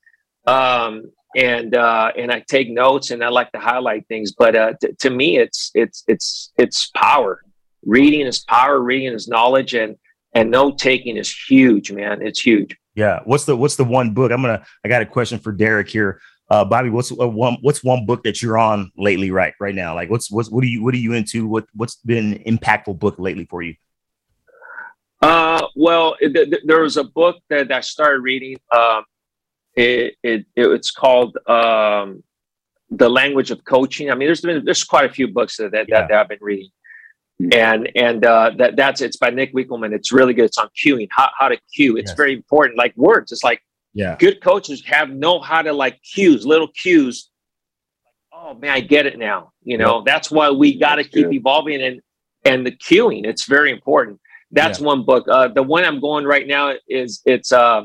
um 0.48 1.12
and 1.36 1.76
uh 1.76 2.12
and 2.18 2.32
i 2.32 2.40
take 2.48 2.70
notes 2.70 3.12
and 3.12 3.24
i 3.24 3.30
like 3.30 3.52
to 3.52 3.60
highlight 3.60 4.08
things 4.08 4.32
but 4.32 4.56
uh 4.56 4.74
t- 4.82 4.94
to 5.00 5.10
me 5.10 5.38
it's 5.38 5.72
it's 5.74 6.04
it's 6.08 6.52
it's 6.58 6.92
power 6.96 7.42
reading 7.86 8.26
is 8.28 8.40
power 8.46 8.80
reading 8.80 9.14
is 9.14 9.28
knowledge 9.28 9.74
and 9.74 9.96
and 10.34 10.52
note 10.52 10.78
taking 10.78 11.18
is 11.18 11.34
huge 11.50 11.92
man 11.92 12.22
it's 12.22 12.40
huge 12.40 12.76
Yeah. 12.96 13.20
What's 13.26 13.46
the 13.46 13.56
what's 13.56 13.76
the 13.76 13.84
one 13.84 14.14
book? 14.14 14.32
I'm 14.32 14.42
gonna. 14.44 14.64
I 14.86 14.88
got 14.88 15.02
a 15.02 15.06
question 15.06 15.40
for 15.40 15.52
Derek 15.52 15.90
here. 15.90 16.22
Uh, 16.52 16.64
Bobby, 16.64 16.92
what's 16.92 17.12
uh, 17.12 17.28
one 17.28 17.58
what's 17.62 17.84
one 17.84 18.06
book 18.06 18.22
that 18.24 18.40
you're 18.42 18.60
on 18.60 18.92
lately? 18.96 19.32
Right 19.32 19.56
right 19.60 19.74
now. 19.74 19.96
Like 19.96 20.12
what's 20.12 20.30
what's 20.30 20.50
what 20.52 20.64
are 20.64 20.68
you 20.68 20.84
what 20.84 20.94
are 20.94 21.02
you 21.02 21.14
into? 21.14 21.48
What 21.48 21.66
what's 21.74 21.96
been 22.06 22.34
an 22.34 22.58
impactful 22.58 23.00
book 23.00 23.16
lately 23.18 23.46
for 23.46 23.64
you? 23.64 23.74
Uh, 25.22 25.66
well, 25.76 26.16
th- 26.20 26.34
th- 26.34 26.64
there 26.66 26.82
was 26.82 26.98
a 26.98 27.04
book 27.04 27.38
that 27.50 27.72
I 27.72 27.82
started 27.82 28.20
reading. 28.20 28.58
Um, 28.72 29.06
it, 29.76 30.16
it, 30.24 30.46
it's 30.56 30.92
called 30.92 31.38
um, 31.48 32.24
"The 32.90 33.10
Language 33.10 33.52
of 33.52 33.64
Coaching." 33.66 34.12
I 34.12 34.16
mean, 34.16 34.28
there's 34.28 34.42
been 34.42 34.64
there's 34.66 34.84
quite 34.84 35.10
a 35.10 35.14
few 35.14 35.28
books 35.28 35.58
that 35.58 35.72
that, 35.72 35.88
Yeah. 35.90 36.08
that, 36.08 36.12
I've 36.12 36.30
been 36.30 36.38
reading, 36.42 36.70
and 37.52 37.90
and 37.96 38.26
uh, 38.26 38.52
that 38.58 38.76
that's 38.76 39.02
it's 39.02 39.18
by 39.18 39.30
Nick 39.32 39.54
Winkelman. 39.54 39.94
It's 39.94 40.12
really 40.12 40.34
good. 40.34 40.46
It's 40.46 40.58
on 40.58 40.70
cueing, 40.84 41.08
how 41.12 41.30
how 41.40 41.50
to 41.50 41.58
cue. 41.76 41.98
It's 41.98 42.12
Yes. 42.12 42.18
very 42.18 42.34
important, 42.34 42.78
like 42.78 42.96
words. 42.96 43.32
It's 43.32 43.44
like 43.44 43.62
Yeah. 43.94 44.16
Good 44.20 44.42
coaches 44.42 44.84
have 44.86 45.10
know 45.10 45.40
how 45.40 45.62
to 45.62 45.74
like 45.74 46.00
cues, 46.14 46.46
little 46.46 46.68
cues. 46.70 47.30
Oh 48.32 48.54
man, 48.56 48.72
I 48.72 48.80
get 48.82 49.06
it 49.06 49.18
now. 49.18 49.52
You 49.64 49.78
know, 49.78 50.04
that's 50.06 50.30
why 50.32 50.50
we 50.52 50.78
got 50.78 50.96
to 50.96 51.04
keep 51.04 51.28
good. 51.28 51.34
evolving 51.34 51.82
and 51.82 52.02
and 52.46 52.66
the 52.66 52.72
cueing. 52.72 53.26
It's 53.26 53.46
very 53.46 53.72
important. 53.72 54.20
That's 54.52 54.80
one 54.80 55.04
book. 55.04 55.28
Uh, 55.28 55.48
the 55.48 55.64
one 55.64 55.84
I'm 55.84 56.00
going 56.00 56.26
right 56.26 56.46
now 56.46 56.74
is 56.88 57.22
it's 57.26 57.52
uh, 57.52 57.84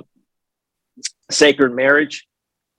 Sacred 1.31 1.73
Marriage. 1.75 2.27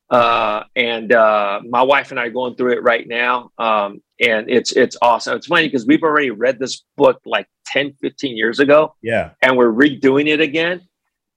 Uh, 0.10 0.64
and 0.76 1.14
uh, 1.14 1.60
my 1.70 1.84
wife 1.84 2.10
and 2.10 2.20
I 2.20 2.26
are 2.26 2.30
going 2.32 2.56
through 2.56 2.74
it 2.74 2.82
right 2.84 3.08
now. 3.08 3.52
Um, 3.60 4.02
and 4.20 4.50
it's 4.50 4.72
it's 4.72 4.98
awesome. 5.04 5.36
It's 5.38 5.46
funny 5.48 5.68
because 5.68 5.86
we've 5.86 6.02
already 6.02 6.32
read 6.32 6.58
this 6.60 6.84
book 6.98 7.22
like 7.26 7.48
10, 7.68 7.94
15 8.02 8.36
years 8.36 8.60
ago 8.60 8.96
Yeah. 9.04 9.32
and 9.44 9.56
we're 9.56 9.72
redoing 9.72 10.28
it 10.28 10.42
again. 10.42 10.82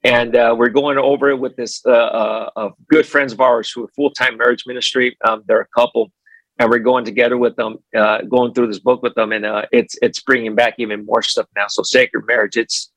And 0.04 0.34
uh, 0.34 0.54
we're 0.58 0.70
going 0.70 0.96
over 0.98 1.28
it 1.28 1.38
with 1.38 1.54
this 1.56 1.80
uh, 1.86 1.90
uh, 1.90 2.50
of 2.56 2.72
good 2.88 3.06
friends 3.06 3.32
of 3.32 3.40
ours 3.40 3.70
who 3.70 3.84
are 3.84 3.88
full 3.94 4.10
time 4.10 4.36
marriage 4.38 4.64
ministry. 4.66 5.16
Um, 5.24 5.42
they're 5.46 5.60
a 5.60 5.68
couple, 5.78 6.10
and 6.58 6.68
we're 6.70 6.80
going 6.80 7.04
together 7.04 7.36
with 7.38 7.54
them, 7.54 7.76
uh, 7.94 8.22
going 8.22 8.52
through 8.52 8.66
this 8.66 8.80
book 8.80 9.00
with 9.02 9.14
them, 9.14 9.30
and 9.30 9.46
uh, 9.46 9.62
it's 9.70 9.96
it's 10.02 10.20
bringing 10.20 10.56
back 10.56 10.74
even 10.78 11.06
more 11.06 11.22
stuff 11.22 11.46
now. 11.54 11.66
So 11.68 11.84
sacred 11.84 12.24
marriage, 12.26 12.56
it's 12.56 12.90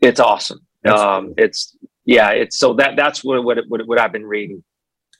it's 0.00 0.20
awesome. 0.20 0.60
Um, 0.86 1.34
it's 1.36 1.76
yeah, 2.08 2.30
it's 2.30 2.58
so 2.58 2.72
that 2.74 2.96
that's 2.96 3.22
what 3.22 3.44
what 3.44 3.58
what, 3.68 3.86
what 3.86 4.00
I've 4.00 4.12
been 4.12 4.24
reading. 4.24 4.64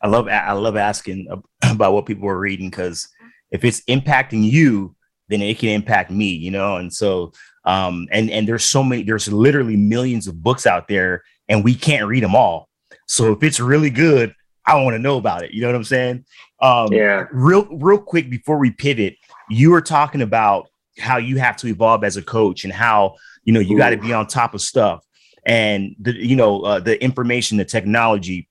I 0.03 0.09
love 0.09 0.27
I 0.27 0.53
love 0.53 0.74
asking 0.77 1.29
about 1.62 1.92
what 1.92 2.07
people 2.07 2.27
are 2.31 2.38
reading 2.38 2.70
because 2.70 3.07
if 3.51 3.62
it's 3.62 3.83
impacting 3.83 4.42
you, 4.42 4.96
then 5.29 5.42
it 5.42 5.59
can 5.59 5.68
impact 5.68 6.11
me, 6.11 6.29
you 6.29 6.51
know. 6.51 6.77
And 6.77 6.90
so, 6.90 7.33
um, 7.66 8.09
and 8.11 8.31
and 8.31 8.48
there's 8.48 8.64
so 8.64 8.83
many, 8.83 9.03
there's 9.03 9.31
literally 9.31 9.77
millions 9.77 10.27
of 10.29 10.42
books 10.42 10.66
out 10.66 10.88
there, 10.88 11.24
and 11.51 11.62
we 11.62 11.74
can't 11.74 12.07
read 12.07 12.22
them 12.22 12.35
all. 12.35 12.70
So 13.07 13.33
if 13.33 13.42
it's 13.42 13.61
really 13.61 13.90
good, 13.90 14.35
I 14.64 14.83
want 14.83 14.94
to 14.94 14.98
know 14.98 15.18
about 15.18 15.42
it. 15.42 15.51
You 15.53 15.61
know 15.61 15.66
what 15.66 15.77
I'm 15.77 15.85
saying? 15.85 16.24
Um, 16.62 16.90
Yeah. 16.90 17.27
Real 17.31 17.66
real 17.70 17.98
quick 17.98 18.31
before 18.31 18.57
we 18.57 18.70
pivot, 18.70 19.16
you 19.51 19.72
were 19.72 19.83
talking 19.83 20.22
about 20.22 20.68
how 20.98 21.18
you 21.18 21.37
have 21.37 21.59
to 21.59 21.66
evolve 21.66 22.03
as 22.03 22.16
a 22.16 22.22
coach 22.22 22.64
and 22.64 22.72
how 22.72 23.16
you 23.44 23.53
know 23.53 23.61
you 23.61 23.77
got 23.77 23.90
to 23.90 23.98
be 23.98 24.14
on 24.14 24.27
top 24.27 24.55
of 24.55 24.62
stuff 24.62 25.05
and 25.46 25.94
the 25.98 26.12
you 26.14 26.37
know 26.37 26.62
uh, 26.62 26.81
the 26.81 27.03
information, 27.03 27.59
the 27.59 27.64
technology. 27.64 28.48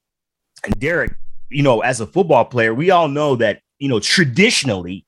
And 0.64 0.80
Derek, 0.80 1.14
you 1.50 1.64
know, 1.64 1.82
as 1.82 2.02
a 2.02 2.08
football 2.08 2.46
player, 2.46 2.74
we 2.74 2.92
all 2.92 3.08
know 3.08 3.36
that, 3.36 3.62
you 3.80 3.88
know, 3.88 4.00
traditionally 4.00 5.06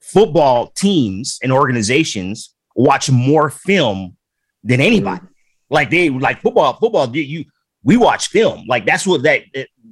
football 0.00 0.68
teams 0.68 1.38
and 1.42 1.52
organizations 1.52 2.54
watch 2.74 3.10
more 3.10 3.50
film 3.50 4.16
than 4.64 4.80
anybody. 4.80 5.24
Like 5.70 5.90
they 5.90 6.10
like 6.10 6.40
football, 6.40 6.74
football, 6.74 7.14
you, 7.14 7.22
you 7.22 7.44
we 7.82 7.96
watch 7.96 8.28
film. 8.28 8.64
Like 8.66 8.84
that's 8.84 9.06
what 9.06 9.22
that 9.22 9.42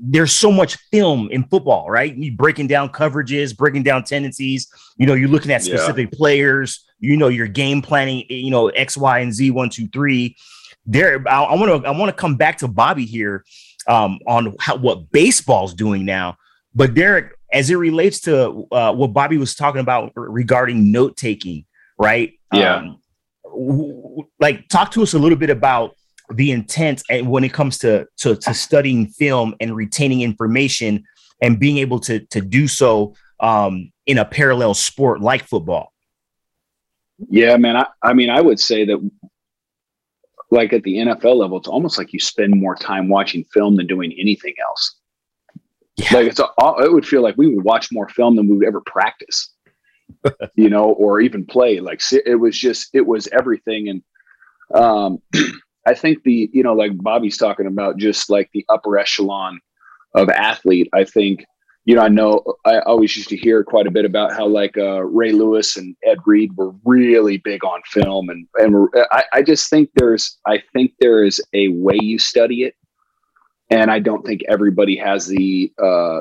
there's 0.01 0.33
so 0.33 0.53
much 0.53 0.77
film 0.93 1.29
in 1.31 1.45
football, 1.45 1.91
right? 1.91 2.15
You 2.15 2.33
breaking 2.33 2.67
down 2.67 2.91
coverages, 2.91 3.57
breaking 3.57 3.85
down 3.85 4.05
tendencies, 4.05 4.69
you 4.97 5.07
know, 5.07 5.15
you're 5.15 5.29
looking 5.29 5.53
at 5.53 5.65
Yeah. 5.65 5.77
specific 5.77 6.13
players, 6.13 6.85
you 7.01 7.17
know, 7.17 7.29
your 7.29 7.49
game 7.49 7.83
planning, 7.83 8.25
you 8.29 8.51
know, 8.51 8.69
X, 8.69 8.97
Y, 8.97 9.19
and 9.21 9.33
Z, 9.33 9.51
one, 9.53 9.71
two, 9.71 9.89
three. 9.89 10.37
There, 10.91 11.23
I 11.29 11.55
want 11.55 11.85
to 11.85 11.87
I 11.87 11.93
want 11.93 12.09
to 12.09 12.19
come 12.19 12.37
back 12.37 12.57
to 12.59 12.69
Bobby 12.69 13.05
here 13.05 13.45
um, 13.87 14.19
on 14.27 14.57
how, 14.59 14.77
what 14.77 15.11
baseball's 15.13 15.75
doing 15.75 16.07
now. 16.07 16.39
But 16.75 16.95
Derek, 16.95 17.35
as 17.53 17.69
it 17.69 17.77
relates 17.77 18.21
to 18.21 18.67
uh, 18.73 18.95
what 18.95 19.13
Bobby 19.13 19.37
was 19.37 19.55
talking 19.55 19.83
about 19.83 20.13
regarding 20.17 20.91
note 20.91 21.19
taking, 21.19 21.67
right? 21.99 22.33
Yeah. 22.55 22.77
Um, 22.77 23.01
w- 23.45 23.93
w- 23.93 24.29
like, 24.41 24.69
talk 24.69 24.91
to 24.93 25.03
us 25.03 25.13
a 25.13 25.19
little 25.19 25.37
bit 25.37 25.51
about 25.51 25.95
the 26.35 26.53
intent 26.53 27.03
and 27.11 27.29
when 27.29 27.45
it 27.45 27.53
comes 27.53 27.77
to, 27.79 28.07
to 28.19 28.37
to 28.37 28.55
studying 28.55 29.09
film 29.09 29.55
and 29.61 29.77
retaining 29.77 30.23
information 30.23 31.05
and 31.43 31.61
being 31.61 31.79
able 31.79 31.99
to 32.01 32.21
to 32.27 32.41
do 32.41 32.67
so 32.67 33.15
um, 33.41 33.93
in 34.07 34.17
a 34.17 34.25
parallel 34.25 34.73
sport 34.73 35.21
like 35.21 35.45
football. 35.45 35.93
Yeah, 37.29 37.57
man. 37.59 37.77
I, 37.77 37.87
I 38.03 38.13
mean, 38.15 38.31
I 38.31 38.41
would 38.41 38.61
say 38.61 38.85
that, 38.87 39.11
like 40.51 40.73
at 40.73 40.83
the 40.83 40.97
NFL 40.97 41.37
level, 41.37 41.59
it's 41.59 41.69
almost 41.69 41.99
like 41.99 42.13
you 42.13 42.21
spend 42.21 42.59
more 42.59 42.75
time 42.75 43.09
watching 43.09 43.45
film 43.45 43.77
than 43.77 43.87
doing 43.87 44.15
anything 44.19 44.55
else. 44.67 44.97
Yeah. 45.97 46.15
Like 46.15 46.27
it's, 46.29 46.41
a, 46.41 46.47
it 46.83 46.93
would 46.93 47.07
feel 47.07 47.23
like 47.23 47.37
we 47.37 47.53
would 47.53 47.65
watch 47.65 47.89
more 47.93 48.09
film 48.09 48.37
than 48.37 48.49
we 48.49 48.57
would 48.57 48.67
ever 48.67 48.81
practice, 48.81 49.53
you 50.55 50.71
know, 50.71 50.85
or 50.93 51.21
even 51.21 51.45
play. 51.45 51.81
Like 51.81 52.01
it 52.13 52.39
was 52.39 52.59
just, 52.59 52.89
it 52.95 53.07
was 53.07 53.29
everything. 53.29 53.89
And 53.89 54.03
um, 54.75 55.19
I 55.87 55.95
think 55.95 56.23
the, 56.23 56.49
you 56.53 56.63
know, 56.63 56.75
like 56.75 56.97
Bobby's 56.97 57.37
talking 57.37 57.67
about, 57.67 57.99
just 57.99 58.31
like 58.31 58.49
the 58.53 58.65
upper 58.69 58.99
echelon 58.99 59.61
of 60.15 60.31
athlete. 60.31 60.89
I 60.95 61.05
think 61.05 61.45
you 61.89 61.95
know, 61.95 62.03
I 62.03 62.09
know 62.09 62.45
I 62.67 62.81
always 62.81 63.17
used 63.17 63.31
to 63.31 63.37
hear 63.37 63.65
quite 63.65 63.87
a 63.87 63.91
bit 63.91 64.05
about 64.05 64.35
how 64.35 64.47
like 64.47 64.77
uh, 64.77 65.03
Ray 65.05 65.33
Lewis 65.33 65.79
and 65.79 65.97
Ed 66.05 66.19
Reed 66.27 66.55
were 66.55 66.73
really 66.85 67.39
big 67.39 67.65
on 67.65 67.81
film, 67.87 68.29
and 68.29 68.47
and 68.57 68.91
I, 69.11 69.25
I 69.33 69.43
just 69.43 69.71
think 69.71 69.89
there's 69.95 70.39
I 70.47 70.63
think 70.75 70.93
there 71.01 71.25
is 71.25 71.41
a 71.55 71.69
way 71.69 71.97
you 71.99 72.19
study 72.19 72.65
it, 72.65 72.75
and 73.71 73.91
I 73.91 74.01
don't 74.01 74.23
think 74.27 74.43
everybody 74.49 74.99
has 74.99 75.29
the 75.29 75.73
uh, 75.83 76.21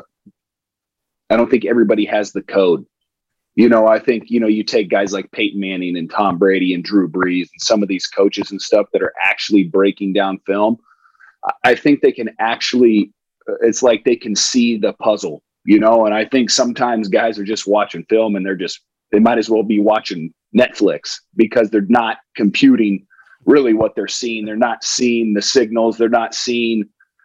I 1.29 1.35
don't 1.35 1.51
think 1.51 1.65
everybody 1.65 2.05
has 2.05 2.31
the 2.31 2.43
code. 2.43 2.85
You 3.55 3.67
know, 3.67 3.89
I 3.89 3.99
think 3.99 4.29
you 4.29 4.39
know 4.39 4.47
you 4.47 4.63
take 4.63 4.89
guys 4.89 5.11
like 5.11 5.29
Peyton 5.33 5.59
Manning 5.59 5.97
and 5.97 6.09
Tom 6.09 6.37
Brady 6.37 6.75
and 6.75 6.83
Drew 6.83 7.09
Brees 7.09 7.49
and 7.51 7.59
some 7.59 7.83
of 7.83 7.89
these 7.89 8.07
coaches 8.07 8.51
and 8.51 8.61
stuff 8.61 8.87
that 8.93 9.01
are 9.01 9.13
actually 9.21 9.65
breaking 9.65 10.13
down 10.13 10.39
film. 10.45 10.77
I- 11.43 11.71
I 11.71 11.75
think 11.75 11.99
they 11.99 12.13
can 12.13 12.29
actually. 12.39 13.11
It's 13.61 13.83
like 13.83 14.05
they 14.05 14.15
can 14.15 14.35
see 14.35 14.77
the 14.77 14.93
puzzle 14.93 15.41
you 15.67 15.79
know 15.79 16.05
and 16.05 16.15
i 16.15 16.25
think 16.25 16.49
sometimes 16.49 17.07
guys 17.07 17.37
are 17.37 17.43
just 17.43 17.67
watching 17.67 18.03
film 18.09 18.35
and 18.35 18.45
they're 18.45 18.55
just 18.55 18.81
they 19.11 19.19
might 19.19 19.37
as 19.37 19.49
well 19.49 19.63
be 19.63 19.79
watching 19.79 20.33
netflix 20.57 21.19
because 21.35 21.69
they're 21.69 21.85
not 21.89 22.17
computing 22.35 23.05
really 23.47 23.73
what 23.73 23.95
they're 23.95 24.07
seeing. 24.07 24.45
They're 24.45 24.55
not 24.55 24.83
seeing 24.83 25.33
the 25.33 25.41
signals. 25.41 25.97
They're 25.97 26.09
not 26.09 26.35
seeing 26.35 26.83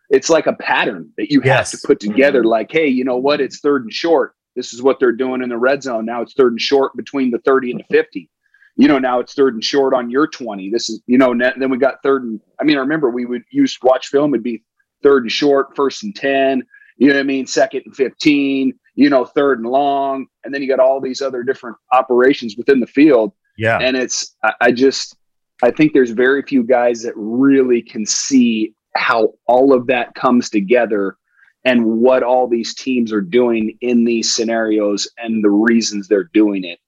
it's 0.08 0.28
like 0.28 0.46
a 0.46 0.52
pattern 0.52 1.10
that 1.16 1.30
you 1.30 1.40
have 1.40 1.70
to 1.70 1.78
put 1.86 1.98
together. 1.98 2.40
Mm-hmm. 2.40 2.48
Like 2.48 2.72
hey 2.72 2.86
you 2.86 3.04
know 3.04 3.18
what? 3.18 3.40
It's 3.40 3.60
third 3.60 3.82
and 3.82 3.92
short. 3.92 4.34
This 4.56 4.72
is 4.72 4.82
what 4.82 5.00
they're 5.00 5.12
doing 5.12 5.42
in 5.42 5.48
the 5.48 5.58
red 5.58 5.82
zone. 5.82 6.06
Now 6.06 6.22
it's 6.22 6.34
third 6.34 6.52
and 6.52 6.60
short 6.60 6.96
between 6.96 7.30
the 7.30 7.38
30 7.38 7.72
and 7.72 7.80
the 7.80 7.84
50 7.90 8.30
you 8.76 8.88
know 8.88 8.98
now 8.98 9.20
it's 9.20 9.34
third 9.34 9.52
and 9.52 9.62
short 9.62 9.92
on 9.92 10.10
your 10.10 10.26
20 10.26 10.70
this 10.70 10.88
is 10.88 11.02
you 11.06 11.18
know 11.18 11.34
then 11.58 11.68
we 11.68 11.76
got 11.76 12.02
third 12.02 12.22
and 12.22 12.40
i 12.58 12.64
mean 12.64 12.78
i 12.78 12.80
remember 12.80 13.10
we 13.10 13.26
would 13.26 13.42
use 13.50 13.76
watch 13.82 14.06
film. 14.06 14.32
It'd 14.32 14.42
be 14.42 14.64
third 15.02 15.24
and 15.24 15.30
short 15.30 15.76
first 15.76 16.02
and 16.02 16.16
10 16.16 16.62
you 16.96 17.08
know 17.08 17.14
what 17.14 17.20
I 17.20 17.24
mean? 17.24 17.46
Second 17.46 17.82
and 17.86 17.96
15, 17.96 18.78
you 18.94 19.10
know, 19.10 19.24
third 19.24 19.60
and 19.60 19.68
long. 19.68 20.26
And 20.44 20.54
then 20.54 20.62
you 20.62 20.68
got 20.68 20.80
all 20.80 21.00
these 21.00 21.22
other 21.22 21.42
different 21.42 21.76
operations 21.92 22.56
within 22.56 22.80
the 22.80 22.86
field. 22.86 23.32
Yeah. 23.56 23.78
And 23.78 23.96
it's, 23.96 24.36
I, 24.42 24.52
I 24.60 24.72
just, 24.72 25.16
I 25.62 25.70
think 25.70 25.92
there's 25.92 26.10
very 26.10 26.42
few 26.42 26.62
guys 26.62 27.02
that 27.02 27.14
really 27.16 27.82
can 27.82 28.04
see 28.04 28.74
how 28.94 29.34
all 29.46 29.72
of 29.72 29.86
that 29.86 30.14
comes 30.14 30.50
together 30.50 31.16
and 31.64 31.84
what 31.84 32.22
all 32.22 32.48
these 32.48 32.74
teams 32.74 33.12
are 33.12 33.20
doing 33.20 33.76
in 33.80 34.04
these 34.04 34.34
scenarios 34.34 35.08
and 35.18 35.44
the 35.44 35.50
reasons 35.50 36.08
they're 36.08 36.30
doing 36.34 36.64
it. 36.64 36.78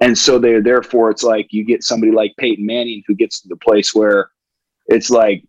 And 0.00 0.18
so 0.18 0.38
they're 0.38 0.62
therefore, 0.62 1.10
it's 1.10 1.22
like 1.22 1.46
you 1.50 1.64
get 1.64 1.84
somebody 1.84 2.10
like 2.10 2.34
Peyton 2.36 2.66
Manning 2.66 3.04
who 3.06 3.14
gets 3.14 3.40
to 3.42 3.48
the 3.48 3.56
place 3.56 3.94
where 3.94 4.30
it's 4.86 5.08
like, 5.08 5.44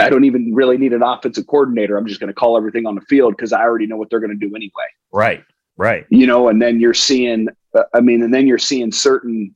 I 0.00 0.10
don't 0.10 0.24
even 0.24 0.54
really 0.54 0.76
need 0.76 0.92
an 0.92 1.02
offensive 1.02 1.46
coordinator. 1.46 1.96
I'm 1.96 2.06
just 2.06 2.20
going 2.20 2.28
to 2.28 2.34
call 2.34 2.56
everything 2.56 2.86
on 2.86 2.94
the 2.94 3.00
field 3.02 3.36
because 3.36 3.52
I 3.52 3.62
already 3.62 3.86
know 3.86 3.96
what 3.96 4.10
they're 4.10 4.20
going 4.20 4.38
to 4.38 4.48
do 4.48 4.54
anyway. 4.54 4.86
Right. 5.12 5.44
Right. 5.76 6.06
You 6.10 6.26
know, 6.26 6.48
and 6.48 6.60
then 6.60 6.78
you're 6.78 6.92
seeing, 6.92 7.48
uh, 7.74 7.84
I 7.94 8.00
mean, 8.00 8.22
and 8.22 8.34
then 8.34 8.46
you're 8.46 8.58
seeing 8.58 8.92
certain, 8.92 9.54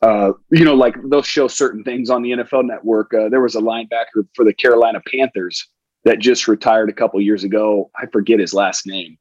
uh, 0.00 0.32
you 0.50 0.64
know, 0.64 0.74
like 0.74 0.96
they'll 1.10 1.22
show 1.22 1.48
certain 1.48 1.84
things 1.84 2.08
on 2.08 2.22
the 2.22 2.30
NFL 2.30 2.64
Network. 2.64 3.12
Uh, 3.12 3.28
there 3.28 3.42
was 3.42 3.54
a 3.54 3.60
linebacker 3.60 4.26
for 4.34 4.44
the 4.44 4.54
Carolina 4.54 5.02
Panthers 5.06 5.68
that 6.04 6.18
just 6.18 6.48
retired 6.48 6.88
a 6.88 6.94
couple 6.94 7.20
years 7.20 7.44
ago. 7.44 7.90
I 7.94 8.06
forget 8.06 8.40
his 8.40 8.54
last 8.54 8.86
name, 8.86 9.18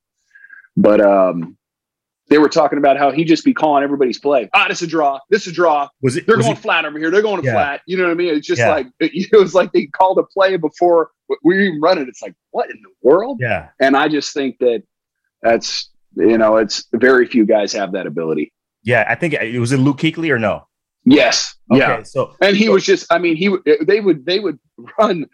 but 0.77 1.01
um, 1.01 1.57
they 2.29 2.37
were 2.37 2.49
talking 2.49 2.77
about 2.77 2.97
how 2.97 3.11
he 3.11 3.23
just 3.23 3.45
be 3.45 3.53
calling 3.53 3.83
everybody's 3.83 4.19
play. 4.19 4.49
Ah, 4.53 4.67
this 4.67 4.81
is 4.81 4.87
a 4.87 4.91
draw. 4.91 5.19
This 5.29 5.47
is 5.47 5.53
a 5.53 5.55
draw. 5.55 5.87
Was 6.01 6.17
it? 6.17 6.27
They're 6.27 6.37
was 6.37 6.45
going 6.45 6.57
it- 6.57 6.61
flat 6.61 6.85
over 6.85 6.99
here. 6.99 7.09
They're 7.09 7.21
going 7.21 7.43
Yeah. 7.43 7.53
flat. 7.53 7.81
You 7.87 7.97
know 7.97 8.03
what 8.03 8.11
I 8.11 8.15
mean? 8.15 8.33
It's 8.35 8.45
just 8.47 8.59
Yeah. 8.59 8.69
like 8.71 8.87
it 8.99 9.29
was 9.37 9.53
like 9.55 9.71
they 9.71 9.85
called 9.85 10.17
a 10.19 10.23
play 10.23 10.57
before 10.57 11.11
we 11.43 11.67
even 11.67 11.79
run 11.81 11.97
it. 11.97 12.07
It's 12.07 12.21
like 12.21 12.33
what 12.51 12.69
in 12.69 12.77
the 12.81 12.89
world? 13.01 13.37
yeah. 13.41 13.69
And 13.79 13.95
I 13.95 14.07
just 14.09 14.33
think 14.33 14.57
that 14.59 14.83
that's 15.41 15.89
you 16.15 16.37
know 16.37 16.57
it's 16.57 16.85
very 16.93 17.25
few 17.27 17.45
guys 17.45 17.71
have 17.73 17.91
that 17.93 18.07
ability. 18.07 18.51
Yeah. 18.83 19.05
I 19.07 19.15
think 19.15 19.33
it 19.33 19.59
was 19.59 19.71
it 19.71 19.77
Luke 19.77 19.97
Kuechly 19.97 20.29
or 20.29 20.39
no? 20.39 20.67
Yes. 21.05 21.55
Okay. 21.71 21.79
Yeah. 21.79 22.03
So 22.03 22.33
And 22.41 22.57
he 22.57 22.67
was 22.69 22.83
just. 22.85 23.05
I 23.11 23.17
mean, 23.19 23.35
he 23.37 23.47
would- 23.49 23.63
they 23.85 24.01
would 24.01 24.25
they 24.25 24.39
would 24.39 24.59
run. 24.99 25.25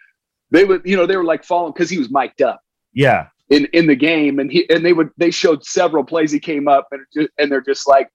They 0.51 0.65
would 0.65 0.83
you 0.85 0.95
know 0.95 1.07
they 1.07 1.17
were 1.17 1.23
like 1.23 1.43
following 1.43 1.73
because 1.73 1.89
he 1.89 1.97
was 1.97 2.11
mic'd 2.11 2.41
up 2.43 2.59
yeah. 2.93 3.27
In 3.53 3.65
in 3.73 3.87
the 3.87 3.95
game 3.95 4.39
and 4.39 4.51
he 4.51 4.69
and 4.69 4.85
they 4.85 4.93
would 4.93 5.09
they 5.17 5.31
showed 5.31 5.63
several 5.63 6.03
plays 6.03 6.31
he 6.31 6.39
came 6.39 6.67
up 6.67 6.87
and 6.91 7.01
just, 7.13 7.29
and 7.37 7.51
they're 7.51 7.61
just 7.61 7.87
like 7.87 8.09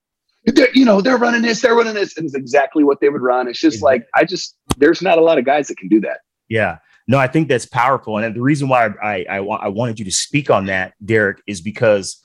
they're, 0.45 0.68
you 0.74 0.84
know 0.84 1.01
they're 1.01 1.18
running 1.18 1.43
this 1.43 1.61
they're 1.61 1.74
running 1.74 1.95
this 1.95 2.16
and 2.16 2.26
it's 2.26 2.34
exactly 2.34 2.84
what 2.84 3.01
they 3.01 3.09
would 3.09 3.22
run 3.22 3.49
it's 3.49 3.61
just 3.61 3.82
like 3.82 4.07
i 4.14 4.24
just 4.24 4.57
there's 4.76 5.03
not 5.03 5.18
a 5.18 5.20
lot 5.20 5.39
of 5.39 5.45
guys 5.45 5.68
that 5.68 5.76
can 5.76 5.89
do 5.89 6.01
that 6.01 6.18
Yeah. 6.49 6.78
No, 7.11 7.18
I 7.18 7.26
think 7.26 7.49
that's 7.49 7.64
powerful, 7.64 8.18
and 8.18 8.36
the 8.36 8.43
reason 8.43 8.68
why 8.68 8.91
I 9.03 9.24
I, 9.30 9.39
I 9.39 9.68
wanted 9.68 9.99
you 9.99 10.05
to 10.05 10.12
speak 10.12 10.51
on 10.51 10.66
that, 10.66 10.93
Derek, 11.03 11.41
is 11.47 11.62
because, 11.62 12.22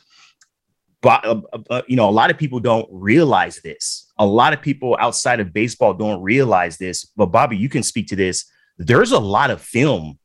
but 1.01 1.26
uh, 1.26 1.41
uh, 1.70 1.82
you 1.88 1.95
know, 1.95 2.09
a 2.09 2.11
lot 2.11 2.30
of 2.30 2.38
people 2.38 2.59
don't 2.59 2.88
realize 2.91 3.61
this. 3.64 4.11
A 4.18 4.26
lot 4.26 4.51
of 4.51 4.61
people 4.61 4.97
outside 4.99 5.39
of 5.39 5.53
baseball 5.53 5.93
don't 5.93 6.22
realize 6.22 6.78
this. 6.78 7.05
But 7.05 7.28
Bobby, 7.28 7.55
you 7.55 7.70
can 7.70 7.82
speak 7.82 8.07
to 8.07 8.18
this. 8.18 8.43
There's 8.78 9.14
a 9.14 9.20
lot 9.20 9.51
of 9.51 9.61
film 9.61 10.20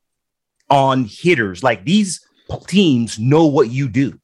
on 0.68 1.05
hitters. 1.09 1.62
Like 1.62 1.84
these 1.84 2.20
teams 2.66 3.18
know 3.18 3.46
what 3.46 3.70
you 3.70 3.88
do. 3.88 4.18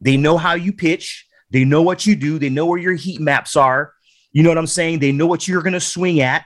They 0.00 0.16
know 0.16 0.38
how 0.38 0.54
you 0.54 0.72
pitch. 0.72 1.26
They 1.50 1.64
know 1.64 1.82
what 1.82 2.06
you 2.06 2.16
do. 2.16 2.38
They 2.38 2.48
know 2.48 2.66
where 2.66 2.78
your 2.78 2.94
heat 2.94 3.20
maps 3.20 3.56
are. 3.56 3.92
You 4.32 4.42
know 4.42 4.50
what 4.50 4.58
I'm 4.58 4.66
saying? 4.66 5.00
They 5.00 5.12
know 5.12 5.26
what 5.26 5.48
you're 5.48 5.62
going 5.62 5.72
to 5.72 5.80
swing 5.80 6.20
at 6.20 6.44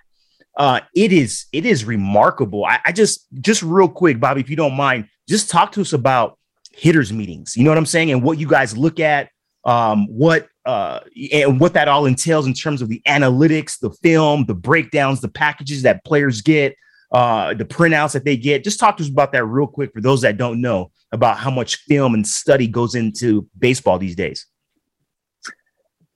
uh, 0.56 0.80
it 0.94 1.12
is 1.12 1.46
it 1.52 1.66
is 1.66 1.84
remarkable. 1.84 2.64
I, 2.64 2.80
I, 2.84 2.92
just 2.92 3.26
just 3.40 3.62
real 3.62 3.88
quick, 3.88 4.20
Bobby, 4.20 4.40
if 4.40 4.48
you 4.48 4.56
don't 4.56 4.76
mind, 4.76 5.08
just 5.28 5.50
talk 5.50 5.72
to 5.72 5.80
us 5.80 5.92
about 5.92 6.38
hitters 6.72 7.12
meetings. 7.12 7.56
You 7.56 7.64
know 7.64 7.70
what 7.70 7.78
I'm 7.78 7.86
saying, 7.86 8.12
and 8.12 8.22
what 8.22 8.38
you 8.38 8.46
guys 8.46 8.76
look 8.76 9.00
at, 9.00 9.30
um, 9.64 10.06
what 10.06 10.48
uh, 10.64 11.00
and 11.32 11.58
what 11.58 11.74
that 11.74 11.88
all 11.88 12.06
entails 12.06 12.46
in 12.46 12.54
terms 12.54 12.82
of 12.82 12.88
the 12.88 13.02
analytics, 13.06 13.80
the 13.80 13.90
film, 14.02 14.46
the 14.46 14.54
breakdowns, 14.54 15.20
the 15.20 15.28
packages 15.28 15.82
that 15.82 16.04
players 16.04 16.40
get, 16.40 16.76
uh, 17.12 17.54
the 17.54 17.64
printouts 17.64 18.12
that 18.12 18.24
they 18.24 18.36
get. 18.36 18.64
Just 18.64 18.80
talk 18.80 18.96
to 18.96 19.02
us 19.02 19.08
about 19.08 19.32
that 19.32 19.44
real 19.44 19.66
quick 19.66 19.92
for 19.92 20.00
those 20.00 20.22
that 20.22 20.36
don't 20.36 20.60
know 20.60 20.90
about 21.12 21.38
how 21.38 21.50
much 21.50 21.76
film 21.76 22.14
and 22.14 22.26
study 22.26 22.66
goes 22.66 22.94
into 22.94 23.48
baseball 23.58 23.98
these 23.98 24.16
days. 24.16 24.46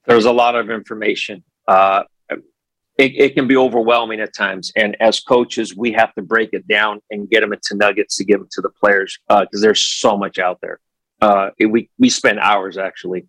There's 0.05 0.25
a 0.25 0.31
lot 0.31 0.55
of 0.55 0.69
information. 0.69 1.43
Uh, 1.67 2.03
it, 2.99 3.13
it 3.15 3.33
can 3.33 3.47
be 3.47 3.55
overwhelming 3.55 4.19
at 4.19 4.33
times. 4.33 4.73
And 4.75 4.97
as 4.99 5.21
coaches, 5.21 5.75
we 5.75 5.93
have 5.93 6.13
to 6.15 6.21
break 6.21 6.49
it 6.51 6.67
down 6.67 6.99
and 7.09 7.29
get 7.29 7.39
them 7.39 7.53
into 7.53 7.75
nuggets 7.75 8.17
to 8.17 8.25
give 8.25 8.39
them 8.39 8.49
to 8.51 8.61
the 8.61 8.69
players 8.69 9.17
uh, 9.29 9.41
because 9.41 9.61
uh, 9.61 9.67
there's 9.67 9.81
so 9.81 10.17
much 10.17 10.37
out 10.37 10.59
there. 10.61 10.79
Uh, 11.21 11.51
it, 11.57 11.67
we 11.67 11.89
we 11.97 12.09
spend 12.09 12.39
hours 12.39 12.77
actually 12.77 13.25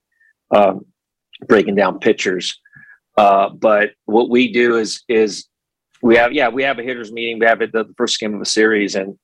um, 0.50 0.86
breaking 1.46 1.76
down 1.76 2.00
pictures. 2.00 2.58
Uh, 3.16 3.50
but 3.50 3.90
what 4.06 4.28
we 4.28 4.52
do 4.52 4.76
is 4.76 5.02
is 5.08 5.46
we 6.02 6.16
have 6.16 6.32
yeah 6.32 6.48
we 6.48 6.62
have 6.62 6.78
a 6.78 6.82
hitters 6.82 7.12
meeting. 7.12 7.38
We 7.38 7.46
have 7.46 7.62
it 7.62 7.72
the 7.72 7.92
first 7.96 8.18
game 8.18 8.34
of 8.34 8.40
a 8.40 8.46
series 8.46 8.94
and 8.94 9.18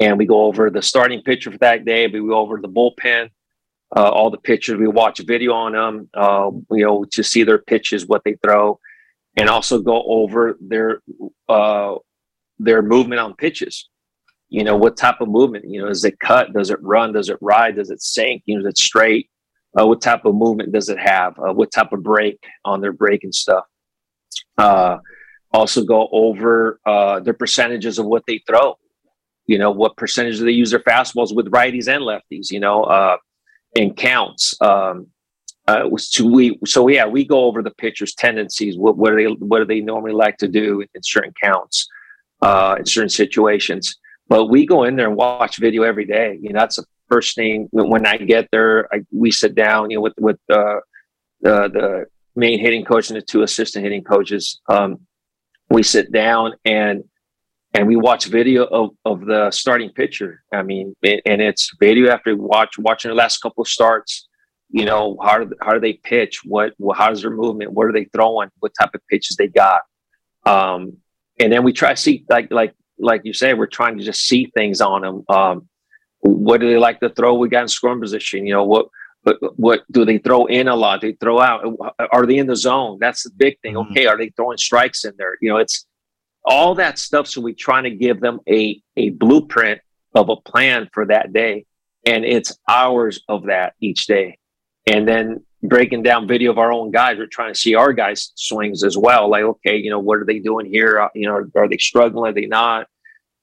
and 0.00 0.18
we 0.18 0.26
go 0.26 0.44
over 0.44 0.70
the 0.70 0.82
starting 0.82 1.22
pitcher 1.22 1.50
for 1.50 1.58
that 1.58 1.84
day. 1.84 2.06
We 2.06 2.20
go 2.20 2.38
over 2.38 2.60
the 2.60 2.68
bullpen, 2.68 3.30
uh, 3.96 4.08
all 4.08 4.30
the 4.30 4.38
pitchers. 4.38 4.78
We 4.78 4.88
watch 4.88 5.20
a 5.20 5.24
video 5.24 5.52
on 5.52 5.72
them, 5.72 6.10
uh, 6.12 6.50
you 6.70 6.84
know, 6.84 7.04
to 7.12 7.22
see 7.22 7.44
their 7.44 7.58
pitches, 7.58 8.06
what 8.06 8.22
they 8.24 8.36
throw 8.42 8.78
and 9.36 9.48
also 9.48 9.78
go 9.78 10.02
over 10.06 10.56
their 10.60 11.02
uh, 11.48 11.94
their 12.58 12.82
movement 12.82 13.20
on 13.20 13.34
pitches. 13.34 13.88
You 14.48 14.64
know, 14.64 14.76
what 14.76 14.96
type 14.96 15.20
of 15.20 15.28
movement? 15.28 15.68
You 15.68 15.82
know, 15.82 15.88
is 15.88 16.04
it 16.04 16.18
cut? 16.20 16.52
Does 16.52 16.70
it 16.70 16.82
run? 16.82 17.12
Does 17.12 17.28
it 17.28 17.38
ride? 17.40 17.76
Does 17.76 17.90
it 17.90 18.02
sink? 18.02 18.42
You 18.46 18.54
know, 18.54 18.60
is 18.60 18.66
it 18.66 18.78
straight? 18.78 19.28
Uh, 19.78 19.86
what 19.86 20.00
type 20.00 20.24
of 20.24 20.34
movement 20.34 20.72
does 20.72 20.88
it 20.88 20.98
have? 20.98 21.38
Uh, 21.38 21.52
what 21.52 21.70
type 21.70 21.92
of 21.92 22.02
break 22.02 22.38
on 22.64 22.80
their 22.80 22.92
break 22.92 23.24
and 23.24 23.34
stuff? 23.34 23.64
Uh, 25.56 25.60
also 25.60 25.84
go 25.84 26.08
over 26.12 26.80
uh, 26.86 27.20
their 27.20 27.34
percentages 27.34 27.98
of 27.98 28.06
what 28.06 28.22
they 28.26 28.42
throw. 28.46 28.76
You 29.46 29.58
know, 29.58 29.70
what 29.70 29.96
percentage 29.96 30.38
do 30.38 30.44
they 30.44 30.50
use 30.50 30.70
their 30.70 30.80
fastballs 30.80 31.34
with 31.34 31.50
righties 31.50 31.88
and 31.88 32.02
lefties? 32.02 32.50
You 32.50 32.60
know, 32.60 32.84
uh, 32.84 33.16
and 33.76 33.96
counts. 33.96 34.60
Um, 34.60 35.08
uh, 35.68 35.88
so 35.96 36.24
we 36.24 36.58
so 36.64 36.86
yeah 36.88 37.06
we 37.06 37.24
go 37.24 37.44
over 37.44 37.60
the 37.60 37.72
pitcher's 37.72 38.14
tendencies 38.14 38.78
what 38.78 38.96
what 38.96 39.10
do 39.10 39.16
they 39.16 39.32
what 39.44 39.58
do 39.58 39.64
they 39.64 39.80
normally 39.80 40.12
like 40.12 40.36
to 40.36 40.46
do 40.46 40.80
in 40.80 41.02
certain 41.02 41.32
counts 41.42 41.88
uh, 42.42 42.76
in 42.78 42.86
certain 42.86 43.08
situations 43.08 43.96
but 44.28 44.44
we 44.44 44.64
go 44.64 44.84
in 44.84 44.94
there 44.94 45.08
and 45.08 45.16
watch 45.16 45.58
video 45.58 45.82
every 45.82 46.04
day 46.04 46.38
you 46.40 46.52
know 46.52 46.60
that's 46.60 46.76
the 46.76 46.84
first 47.08 47.34
thing 47.34 47.68
when 47.72 48.06
i 48.06 48.16
get 48.16 48.48
there 48.52 48.86
I, 48.94 49.04
we 49.10 49.32
sit 49.32 49.56
down 49.56 49.90
you 49.90 49.96
know 49.96 50.02
with 50.02 50.14
with 50.18 50.38
uh, 50.48 50.78
the 51.40 51.68
the 51.68 52.06
main 52.36 52.60
hitting 52.60 52.84
coach 52.84 53.10
and 53.10 53.16
the 53.16 53.22
two 53.22 53.42
assistant 53.42 53.82
hitting 53.82 54.04
coaches 54.04 54.60
um, 54.68 55.00
we 55.70 55.82
sit 55.82 56.12
down 56.12 56.54
and 56.64 57.04
and 57.74 57.86
we 57.86 57.96
watch 57.96 58.26
video 58.26 58.64
of, 58.64 58.90
of 59.04 59.26
the 59.26 59.50
starting 59.50 59.90
pitcher. 59.90 60.42
I 60.52 60.62
mean 60.62 60.94
and 61.04 61.42
it's 61.42 61.70
video 61.78 62.10
after 62.10 62.36
watch 62.36 62.78
watching 62.78 63.10
the 63.10 63.14
last 63.14 63.38
couple 63.38 63.62
of 63.62 63.68
starts 63.68 64.28
you 64.70 64.84
know 64.84 65.16
how 65.22 65.38
do, 65.38 65.50
how 65.60 65.72
do 65.72 65.80
they 65.80 65.94
pitch? 65.94 66.40
What 66.44 66.74
how's 66.94 67.22
their 67.22 67.30
movement? 67.30 67.72
What 67.72 67.86
are 67.86 67.92
they 67.92 68.04
throwing? 68.06 68.50
What 68.58 68.72
type 68.78 68.94
of 68.94 69.00
pitches 69.08 69.36
they 69.36 69.48
got? 69.48 69.82
Um, 70.44 70.98
and 71.38 71.52
then 71.52 71.64
we 71.64 71.72
try 71.72 71.90
to 71.90 71.96
see 71.96 72.24
like 72.28 72.50
like 72.50 72.74
like 72.98 73.22
you 73.24 73.32
say 73.32 73.54
we're 73.54 73.66
trying 73.66 73.98
to 73.98 74.04
just 74.04 74.22
see 74.22 74.50
things 74.56 74.80
on 74.80 75.02
them 75.02 75.24
um, 75.28 75.68
what 76.20 76.60
do 76.60 76.68
they 76.68 76.78
like 76.78 76.98
to 77.00 77.10
throw? 77.10 77.34
We 77.34 77.48
got 77.48 77.62
in 77.62 77.68
scoring 77.68 78.00
position 78.00 78.46
you 78.46 78.52
know 78.52 78.64
what 78.64 78.86
what, 79.26 79.58
what 79.58 79.92
do 79.92 80.04
they 80.04 80.18
throw 80.18 80.46
in 80.46 80.68
a 80.68 80.76
lot 80.76 81.00
they 81.00 81.12
throw 81.12 81.40
out 81.40 81.64
are 82.12 82.26
they 82.26 82.38
in 82.38 82.46
the 82.46 82.56
zone 82.56 82.98
that's 83.00 83.24
the 83.24 83.30
big 83.36 83.58
thing 83.60 83.74
mm-hmm. 83.74 83.90
okay 83.92 84.06
are 84.06 84.16
they 84.16 84.30
throwing 84.30 84.58
strikes 84.58 85.04
in 85.04 85.12
there 85.18 85.36
you 85.40 85.48
know 85.48 85.56
it's 85.56 85.86
all 86.44 86.74
that 86.74 86.98
stuff 86.98 87.26
so 87.26 87.40
we're 87.40 87.54
trying 87.54 87.84
to 87.84 87.90
give 87.90 88.20
them 88.20 88.38
a 88.48 88.80
a 88.96 89.10
blueprint 89.10 89.80
of 90.14 90.28
a 90.28 90.36
plan 90.36 90.88
for 90.92 91.06
that 91.06 91.32
day 91.32 91.66
and 92.04 92.24
it's 92.24 92.56
hours 92.68 93.20
of 93.28 93.46
that 93.46 93.74
each 93.80 94.06
day 94.06 94.38
and 94.86 95.06
then 95.06 95.44
breaking 95.62 96.02
down 96.02 96.28
video 96.28 96.50
of 96.50 96.58
our 96.58 96.72
own 96.72 96.90
guys. 96.90 97.18
We're 97.18 97.26
trying 97.26 97.52
to 97.52 97.58
see 97.58 97.74
our 97.74 97.92
guys' 97.92 98.32
swings 98.34 98.84
as 98.84 98.96
well. 98.96 99.28
Like, 99.28 99.42
okay, 99.42 99.76
you 99.76 99.90
know, 99.90 99.98
what 99.98 100.18
are 100.18 100.24
they 100.24 100.38
doing 100.38 100.66
here? 100.66 101.00
Uh, 101.00 101.08
you 101.14 101.26
know, 101.26 101.34
are, 101.34 101.50
are, 101.56 101.68
they 101.68 101.78
struggling? 101.78 102.30
Are 102.30 102.34
they 102.34 102.46
not? 102.46 102.86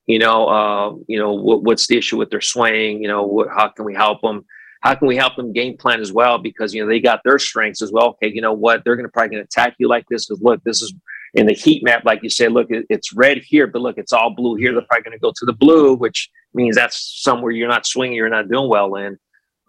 You 0.05 0.19
know, 0.19 0.47
uh, 0.47 0.95
you 1.07 1.17
know, 1.17 1.33
what, 1.33 1.63
what's 1.63 1.87
the 1.87 1.97
issue 1.97 2.17
with 2.17 2.29
their 2.29 2.41
swing? 2.41 3.01
You 3.01 3.07
know, 3.07 3.23
what, 3.23 3.49
how 3.49 3.69
can 3.69 3.85
we 3.85 3.93
help 3.93 4.21
them? 4.21 4.45
How 4.83 4.93
can 4.95 5.07
we 5.07 5.15
help 5.15 5.37
them 5.37 5.53
game 5.53 5.77
plan 5.77 6.01
as 6.01 6.11
well? 6.11 6.37
Because 6.37 6.73
you 6.73 6.81
know 6.81 6.89
they 6.89 6.99
got 6.99 7.21
their 7.23 7.39
strengths 7.39 7.81
as 7.81 7.93
well. 7.93 8.09
Okay, 8.09 8.29
you 8.33 8.41
know 8.41 8.51
what? 8.51 8.83
They're 8.83 8.97
going 8.97 9.05
to 9.05 9.11
probably 9.11 9.29
going 9.29 9.43
to 9.43 9.45
attack 9.45 9.75
you 9.79 9.87
like 9.87 10.05
this 10.09 10.25
because 10.25 10.41
look, 10.41 10.61
this 10.65 10.81
is 10.81 10.93
in 11.35 11.45
the 11.45 11.53
heat 11.53 11.85
map, 11.85 12.03
like 12.03 12.21
you 12.21 12.29
said. 12.29 12.51
Look, 12.51 12.67
it's 12.69 13.13
red 13.13 13.37
here, 13.37 13.65
but 13.65 13.81
look, 13.81 13.97
it's 13.97 14.11
all 14.11 14.35
blue 14.35 14.55
here. 14.55 14.73
They're 14.73 14.81
probably 14.89 15.03
going 15.03 15.17
to 15.17 15.21
go 15.21 15.31
to 15.33 15.45
the 15.45 15.53
blue, 15.53 15.95
which 15.95 16.29
means 16.53 16.75
that's 16.75 17.21
somewhere 17.21 17.53
you're 17.53 17.69
not 17.69 17.85
swinging, 17.85 18.17
you're 18.17 18.27
not 18.27 18.49
doing 18.49 18.69
well 18.69 18.95
in. 18.95 19.17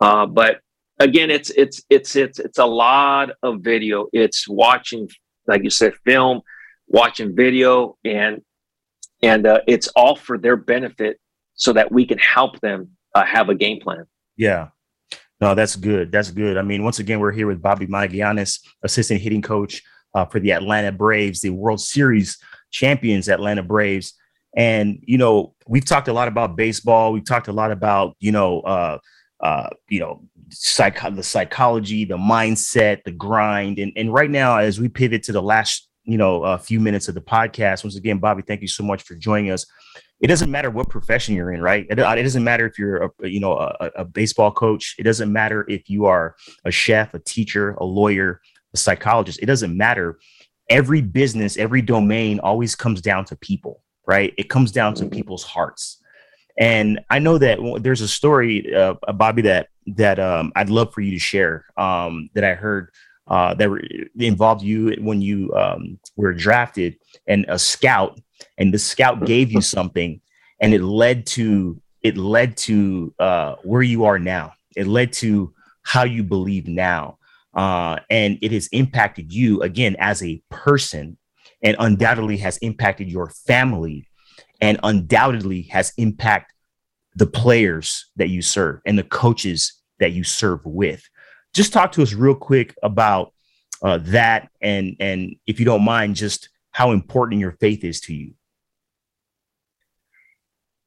Uh, 0.01 0.27
but 0.27 0.59
again, 0.99 1.31
it's 1.31 1.51
it's 1.51 1.81
it's 1.89 2.17
it's 2.17 2.41
it's 2.41 2.59
a 2.59 2.67
lot 2.67 3.31
of 3.45 3.61
video. 3.61 4.09
It's 4.13 4.49
watching, 4.49 5.09
like 5.47 5.63
you 5.63 5.71
said, 5.71 5.95
film, 6.05 6.41
watching 6.89 7.37
video, 7.37 7.97
and 8.05 8.43
and 9.23 9.47
uh, 9.47 9.61
it's 9.69 9.87
all 9.95 10.17
for 10.17 10.39
their 10.39 10.57
benefit, 10.57 11.21
so 11.55 11.73
that 11.73 11.93
we 11.93 12.05
can 12.05 12.19
help 12.19 12.59
them 12.59 12.97
uh, 13.15 13.25
have 13.25 13.49
a 13.49 13.55
game 13.55 13.81
plan. 13.81 14.07
Yeah. 14.37 14.71
No, 15.45 15.55
that's 15.55 15.77
good. 15.77 16.11
That's 16.11 16.31
good. 16.31 16.57
I 16.57 16.63
mean, 16.63 16.85
once 16.85 17.01
again, 17.01 17.21
we're 17.21 17.31
here 17.31 17.47
with 17.47 17.61
Bobby 17.61 17.87
Magallanes, 17.87 18.61
assistant 18.83 19.21
hitting 19.21 19.43
coach 19.43 19.83
uh, 20.15 20.25
for 20.25 20.41
the 20.41 20.53
Atlanta 20.53 20.91
Braves, 20.91 21.43
the 21.43 21.51
World 21.51 21.83
Series 21.83 22.39
champions, 22.71 23.29
Atlanta 23.29 23.63
Braves. 23.63 24.15
And 24.57 25.01
you 25.03 25.19
know, 25.19 25.55
we've 25.69 25.85
talked 25.85 26.09
a 26.09 26.15
lot 26.15 26.29
about 26.29 26.57
baseball. 26.57 27.13
We've 27.13 27.27
talked 27.27 27.49
a 27.49 27.53
lot 27.53 27.73
about 27.73 28.17
you 28.21 28.33
know, 28.33 28.63
uh, 28.63 28.99
uh, 29.41 29.69
you 29.91 30.01
know, 30.01 30.23
psych 30.49 30.99
the 31.15 31.23
psychology, 31.23 32.07
the 32.07 32.17
mindset, 32.17 33.05
the 33.05 33.13
grind. 33.13 33.79
And, 33.79 33.93
and 33.97 34.15
right 34.15 34.31
now, 34.31 34.57
as 34.57 34.81
we 34.81 34.89
pivot 34.89 35.25
to 35.25 35.33
the 35.33 35.43
last, 35.43 35.91
you 36.05 36.17
know, 36.17 36.43
a 36.43 36.57
few 36.57 36.81
minutes 36.81 37.09
of 37.09 37.15
the 37.15 37.21
podcast, 37.21 37.85
once 37.85 37.97
again, 37.97 38.17
Bobby, 38.17 38.41
thank 38.41 38.63
you 38.63 38.69
so 38.69 38.83
much 38.83 39.03
for 39.03 39.15
joining 39.15 39.51
us. 39.51 39.67
It 40.25 40.29
doesn't 40.29 40.51
matter 40.51 40.71
what 40.71 40.89
profession 40.89 41.35
you're 41.35 41.53
in, 41.53 41.61
right? 41.61 41.87
It, 41.91 41.99
it 41.99 42.23
doesn't 42.23 42.43
matter 42.43 42.65
if 42.65 42.79
you're 42.79 43.03
a, 43.05 43.29
you 43.29 43.41
know, 43.41 43.59
a, 43.59 43.91
a 43.97 44.05
baseball 44.07 44.51
coach. 44.51 44.95
It 44.99 45.03
doesn't 45.03 45.31
matter 45.31 45.67
if 45.69 45.91
you 45.91 46.07
are 46.07 46.35
a 46.65 46.71
chef, 46.71 47.13
a 47.13 47.19
teacher, 47.19 47.73
a 47.73 47.85
lawyer, 47.85 48.41
a 48.73 48.79
psychologist. 48.79 49.41
It 49.43 49.45
doesn't 49.45 49.77
matter. 49.77 50.19
Every 50.71 51.03
business, 51.03 51.59
every 51.59 51.83
domain 51.83 52.41
always 52.41 52.75
comes 52.75 53.03
down 53.03 53.27
to 53.27 53.37
people, 53.37 53.83
right? 54.07 54.33
It 54.39 54.49
comes 54.49 54.73
down 54.73 54.95
to 54.95 55.05
people's 55.05 55.45
hearts. 55.45 56.01
And 56.59 57.01
I 57.11 57.19
know 57.19 57.37
that 57.37 57.59
there's 57.83 58.01
a 58.01 58.09
story, 58.09 58.75
uh, 58.75 58.95
Bobby, 59.13 59.43
that 59.43 59.69
that 59.89 60.19
um, 60.19 60.53
I'd 60.57 60.71
love 60.71 60.95
for 60.95 61.03
you 61.03 61.11
to 61.11 61.19
share 61.19 61.67
um, 61.77 62.31
that 62.33 62.45
I 62.45 62.55
heard 62.55 62.89
uh, 63.27 63.53
that 63.55 63.69
re- 63.69 64.09
involved 64.19 64.63
you 64.63 64.97
when 65.01 65.21
you 65.21 65.53
um, 65.55 65.99
were 66.17 66.33
drafted 66.33 66.97
and 67.27 67.45
a 67.49 67.59
scout, 67.59 68.21
and 68.59 68.73
the 68.73 68.79
scout 68.79 69.25
gave 69.27 69.53
you 69.53 69.61
something, 69.61 70.21
and 70.61 70.75
it 70.75 70.83
led 70.83 71.27
to 71.27 71.81
it 72.03 72.17
led 72.17 72.57
to 72.59 73.15
uh, 73.19 73.57
where 73.63 73.83
you 73.83 74.05
are 74.05 74.19
now. 74.19 74.53
It 74.77 74.87
led 74.87 75.13
to 75.15 75.55
how 75.83 76.05
you 76.05 76.23
believe 76.23 76.67
now, 76.69 77.19
uh, 77.55 77.99
and 78.11 78.39
it 78.43 78.53
has 78.53 78.69
impacted 78.69 79.33
you 79.33 79.63
again 79.63 79.97
as 79.99 80.23
a 80.23 80.43
person, 80.51 81.17
and 81.63 81.77
undoubtedly 81.79 82.37
has 82.39 82.59
impacted 82.59 83.11
your 83.11 83.31
family, 83.31 84.07
and 84.61 84.79
undoubtedly 84.83 85.63
has 85.63 85.93
impacted 85.97 86.55
the 87.17 87.27
players 87.27 88.11
that 88.17 88.29
you 88.29 88.43
serve 88.43 88.81
and 88.85 88.99
the 88.99 89.05
coaches 89.05 89.81
that 90.01 90.13
you 90.13 90.25
serve 90.25 90.61
with. 90.65 91.09
Just 91.55 91.73
talk 91.73 91.93
to 91.93 92.03
us 92.03 92.13
real 92.13 92.35
quick 92.35 92.75
about 92.83 93.33
uh, 93.83 93.99
that, 94.03 94.49
and 94.61 94.97
and 94.99 95.37
if 95.47 95.59
you 95.59 95.65
don't 95.65 95.85
mind, 95.85 96.17
just 96.17 96.49
how 96.75 96.91
important 96.91 97.41
your 97.41 97.53
faith 97.53 97.85
is 97.85 98.01
to 98.01 98.13
you. 98.13 98.35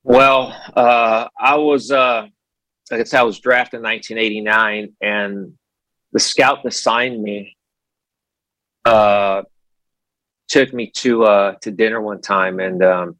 Well, 0.03 0.53
uh, 0.75 1.29
I 1.39 1.55
was, 1.55 1.91
uh, 1.91 2.27
I 2.91 3.03
said, 3.03 3.19
I 3.19 3.23
was 3.23 3.39
drafted 3.39 3.79
in 3.79 3.83
1989, 3.83 4.93
and 5.01 5.53
the 6.11 6.19
scout 6.19 6.63
that 6.63 6.73
signed 6.73 7.23
me 7.23 7.55
uh, 8.83 9.43
took 10.49 10.73
me 10.73 10.91
to 10.97 11.23
uh, 11.23 11.55
to 11.61 11.71
dinner 11.71 12.01
one 12.01 12.21
time, 12.21 12.59
and 12.59 12.83
um, 12.83 13.15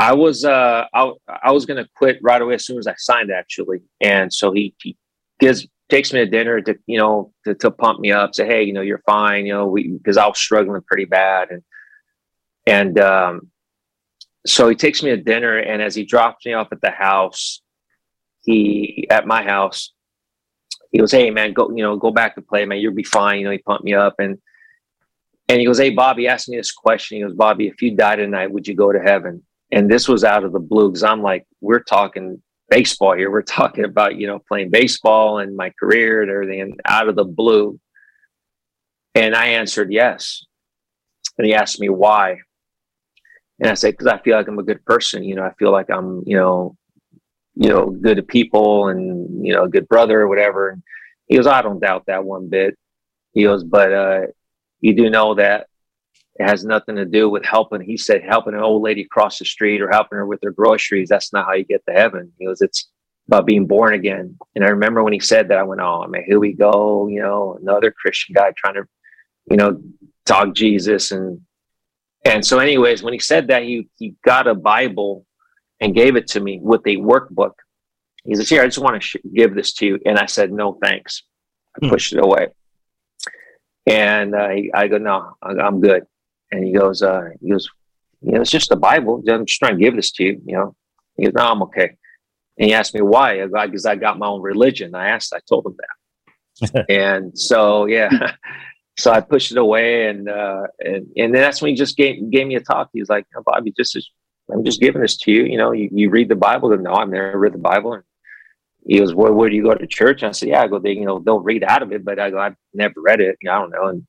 I 0.00 0.14
was 0.14 0.44
uh, 0.44 0.86
I, 0.92 1.12
I 1.28 1.52
was 1.52 1.64
going 1.64 1.82
to 1.82 1.88
quit 1.94 2.18
right 2.22 2.42
away 2.42 2.54
as 2.54 2.66
soon 2.66 2.78
as 2.78 2.88
I 2.88 2.94
signed, 2.96 3.30
actually. 3.30 3.82
And 4.00 4.32
so 4.32 4.52
he, 4.52 4.74
he 4.82 4.96
gives 5.38 5.66
takes 5.88 6.12
me 6.12 6.20
to 6.20 6.26
dinner 6.26 6.60
to 6.60 6.76
you 6.86 6.98
know 6.98 7.32
to, 7.44 7.54
to 7.54 7.70
pump 7.70 8.00
me 8.00 8.12
up, 8.12 8.34
say, 8.34 8.46
hey, 8.46 8.62
you 8.64 8.72
know, 8.72 8.80
you're 8.80 9.02
fine, 9.06 9.46
you 9.46 9.52
know, 9.52 9.66
we 9.66 9.88
because 9.88 10.16
I 10.16 10.26
was 10.26 10.38
struggling 10.38 10.82
pretty 10.82 11.04
bad, 11.04 11.50
and 11.50 11.62
and 12.66 12.98
um, 12.98 13.50
so 14.46 14.68
he 14.68 14.74
takes 14.74 15.02
me 15.02 15.10
to 15.10 15.16
dinner, 15.16 15.58
and 15.58 15.82
as 15.82 15.94
he 15.94 16.04
drops 16.04 16.44
me 16.46 16.52
off 16.52 16.68
at 16.72 16.80
the 16.80 16.90
house, 16.90 17.62
he 18.44 19.06
at 19.10 19.26
my 19.26 19.44
house, 19.44 19.92
he 20.90 20.98
goes, 20.98 21.12
"Hey 21.12 21.30
man, 21.30 21.52
go 21.52 21.70
you 21.70 21.82
know 21.82 21.96
go 21.96 22.10
back 22.10 22.34
to 22.34 22.42
play, 22.42 22.64
man. 22.64 22.78
You'll 22.78 22.94
be 22.94 23.02
fine." 23.02 23.40
You 23.40 23.44
know, 23.46 23.52
he 23.52 23.58
pumped 23.58 23.84
me 23.84 23.94
up, 23.94 24.14
and 24.18 24.38
and 25.48 25.60
he 25.60 25.66
goes, 25.66 25.78
"Hey 25.78 25.90
Bobby, 25.90 26.28
ask 26.28 26.48
me 26.48 26.56
this 26.56 26.72
question." 26.72 27.18
He 27.18 27.24
goes, 27.24 27.34
"Bobby, 27.34 27.68
if 27.68 27.80
you 27.82 27.96
died 27.96 28.16
tonight, 28.16 28.50
would 28.50 28.66
you 28.66 28.74
go 28.74 28.92
to 28.92 29.00
heaven?" 29.00 29.42
And 29.72 29.90
this 29.90 30.08
was 30.08 30.22
out 30.22 30.44
of 30.44 30.52
the 30.52 30.60
blue 30.60 30.90
because 30.90 31.02
I'm 31.02 31.22
like, 31.22 31.44
we're 31.60 31.82
talking 31.82 32.40
baseball 32.68 33.14
here. 33.14 33.30
We're 33.30 33.42
talking 33.42 33.84
about 33.84 34.16
you 34.16 34.26
know 34.26 34.40
playing 34.48 34.70
baseball 34.70 35.38
and 35.38 35.56
my 35.56 35.72
career 35.78 36.22
and 36.22 36.30
everything, 36.30 36.60
and 36.60 36.80
out 36.84 37.08
of 37.08 37.16
the 37.16 37.24
blue. 37.24 37.78
And 39.14 39.34
I 39.34 39.46
answered 39.46 39.92
yes. 39.92 40.44
And 41.38 41.46
he 41.46 41.54
asked 41.54 41.80
me 41.80 41.88
why. 41.88 42.40
And 43.58 43.70
I 43.70 43.74
said, 43.74 43.92
because 43.92 44.06
I 44.06 44.18
feel 44.18 44.36
like 44.36 44.48
I'm 44.48 44.58
a 44.58 44.62
good 44.62 44.84
person. 44.84 45.24
You 45.24 45.36
know, 45.36 45.42
I 45.42 45.52
feel 45.58 45.72
like 45.72 45.90
I'm, 45.90 46.22
you 46.26 46.36
know, 46.36 46.76
you 47.54 47.70
know, 47.70 47.86
good 47.88 48.18
to 48.18 48.22
people 48.22 48.88
and, 48.88 49.46
you 49.46 49.54
know, 49.54 49.64
a 49.64 49.68
good 49.68 49.88
brother 49.88 50.20
or 50.20 50.28
whatever. 50.28 50.68
And 50.68 50.82
he 51.26 51.36
goes, 51.36 51.46
I 51.46 51.62
don't 51.62 51.80
doubt 51.80 52.04
that 52.06 52.24
one 52.24 52.48
bit. 52.48 52.76
He 53.32 53.44
goes, 53.44 53.64
but 53.64 53.92
uh, 53.92 54.20
you 54.80 54.94
do 54.94 55.08
know 55.08 55.34
that 55.34 55.66
it 56.38 56.44
has 56.44 56.64
nothing 56.64 56.96
to 56.96 57.04
do 57.06 57.30
with 57.30 57.44
helping. 57.44 57.80
He 57.80 57.96
said, 57.96 58.22
helping 58.22 58.54
an 58.54 58.60
old 58.60 58.82
lady 58.82 59.04
cross 59.04 59.38
the 59.38 59.44
street 59.44 59.80
or 59.80 59.90
helping 59.90 60.18
her 60.18 60.26
with 60.26 60.40
her 60.42 60.50
groceries. 60.50 61.08
That's 61.08 61.32
not 61.32 61.46
how 61.46 61.54
you 61.54 61.64
get 61.64 61.84
to 61.86 61.94
heaven. 61.94 62.32
He 62.38 62.44
goes, 62.44 62.60
it's 62.60 62.90
about 63.26 63.46
being 63.46 63.66
born 63.66 63.94
again. 63.94 64.36
And 64.54 64.64
I 64.64 64.68
remember 64.68 65.02
when 65.02 65.14
he 65.14 65.20
said 65.20 65.48
that, 65.48 65.58
I 65.58 65.62
went, 65.62 65.80
oh, 65.80 66.06
man, 66.06 66.24
here 66.26 66.38
we 66.38 66.52
go. 66.52 67.08
You 67.08 67.22
know, 67.22 67.58
another 67.60 67.90
Christian 67.90 68.34
guy 68.34 68.52
trying 68.54 68.74
to, 68.74 68.84
you 69.50 69.56
know, 69.56 69.80
talk 70.26 70.54
Jesus. 70.54 71.10
And, 71.10 71.40
and 72.24 72.44
so 72.44 72.58
anyways, 72.58 73.02
when 73.02 73.14
he 73.14 73.18
said 73.18 73.48
that, 73.48 73.62
he, 73.62 73.88
he 73.96 74.14
got 74.22 74.46
a 74.46 74.54
Bible 74.54 75.24
and 75.80 75.94
gave 75.94 76.16
it 76.16 76.28
to 76.28 76.40
me 76.40 76.60
with 76.62 76.82
a 76.86 76.96
workbook. 76.96 77.52
He 78.24 78.34
says, 78.34 78.48
Here, 78.48 78.62
I 78.62 78.66
just 78.66 78.78
want 78.78 79.00
to 79.00 79.00
sh- 79.00 79.16
give 79.34 79.54
this 79.54 79.72
to 79.74 79.86
you. 79.86 79.98
And 80.04 80.18
I 80.18 80.26
said, 80.26 80.52
No, 80.52 80.76
thanks. 80.82 81.22
I 81.76 81.88
pushed 81.88 82.12
it 82.12 82.22
away. 82.22 82.48
And 83.86 84.34
uh, 84.34 84.48
I 84.74 84.88
go, 84.88 84.98
No, 84.98 85.36
I'm 85.42 85.80
good. 85.80 86.06
And 86.56 86.66
he 86.66 86.72
goes, 86.72 87.02
uh, 87.02 87.28
He 87.40 87.50
goes, 87.50 87.68
You 88.22 88.32
know, 88.32 88.40
it's 88.40 88.50
just 88.50 88.68
the 88.68 88.76
Bible. 88.76 89.22
I'm 89.28 89.46
just 89.46 89.58
trying 89.58 89.78
to 89.78 89.84
give 89.84 89.96
this 89.96 90.12
to 90.12 90.24
you. 90.24 90.42
You 90.44 90.56
know, 90.56 90.76
he 91.16 91.24
goes, 91.24 91.34
No, 91.34 91.44
I'm 91.44 91.62
okay. 91.64 91.96
And 92.58 92.68
he 92.68 92.74
asked 92.74 92.94
me 92.94 93.02
why. 93.02 93.42
I 93.42 93.46
go, 93.46 93.66
Because 93.66 93.86
I 93.86 93.96
got 93.96 94.18
my 94.18 94.26
own 94.26 94.42
religion. 94.42 94.94
I 94.94 95.10
asked, 95.10 95.32
I 95.34 95.40
told 95.48 95.66
him 95.66 95.76
that. 95.78 96.86
and 96.88 97.38
so, 97.38 97.86
yeah. 97.86 98.32
so 98.98 99.12
I 99.12 99.20
pushed 99.20 99.52
it 99.52 99.58
away, 99.58 100.08
and 100.08 100.26
uh, 100.28 100.62
and 100.80 101.06
and 101.16 101.34
then 101.34 101.42
that's 101.42 101.60
when 101.60 101.70
he 101.70 101.76
just 101.76 101.98
gave 101.98 102.30
gave 102.30 102.46
me 102.46 102.54
a 102.54 102.60
talk. 102.60 102.88
He's 102.94 103.10
like, 103.10 103.26
oh, 103.36 103.42
"Bobby, 103.44 103.74
just 103.76 103.94
I'm 104.52 104.64
just 104.64 104.80
giving 104.80 105.02
this 105.02 105.16
to 105.18 105.32
you. 105.32 105.44
You 105.44 105.58
know, 105.58 105.72
you, 105.72 105.88
you 105.92 106.10
read 106.10 106.28
the 106.28 106.36
Bible. 106.36 106.72
And 106.72 106.84
no, 106.84 106.94
I've 106.94 107.08
never 107.08 107.38
read 107.38 107.54
the 107.54 107.58
Bible. 107.58 107.94
And 107.94 108.02
he 108.86 108.98
goes, 108.98 109.14
well, 109.14 109.32
where 109.32 109.50
do 109.50 109.56
you 109.56 109.64
go 109.64 109.74
to 109.74 109.86
church? 109.86 110.22
And 110.22 110.30
I 110.30 110.32
said, 110.32 110.48
yeah, 110.48 110.62
I 110.62 110.68
go, 110.68 110.78
they, 110.78 110.92
you 110.92 111.04
know, 111.04 111.18
they'll 111.18 111.40
read 111.40 111.64
out 111.64 111.82
of 111.82 111.92
it, 111.92 112.04
but 112.04 112.18
I 112.18 112.30
go, 112.30 112.38
I've 112.38 112.56
never 112.72 113.00
read 113.00 113.20
it. 113.20 113.36
You 113.40 113.48
know, 113.48 113.56
I 113.56 113.58
don't 113.58 113.70
know. 113.70 113.86
And 113.88 114.06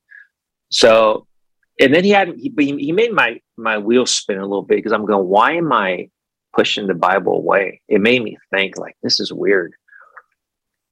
so, 0.70 1.27
and 1.80 1.94
then 1.94 2.04
he 2.04 2.10
had, 2.10 2.34
he, 2.38 2.52
he 2.58 2.92
made 2.92 3.14
my, 3.14 3.40
my 3.58 3.78
wheels 3.78 4.12
spin 4.12 4.38
a 4.38 4.42
little 4.42 4.64
bit 4.64 4.78
because 4.78 4.92
I'm 4.92 5.06
going, 5.06 5.28
why 5.28 5.54
am 5.54 5.72
I 5.72 6.10
pushing 6.56 6.88
the 6.88 6.94
Bible 6.94 7.34
away? 7.34 7.82
It 7.88 8.02
made 8.02 8.24
me 8.24 8.38
think 8.52 8.78
like, 8.78 8.96
this 9.04 9.20
is 9.20 9.32
weird. 9.32 9.74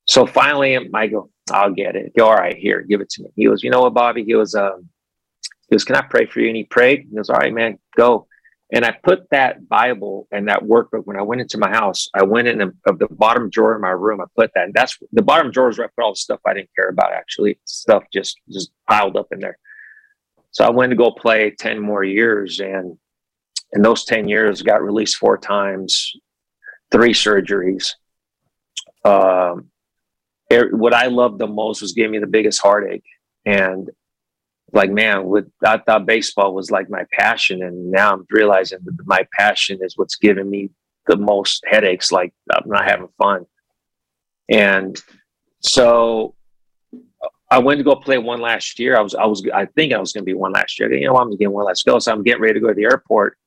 So 0.06 0.26
finally 0.26 0.78
I 0.94 1.08
go, 1.08 1.30
I'll 1.52 1.74
get 1.74 1.96
it. 1.96 2.14
All 2.20 2.34
right, 2.34 2.56
here, 2.56 2.82
give 2.82 3.02
it 3.02 3.10
to 3.12 3.24
me. 3.24 3.30
He 3.36 3.46
goes, 3.46 3.64
you 3.64 3.70
know 3.70 3.82
what, 3.82 3.94
Bobby? 3.94 4.24
He 4.24 4.34
goes, 4.34 4.56
um, 4.56 4.90
he 5.68 5.76
goes, 5.76 5.84
can 5.84 5.96
I 5.96 6.02
pray 6.02 6.26
for 6.26 6.40
you? 6.40 6.48
And 6.48 6.58
he 6.58 6.64
prayed. 6.64 7.08
He 7.10 7.16
goes, 7.16 7.30
all 7.30 7.38
right, 7.38 7.54
man, 7.54 7.80
go. 7.96 8.28
And 8.72 8.84
I 8.84 8.92
put 8.92 9.30
that 9.30 9.70
Bible 9.70 10.28
and 10.32 10.48
that 10.48 10.64
workbook 10.64 11.06
when 11.06 11.18
I 11.18 11.22
went 11.22 11.42
into 11.42 11.58
my 11.60 11.70
house. 11.70 12.10
I 12.16 12.24
went 12.24 12.48
in 12.48 12.62
of 12.62 13.00
the 13.00 13.08
bottom 13.10 13.50
drawer 13.50 13.76
in 13.76 13.82
my 13.82 13.92
room. 13.92 14.22
I 14.22 14.26
put 14.36 14.52
that, 14.56 14.66
and 14.66 14.74
that's 14.74 14.98
the 15.12 15.22
bottom 15.22 15.52
drawer 15.52 15.70
is 15.70 15.78
where 15.78 15.86
I 15.86 15.92
put 15.96 16.04
all 16.04 16.14
the 16.14 16.18
stuff 16.18 16.40
I 16.46 16.56
didn't 16.56 16.72
care 16.76 16.90
about. 16.90 17.14
Actually, 17.14 17.60
stuff 17.66 18.04
just 18.12 18.40
just 18.52 18.72
piled 18.90 19.18
up 19.18 19.28
in 19.32 19.40
there. 19.40 19.60
So 20.56 20.64
I 20.64 20.70
went 20.70 20.92
to 20.92 20.96
go 20.96 21.12
play 21.12 21.52
ten 21.52 21.82
more 21.82 22.06
years, 22.06 22.62
and 22.62 22.98
in 23.74 23.82
those 23.82 24.06
ten 24.06 24.30
years, 24.30 24.62
got 24.62 24.82
released 24.82 25.18
four 25.18 25.38
times, 25.38 26.14
three 26.92 27.12
surgeries. 27.12 27.90
Um, 29.04 29.66
it, 30.50 30.74
what 30.74 30.94
I 30.94 31.08
loved 31.08 31.40
the 31.40 31.48
most 31.48 31.82
was 31.82 31.92
giving 31.92 32.12
me 32.12 32.20
the 32.20 32.28
biggest 32.28 32.62
heartache, 32.62 33.04
and 33.46 33.90
like 34.72 34.92
man 34.92 35.26
with 35.26 35.50
i 35.64 35.78
thought 35.78 36.06
baseball 36.06 36.54
was 36.54 36.72
like 36.72 36.90
my 36.90 37.06
passion 37.12 37.64
and 37.64 37.92
now 37.92 38.12
i'm 38.12 38.26
realizing 38.32 38.80
that 38.84 38.98
my 39.06 39.26
passion 39.38 39.78
is 39.82 39.96
what's 39.96 40.16
giving 40.16 40.50
me 40.50 40.70
the 41.08 41.16
most 41.16 41.64
headaches 41.68 42.12
like 42.12 42.34
i'm 42.52 42.68
not 42.68 42.84
having 42.84 43.08
fun 43.18 43.46
and 44.50 45.02
so 45.62 46.35
i 47.52 47.60
went 47.60 47.78
to 47.78 47.84
go 47.84 47.96
play 47.96 48.18
one 48.18 48.42
last 48.42 48.80
year 48.80 48.98
i 48.98 49.02
was 49.02 49.16
i 49.16 49.26
was 49.26 49.46
i 49.54 49.66
think 49.66 49.94
i 49.94 50.00
was 50.00 50.14
going 50.14 50.24
to 50.24 50.26
be 50.26 50.34
one 50.34 50.52
last 50.52 50.80
year 50.80 50.92
you 50.94 51.08
know 51.08 51.16
i'm 51.16 51.32
getting 51.32 51.52
one 51.52 51.66
last 51.66 51.86
go 51.86 52.00
so 52.00 52.12
i'm 52.12 52.24
getting 52.24 52.42
ready 52.42 52.56
to 52.56 52.60
go 52.60 52.70
to 52.70 52.74
the 52.74 52.84
airport 52.84 53.38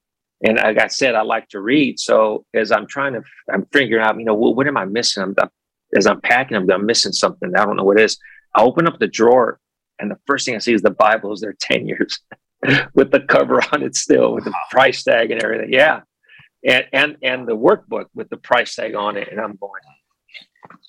and 0.45 0.57
like 0.57 0.79
i 0.79 0.87
said 0.87 1.15
i 1.15 1.23
like 1.23 1.49
to 1.49 1.61
read 1.61 1.99
so 1.99 2.45
as 2.55 2.73
i'm 2.73 2.87
trying 2.87 3.13
to 3.13 3.23
i'm 3.53 3.67
figuring 3.73 4.05
out 4.05 4.19
you 4.19 4.25
know 4.25 4.35
what, 4.35 4.57
what 4.57 4.67
am 4.67 4.77
i 4.77 4.85
missing 4.85 5.23
I'm, 5.23 5.35
as 5.97 6.07
i'm 6.07 6.21
packing 6.21 6.57
i'm, 6.57 6.71
I'm 6.71 6.87
missing 6.87 7.13
something 7.13 7.55
i 7.57 7.65
don't 7.65 7.77
know 7.77 7.85
what 7.85 7.99
it 7.99 8.05
is 8.05 8.19
i 8.55 8.63
open 8.63 8.87
up 8.87 8.99
the 8.99 9.09
drawer 9.09 9.61
and 9.99 10.11
the 10.11 10.19
first 10.27 10.47
thing 10.47 10.55
I 10.55 10.59
see 10.59 10.73
is 10.73 10.83
the 10.83 10.91
Bible 10.91 11.33
is 11.33 11.41
there 11.41 11.53
10 11.61 11.87
years 11.87 12.21
with 12.95 13.11
the 13.11 13.21
cover 13.21 13.63
on 13.73 13.83
it 13.83 13.97
still, 13.97 14.35
with 14.35 14.45
the 14.45 14.55
price 14.71 15.03
tag 15.03 15.31
and 15.31 15.43
everything. 15.43 15.73
Yeah. 15.73 16.01
And, 16.65 16.87
and, 16.93 17.17
and 17.23 17.47
the 17.47 17.57
workbook 17.57 18.07
with 18.15 18.29
the 18.31 18.37
price 18.37 18.75
tag 18.75 18.95
on 18.95 19.17
it. 19.17 19.29
And 19.31 19.41
I'm 19.41 19.57
going, 19.57 19.83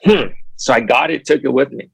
hmm. 0.04 0.34
So 0.56 0.74
I 0.74 0.82
got 0.82 1.12
it, 1.12 1.26
took 1.26 1.44
it 1.44 1.54
with 1.54 1.72
me. 1.72 1.90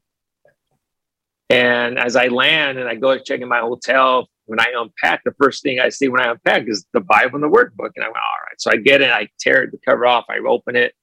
And 1.49 1.99
as 1.99 2.15
I 2.15 2.27
land 2.27 2.79
and 2.79 2.89
I 2.89 2.95
go 2.95 3.17
check 3.17 3.41
in 3.41 3.47
my 3.47 3.59
hotel, 3.59 4.27
when 4.45 4.59
I 4.59 4.73
unpack, 4.75 5.23
the 5.23 5.33
first 5.41 5.63
thing 5.63 5.79
I 5.79 5.89
see 5.89 6.07
when 6.07 6.21
I 6.21 6.31
unpack 6.31 6.67
is 6.67 6.85
the 6.93 7.01
Bible 7.01 7.35
and 7.35 7.43
the 7.43 7.49
workbook. 7.49 7.91
And 7.95 8.03
I 8.03 8.07
went, 8.07 8.17
all 8.17 8.45
right. 8.47 8.59
So 8.59 8.71
I 8.71 8.77
get 8.77 9.01
it, 9.01 9.11
I 9.11 9.27
tear 9.39 9.67
the 9.71 9.77
cover 9.85 10.05
off, 10.05 10.25
I 10.29 10.37
open 10.39 10.75
it, 10.75 10.93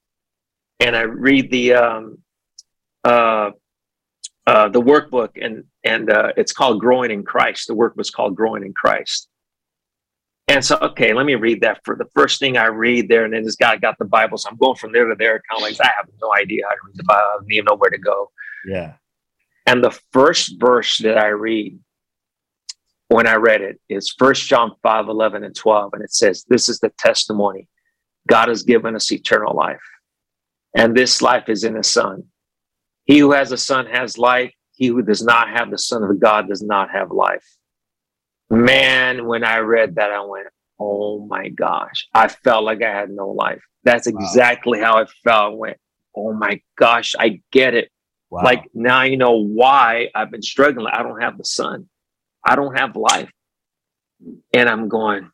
and 0.81 0.97
I 0.97 1.03
read 1.03 1.51
the 1.51 1.75
um, 1.75 2.19
uh, 3.05 3.51
uh, 4.47 4.69
the 4.69 4.81
workbook, 4.81 5.31
and 5.41 5.65
and 5.85 6.11
uh, 6.11 6.33
it's 6.37 6.53
called 6.53 6.81
Growing 6.81 7.11
in 7.11 7.23
Christ. 7.23 7.69
The 7.69 7.75
work 7.75 7.97
was 7.97 8.11
called 8.11 8.35
Growing 8.35 8.65
in 8.65 8.73
Christ. 8.73 9.29
And 10.49 10.65
so, 10.65 10.77
okay, 10.83 11.15
let 11.15 11.25
me 11.25 11.37
read 11.37 11.61
that 11.63 11.81
for 11.85 11.95
the 11.95 12.05
first 12.15 12.41
thing 12.41 12.57
I 12.57 12.67
read 12.67 13.09
there, 13.09 13.25
and 13.25 13.33
then 13.33 13.45
this 13.45 13.57
guy 13.57 13.77
got 13.77 13.97
the 13.99 14.05
Bible, 14.05 14.37
so 14.39 14.51
I'm 14.51 14.57
going 14.57 14.77
from 14.77 14.93
there 14.93 15.09
to 15.09 15.15
there, 15.15 15.41
kind 15.49 15.59
of 15.59 15.63
like 15.63 15.81
I 15.81 15.91
have 15.97 16.09
no 16.21 16.33
idea 16.35 16.65
how 16.69 16.75
to 16.75 16.81
read 16.85 16.97
the 16.97 17.05
Bible, 17.05 17.23
I 17.23 17.37
don't 17.39 17.53
even 17.53 17.65
know 17.65 17.77
where 17.77 17.91
to 17.91 17.99
go. 17.99 18.31
Yeah. 18.67 18.95
And 19.67 19.83
the 19.83 19.99
first 20.13 20.57
verse 20.59 20.99
that 20.99 21.19
I 21.19 21.29
read 21.29 21.79
when 23.09 23.27
I 23.27 23.35
read 23.35 23.61
it 23.61 23.79
is 23.89 24.15
First 24.19 24.49
John 24.49 24.73
5, 24.83 25.09
11 25.09 25.45
and 25.45 25.55
12. 25.55 25.91
And 25.95 26.03
it 26.03 26.13
says, 26.13 26.45
This 26.49 26.69
is 26.69 26.81
the 26.81 26.91
testimony. 26.99 27.69
God 28.27 28.49
has 28.49 28.63
given 28.63 28.97
us 28.97 29.13
eternal 29.13 29.55
life. 29.55 29.83
And 30.75 30.97
this 30.97 31.21
life 31.21 31.49
is 31.49 31.65
in 31.65 31.75
the 31.75 31.85
Son. 31.85 32.25
He 33.05 33.19
who 33.19 33.33
has 33.33 33.53
a 33.53 33.59
son 33.59 33.87
has 33.87 34.17
life. 34.17 34.53
He 34.73 34.87
who 34.87 35.03
does 35.03 35.23
not 35.23 35.49
have 35.51 35.71
the 35.71 35.79
Son 35.79 36.03
of 36.03 36.19
God 36.19 36.49
does 36.49 36.63
not 36.63 36.91
have 36.91 37.11
life. 37.11 37.45
Man, 38.49 39.27
when 39.27 39.45
I 39.45 39.59
read 39.59 39.97
that, 39.97 40.11
I 40.11 40.25
went, 40.25 40.47
oh 40.79 41.27
my 41.27 41.49
gosh. 41.49 42.09
I 42.15 42.29
felt 42.29 42.65
like 42.65 42.83
I 42.83 42.91
had 42.91 43.11
no 43.11 43.29
life. 43.29 43.63
That's 43.85 44.07
exactly 44.07 44.81
wow. 44.81 44.87
how 44.87 45.03
I 45.03 45.07
felt. 45.25 45.53
I 45.53 45.57
went, 45.57 45.77
oh 46.17 46.33
my 46.33 46.61
gosh, 46.77 47.15
I 47.19 47.41
get 47.51 47.75
it. 47.75 47.91
Wow. 48.33 48.45
Like 48.45 48.65
now 48.73 49.03
you 49.03 49.19
know 49.19 49.33
why 49.33 50.09
I've 50.15 50.31
been 50.31 50.41
struggling. 50.41 50.87
I 50.91 51.03
don't 51.03 51.21
have 51.21 51.37
the 51.37 51.45
Son. 51.45 51.91
I 52.43 52.57
don't 52.57 52.79
have 52.79 52.97
life. 52.97 53.31
And 54.55 54.71
I'm 54.71 54.89
going, 54.89 55.31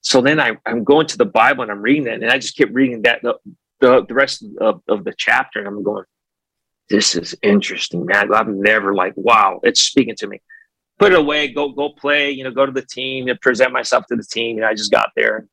so 0.00 0.22
then 0.22 0.40
I, 0.40 0.56
I'm 0.64 0.82
going 0.82 1.08
to 1.08 1.18
the 1.18 1.26
Bible 1.26 1.64
and 1.64 1.70
I'm 1.70 1.82
reading 1.82 2.06
it, 2.06 2.22
and 2.22 2.30
I 2.30 2.38
just 2.38 2.56
kept 2.56 2.72
reading 2.72 3.02
that 3.02 3.20
the, 3.22 3.34
the, 3.80 4.06
the 4.06 4.14
rest 4.14 4.42
of, 4.62 4.80
of 4.88 5.04
the 5.04 5.12
chapter, 5.18 5.58
and 5.58 5.68
I'm 5.68 5.82
going, 5.82 6.04
this 6.88 7.16
is 7.16 7.36
interesting, 7.42 8.06
man. 8.06 8.32
I've 8.32 8.48
never 8.48 8.94
like, 8.94 9.12
wow, 9.16 9.60
it's 9.62 9.82
speaking 9.82 10.14
to 10.16 10.26
me. 10.26 10.40
Put 10.98 11.12
it 11.12 11.18
away, 11.18 11.48
go 11.48 11.68
go 11.68 11.90
play, 11.90 12.30
you 12.30 12.44
know, 12.44 12.50
go 12.50 12.64
to 12.64 12.72
the 12.72 12.86
team 12.86 13.28
and 13.28 13.38
present 13.42 13.72
myself 13.72 14.06
to 14.06 14.16
the 14.16 14.24
team. 14.24 14.56
And 14.56 14.64
I 14.64 14.72
just 14.72 14.90
got 14.90 15.10
there. 15.16 15.46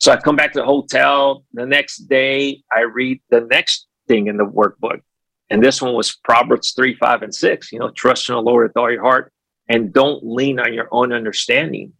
So 0.00 0.10
I 0.10 0.16
come 0.16 0.34
back 0.34 0.52
to 0.54 0.58
the 0.58 0.64
hotel. 0.64 1.44
The 1.52 1.64
next 1.64 2.08
day, 2.08 2.64
I 2.72 2.80
read 2.80 3.20
the 3.30 3.42
next 3.42 3.86
thing 4.06 4.26
in 4.26 4.36
the 4.36 4.46
workbook. 4.46 5.02
And 5.50 5.62
this 5.62 5.80
one 5.80 5.94
was 5.94 6.16
Proverbs 6.16 6.72
3, 6.72 6.96
5, 6.96 7.22
and 7.22 7.34
6. 7.34 7.72
You 7.72 7.78
know, 7.78 7.90
trust 7.90 8.28
in 8.28 8.34
the 8.34 8.42
Lord 8.42 8.68
with 8.68 8.76
all 8.76 8.90
your 8.90 9.02
heart 9.02 9.32
and 9.68 9.92
don't 9.92 10.24
lean 10.24 10.58
on 10.58 10.72
your 10.74 10.88
own 10.90 11.12
understanding. 11.12 11.92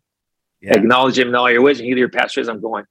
Yeah. 0.61 0.75
Acknowledge 0.75 1.19
him 1.19 1.29
in 1.29 1.35
all 1.35 1.51
your 1.51 1.63
ways. 1.63 1.79
And 1.79 1.89
either 1.89 1.99
your 1.99 2.09
pastor 2.09 2.41
is, 2.41 2.49
I'm 2.49 2.61
going, 2.61 2.85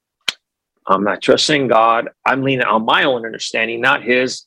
I'm 0.86 1.04
not 1.04 1.20
trusting 1.20 1.68
God. 1.68 2.10
I'm 2.24 2.42
leaning 2.42 2.64
on 2.64 2.84
my 2.84 3.04
own 3.04 3.26
understanding, 3.26 3.80
not 3.80 4.02
his. 4.02 4.44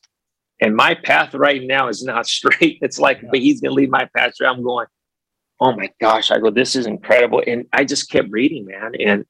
And 0.62 0.76
my 0.76 0.96
path 0.96 1.34
right 1.34 1.62
now 1.64 1.90
is 1.90 2.04
not 2.04 2.28
straight. 2.38 2.80
It's 2.82 3.00
like, 3.00 3.22
yeah. 3.22 3.30
but 3.32 3.40
he's 3.40 3.62
going 3.62 3.72
to 3.72 3.76
lead 3.76 3.92
my 3.92 4.10
path. 4.16 4.34
I'm 4.44 4.64
going, 4.64 4.88
oh 5.60 5.74
my 5.74 5.92
gosh. 6.00 6.32
I 6.32 6.40
go, 6.40 6.50
this 6.50 6.76
is 6.76 6.86
incredible. 6.86 7.44
And 7.46 7.66
I 7.74 7.84
just 7.86 8.10
kept 8.10 8.30
reading, 8.32 8.66
man. 8.66 8.94
And 9.00 9.26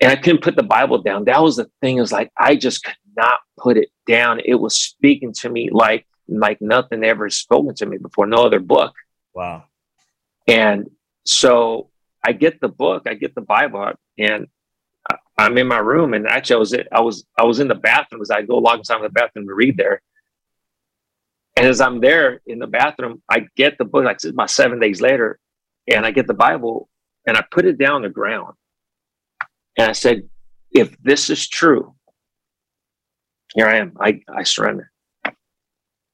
and 0.00 0.10
I 0.10 0.16
couldn't 0.16 0.42
put 0.42 0.56
the 0.56 0.64
Bible 0.64 1.00
down. 1.00 1.26
That 1.26 1.40
was 1.40 1.56
the 1.56 1.70
thing. 1.80 1.98
Is 1.98 2.10
like 2.10 2.32
I 2.36 2.56
just 2.56 2.82
could 2.82 2.96
not 3.16 3.40
put 3.58 3.76
it 3.76 3.90
down. 4.06 4.40
It 4.44 4.54
was 4.54 4.74
speaking 4.74 5.32
to 5.34 5.48
me 5.48 5.70
like 5.70 6.06
like 6.28 6.60
nothing 6.60 7.04
ever 7.04 7.28
spoken 7.30 7.74
to 7.76 7.86
me 7.86 7.98
before. 7.98 8.26
No 8.26 8.46
other 8.46 8.60
book. 8.60 8.94
Wow. 9.34 9.64
And 10.46 10.90
so 11.24 11.90
I 12.24 12.32
get 12.32 12.60
the 12.60 12.68
book, 12.68 13.04
I 13.06 13.14
get 13.14 13.34
the 13.34 13.40
Bible, 13.40 13.92
and 14.18 14.46
I'm 15.36 15.58
in 15.58 15.66
my 15.66 15.78
room. 15.78 16.14
And 16.14 16.26
actually, 16.26 16.56
I 16.56 16.58
was 16.58 16.74
I 16.92 17.00
was 17.00 17.24
I 17.38 17.44
was 17.44 17.60
in 17.60 17.68
the 17.68 17.74
bathroom 17.74 18.22
as 18.22 18.30
I 18.30 18.42
go 18.42 18.58
log 18.58 18.78
inside 18.78 19.02
the 19.02 19.08
bathroom 19.08 19.46
to 19.46 19.54
read 19.54 19.76
there. 19.76 20.00
And 21.56 21.66
as 21.66 21.80
I'm 21.80 22.00
there 22.00 22.40
in 22.46 22.58
the 22.58 22.66
bathroom, 22.66 23.22
I 23.28 23.46
get 23.56 23.76
the 23.76 23.84
book 23.84 24.04
like 24.04 24.18
about 24.24 24.50
seven 24.50 24.80
days 24.80 25.00
later, 25.00 25.38
and 25.86 26.06
I 26.06 26.10
get 26.10 26.26
the 26.26 26.34
Bible 26.34 26.88
and 27.26 27.36
I 27.36 27.44
put 27.50 27.66
it 27.66 27.78
down 27.78 27.96
on 27.96 28.02
the 28.02 28.08
ground. 28.08 28.54
And 29.78 29.88
I 29.88 29.92
said, 29.92 30.28
if 30.70 30.96
this 31.02 31.30
is 31.30 31.48
true, 31.48 31.94
here 33.54 33.66
I 33.66 33.76
am. 33.76 33.96
I, 34.00 34.20
I 34.28 34.42
surrender. 34.42 34.90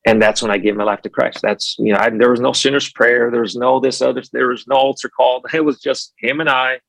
And 0.07 0.22
that's 0.22 0.41
when 0.41 0.51
I 0.51 0.59
gave 0.59 0.76
my 0.76 0.84
life 0.84 1.03
to 1.03 1.11
Christ. 1.11 1.41
That's, 1.43 1.76
you 1.78 1.93
know, 1.93 1.99
I, 1.99 2.09
there 2.11 2.30
was 2.30 2.41
no 2.41 2.53
sinner's 2.53 2.91
prayer. 2.91 3.30
There 3.30 3.43
was 3.43 3.57
no 3.57 3.78
this 3.78 4.01
other, 4.01 4.22
there 4.32 4.49
was 4.49 4.66
no 4.66 4.76
altar 4.76 5.09
call. 5.09 5.45
It 5.53 5.64
was 5.64 5.80
just 5.80 6.14
him 6.18 6.41
and 6.41 6.49
I. 6.49 6.80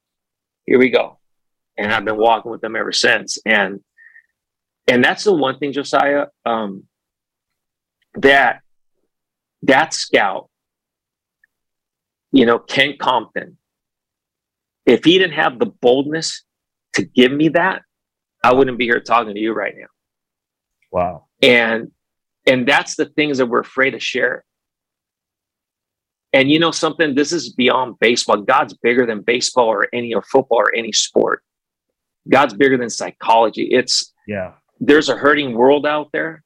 Here 0.66 0.80
we 0.80 0.90
go. 0.90 1.20
And 1.78 1.92
I've 1.92 2.06
been 2.06 2.18
walking 2.18 2.52
with 2.52 2.62
them 2.62 2.76
ever 2.76 2.92
since. 2.92 3.38
And, 3.46 3.82
and 4.88 5.04
that's 5.04 5.24
the 5.24 5.34
one 5.34 5.60
thing, 5.60 5.74
Josiah, 5.74 6.28
um, 6.46 6.84
that, 8.16 8.62
that 9.64 9.94
scout, 9.94 10.50
you 12.32 12.46
know, 12.46 12.60
Ken 12.60 12.96
Compton, 13.00 13.58
if 14.86 15.04
he 15.04 15.18
didn't 15.18 15.34
have 15.34 15.60
the 15.60 15.66
boldness 15.66 16.44
to 16.94 17.04
give 17.04 17.32
me 17.32 17.50
that, 17.50 17.82
I 18.44 18.54
wouldn't 18.54 18.78
be 18.78 18.86
here 18.86 19.00
talking 19.02 19.34
to 19.34 19.40
you 19.40 19.54
right 19.54 19.74
now. 19.78 19.88
Wow. 20.92 21.26
And 21.42 21.92
and 22.46 22.68
that's 22.68 22.96
the 22.96 23.06
things 23.06 23.38
that 23.38 23.46
we're 23.46 23.60
afraid 23.60 23.92
to 23.92 24.00
share. 24.00 24.44
And 26.32 26.50
you 26.50 26.60
know 26.60 26.72
something, 26.72 27.16
this 27.16 27.32
is 27.32 27.54
beyond 27.54 28.00
baseball. 28.00 28.38
God's 28.38 28.74
bigger 28.76 29.06
than 29.06 29.22
baseball 29.22 29.68
or 29.68 29.88
any 29.94 30.14
or 30.14 30.22
football 30.22 30.60
or 30.60 30.76
any 30.76 30.92
sport. 30.92 31.44
God's 32.28 32.54
bigger 32.54 32.78
than 32.78 32.90
psychology. 32.90 33.70
It's 33.72 34.14
yeah. 34.28 34.54
There's 34.80 35.10
a 35.10 35.16
hurting 35.16 35.54
world 35.54 35.86
out 35.86 36.10
there 36.14 36.44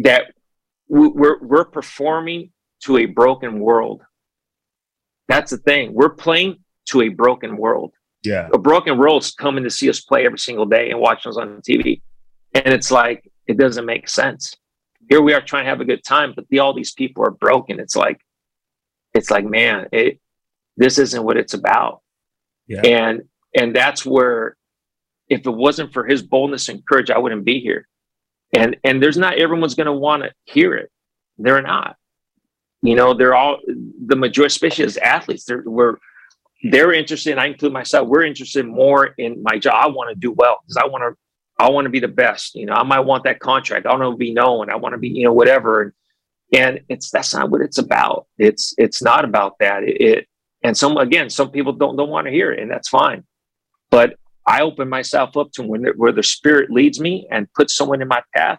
that 0.00 0.32
we're 0.88 1.38
we're 1.40 1.64
performing 1.64 2.50
to 2.84 2.98
a 2.98 3.06
broken 3.06 3.60
world. 3.60 4.02
That's 5.28 5.50
the 5.50 5.58
thing. 5.58 5.92
We're 5.92 6.10
playing 6.10 6.58
to 6.90 7.02
a 7.02 7.08
broken 7.08 7.56
world. 7.56 7.92
Yeah. 8.22 8.48
A 8.52 8.58
broken 8.58 8.98
world's 8.98 9.32
coming 9.32 9.64
to 9.64 9.70
see 9.70 9.88
us 9.90 10.00
play 10.00 10.24
every 10.24 10.38
single 10.38 10.66
day 10.66 10.90
and 10.90 11.00
watching 11.00 11.30
us 11.30 11.36
on 11.36 11.60
TV. 11.68 12.02
And 12.54 12.72
it's 12.72 12.90
like, 12.90 13.30
it 13.46 13.58
doesn't 13.58 13.84
make 13.84 14.08
sense. 14.08 14.56
Here 15.08 15.20
we 15.20 15.34
are 15.34 15.42
trying 15.42 15.64
to 15.64 15.70
have 15.70 15.80
a 15.80 15.84
good 15.84 16.04
time, 16.04 16.32
but 16.34 16.48
the, 16.48 16.60
all 16.60 16.72
these 16.72 16.92
people 16.92 17.24
are 17.24 17.30
broken. 17.30 17.80
It's 17.80 17.96
like, 17.96 18.20
it's 19.12 19.30
like, 19.30 19.44
man, 19.44 19.88
it, 19.92 20.20
this 20.76 20.98
isn't 20.98 21.22
what 21.22 21.36
it's 21.36 21.54
about. 21.54 22.00
Yeah. 22.66 22.80
And, 22.80 23.22
and 23.54 23.74
that's 23.76 24.06
where, 24.06 24.56
if 25.28 25.46
it 25.46 25.50
wasn't 25.50 25.92
for 25.92 26.04
his 26.04 26.22
boldness 26.22 26.68
and 26.68 26.84
courage, 26.86 27.10
I 27.10 27.18
wouldn't 27.18 27.44
be 27.44 27.60
here. 27.60 27.88
And, 28.52 28.76
and 28.84 29.02
there's 29.02 29.18
not 29.18 29.38
everyone's 29.38 29.74
going 29.74 29.86
to 29.86 29.92
want 29.92 30.22
to 30.22 30.32
hear 30.44 30.74
it. 30.74 30.90
They're 31.38 31.62
not, 31.62 31.96
you 32.82 32.94
know, 32.94 33.14
they're 33.14 33.34
all 33.34 33.58
the 33.66 34.16
majority, 34.16 34.52
especially 34.52 34.84
as 34.84 34.96
athletes, 34.98 35.44
they're, 35.44 35.62
we're, 35.64 35.96
they're 36.70 36.92
interested, 36.92 37.32
and 37.32 37.40
I 37.40 37.46
include 37.46 37.72
myself, 37.72 38.08
we're 38.08 38.24
interested 38.24 38.66
more 38.66 39.06
in 39.18 39.42
my 39.42 39.58
job. 39.58 39.74
I 39.76 39.88
want 39.88 40.10
to 40.10 40.14
do 40.14 40.32
well 40.32 40.58
because 40.62 40.76
I 40.76 40.86
want 40.86 41.02
to 41.02 41.18
I 41.58 41.70
want 41.70 41.84
to 41.84 41.90
be 41.90 42.00
the 42.00 42.08
best. 42.08 42.54
You 42.54 42.66
know, 42.66 42.74
I 42.74 42.82
might 42.82 43.00
want 43.00 43.24
that 43.24 43.40
contract. 43.40 43.86
I 43.86 43.94
want 43.94 44.02
to 44.02 44.16
be 44.16 44.32
known. 44.32 44.70
I 44.70 44.76
want 44.76 44.94
to 44.94 44.98
be, 44.98 45.08
you 45.08 45.24
know, 45.24 45.32
whatever. 45.32 45.94
And 46.52 46.80
it's 46.88 47.10
that's 47.10 47.34
not 47.34 47.50
what 47.50 47.60
it's 47.60 47.78
about. 47.78 48.26
It's 48.38 48.74
it's 48.78 49.02
not 49.02 49.24
about 49.24 49.58
that. 49.60 49.82
It, 49.82 50.00
it 50.00 50.28
and 50.62 50.76
some 50.76 50.96
again, 50.96 51.30
some 51.30 51.50
people 51.50 51.72
don't 51.72 51.96
don't 51.96 52.10
want 52.10 52.26
to 52.26 52.32
hear 52.32 52.52
it, 52.52 52.60
and 52.60 52.70
that's 52.70 52.88
fine. 52.88 53.24
But 53.90 54.16
I 54.46 54.62
open 54.62 54.88
myself 54.88 55.36
up 55.36 55.52
to 55.52 55.62
when 55.62 55.84
where 55.96 56.12
the 56.12 56.22
spirit 56.22 56.70
leads 56.70 57.00
me 57.00 57.26
and 57.30 57.52
puts 57.54 57.74
someone 57.74 58.02
in 58.02 58.08
my 58.08 58.22
path. 58.34 58.58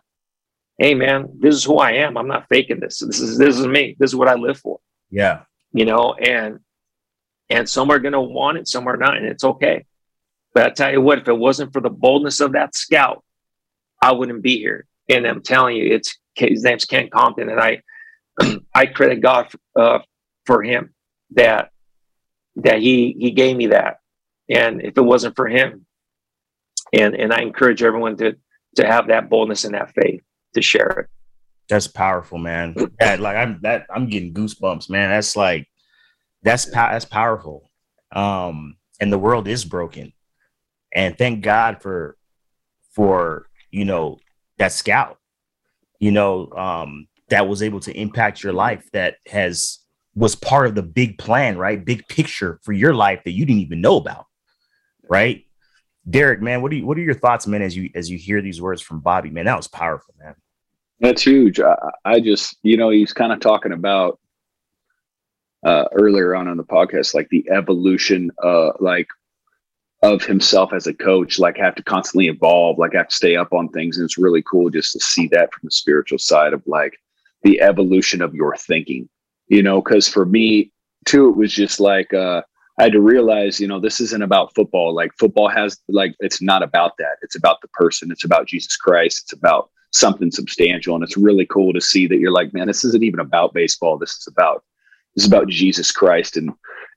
Hey 0.78 0.94
man, 0.94 1.30
this 1.40 1.56
is 1.56 1.64
who 1.64 1.78
I 1.78 1.92
am. 1.92 2.18
I'm 2.18 2.28
not 2.28 2.48
faking 2.50 2.80
this. 2.80 3.00
This 3.00 3.20
is 3.20 3.38
this 3.38 3.58
is 3.58 3.68
me. 3.68 3.96
This 4.00 4.12
is 4.12 4.16
what 4.16 4.28
I 4.28 4.36
live 4.36 4.58
for. 4.58 4.80
Yeah. 5.10 5.42
You 5.74 5.86
know, 5.86 6.14
and 6.14 6.60
and 7.50 7.70
some 7.70 7.92
are 7.92 8.00
gonna 8.00 8.22
want 8.22 8.58
it, 8.58 8.68
some 8.68 8.88
are 8.88 8.98
not, 8.98 9.18
and 9.18 9.26
it's 9.26 9.44
okay. 9.44 9.86
But 10.56 10.66
I 10.66 10.70
tell 10.70 10.92
you 10.92 11.02
what, 11.02 11.20
if 11.20 11.28
it 11.28 11.38
wasn't 11.38 11.74
for 11.74 11.82
the 11.82 11.90
boldness 11.90 12.40
of 12.40 12.54
that 12.54 12.76
scout, 12.76 13.24
I 14.02 14.14
wouldn't 14.14 14.42
be 14.42 14.58
here. 14.58 14.88
And 15.10 15.28
I'm 15.28 15.42
telling 15.42 15.76
you, 15.76 15.94
it's 15.94 16.18
his 16.34 16.64
name's 16.64 16.86
Ken 16.86 17.10
Compton, 17.10 17.50
and 17.50 17.60
I 17.60 17.82
I 18.74 18.86
credit 18.88 19.22
God 19.22 19.52
for, 19.52 19.60
uh, 19.80 20.00
for 20.46 20.64
him 20.64 20.94
that 21.32 21.72
that 22.56 22.80
he 22.80 23.16
he 23.20 23.32
gave 23.32 23.58
me 23.58 23.68
that. 23.68 23.98
And 24.50 24.82
if 24.82 24.98
it 24.98 25.02
wasn't 25.02 25.36
for 25.36 25.48
him, 25.48 25.86
and 26.94 27.16
and 27.16 27.34
I 27.34 27.42
encourage 27.42 27.84
everyone 27.84 28.16
to 28.18 28.38
to 28.78 28.88
have 28.88 29.08
that 29.08 29.30
boldness 29.30 29.66
and 29.66 29.74
that 29.74 29.94
faith 29.94 30.22
to 30.54 30.62
share 30.62 30.88
it. 30.88 31.08
That's 31.68 31.88
powerful, 31.88 32.38
man. 32.38 32.76
Yeah, 33.02 33.18
like 33.20 33.36
I'm 33.36 33.60
that 33.64 33.88
I'm 33.94 34.08
getting 34.08 34.34
goosebumps, 34.34 34.90
man. 34.90 35.10
That's 35.10 35.36
like 35.36 35.68
that's 36.44 36.66
that's 36.66 37.06
powerful. 37.06 37.70
Um, 38.14 38.78
and 39.02 39.12
the 39.12 39.20
world 39.20 39.50
is 39.50 39.66
broken 39.66 40.14
and 40.96 41.18
thank 41.18 41.44
God 41.44 41.82
for 41.82 42.18
for 42.94 43.48
you 43.70 43.86
know 43.86 44.20
that 44.58 44.72
scout, 44.72 45.20
you 46.00 46.12
know, 46.12 46.50
um, 46.52 47.08
that 47.30 47.48
was 47.48 47.62
able 47.62 47.82
to 47.82 47.94
impact 47.94 48.42
your 48.42 48.54
life, 48.54 48.90
that 48.94 49.18
has 49.28 49.80
was 50.16 50.36
part 50.36 50.66
of 50.68 50.76
the 50.76 50.82
big 50.82 51.18
plan, 51.18 51.58
right? 51.58 51.84
Big 51.84 52.08
picture 52.08 52.60
for 52.64 52.72
your 52.72 52.94
life 52.94 53.22
that 53.26 53.32
you 53.32 53.46
didn't 53.46 53.62
even 53.62 53.82
know 53.82 53.98
about, 53.98 54.26
right? 55.10 55.46
Derek, 56.10 56.42
man, 56.42 56.62
what 56.62 56.72
do 56.72 56.78
you 56.78 56.86
what 56.86 56.98
are 56.98 57.02
your 57.02 57.14
thoughts, 57.14 57.46
man, 57.46 57.62
as 57.62 57.76
you 57.76 57.90
as 57.94 58.10
you 58.10 58.18
hear 58.18 58.42
these 58.42 58.62
words 58.62 58.82
from 58.82 59.02
Bobby? 59.02 59.30
Man, 59.30 59.46
that 59.46 59.58
was 59.58 59.68
powerful, 59.68 60.14
man. 60.18 60.36
That's 61.02 61.24
huge. 61.24 61.60
I, 61.60 61.76
I 62.06 62.20
just, 62.22 62.58
you 62.64 62.78
know, 62.78 62.90
he's 62.90 63.12
kind 63.12 63.34
of 63.34 63.42
talking 63.42 63.74
about 63.74 64.18
uh, 65.66 65.86
earlier 65.92 66.36
on 66.36 66.48
in 66.48 66.56
the 66.56 66.64
podcast, 66.64 67.14
like 67.14 67.28
the 67.30 67.46
evolution, 67.52 68.32
uh, 68.42 68.72
like 68.80 69.08
of 70.14 70.24
himself 70.24 70.74
as 70.74 70.88
a 70.88 70.94
coach, 70.94 71.40
like 71.40 71.58
have 71.58 71.76
to 71.76 71.84
constantly 71.84 72.28
evolve, 72.28 72.78
like 72.78 72.94
have 72.94 73.08
to 73.08 73.16
stay 73.16 73.36
up 73.36 73.54
on 73.54 73.70
things. 73.70 73.98
And 73.98 74.06
it's 74.06 74.18
really 74.18 74.44
cool 74.44 74.70
just 74.70 74.94
to 74.94 75.00
see 75.00 75.28
that 75.30 75.54
from 75.54 75.62
the 75.64 75.72
spiritual 75.72 76.20
side 76.20 76.54
of 76.54 76.62
like 76.66 76.98
the 77.44 77.62
evolution 77.62 78.22
of 78.22 78.34
your 78.34 78.56
thinking, 78.56 79.10
you 79.48 79.64
know, 79.64 79.82
because 79.82 80.08
for 80.08 80.26
me 80.26 80.72
too, 81.06 81.30
it 81.30 81.36
was 81.36 81.54
just 81.54 81.80
like 81.80 82.14
uh 82.14 82.42
I 82.78 82.84
had 82.84 82.92
to 82.92 83.02
realize, 83.02 83.60
you 83.60 83.68
know, 83.68 83.80
this 83.80 84.02
isn't 84.02 84.22
about 84.22 84.54
football. 84.54 84.94
Like 84.94 85.12
football 85.18 85.48
has 85.48 85.80
like 85.88 86.14
it's 86.20 86.42
not 86.42 86.62
about 86.62 86.98
that. 86.98 87.18
It's 87.22 87.36
about 87.36 87.62
the 87.62 87.70
person. 87.70 88.12
It's 88.12 88.26
about 88.26 88.48
Jesus 88.48 88.76
Christ. 88.76 89.24
It's 89.24 89.34
about 89.34 89.70
something 89.92 90.30
substantial. 90.30 90.94
And 90.94 91.04
it's 91.04 91.16
really 91.18 91.46
cool 91.46 91.72
to 91.72 91.80
see 91.80 92.06
that 92.08 92.18
you're 92.18 92.32
like, 92.32 92.54
man, 92.54 92.68
this 92.68 92.84
isn't 92.84 93.04
even 93.04 93.22
about 93.22 93.54
baseball. 93.54 93.98
This 93.98 94.18
is 94.18 94.28
about 94.28 94.64
this 95.16 95.24
is 95.24 95.32
about 95.32 95.48
Jesus 95.48 95.92
Christ 95.92 96.38
and 96.38 96.52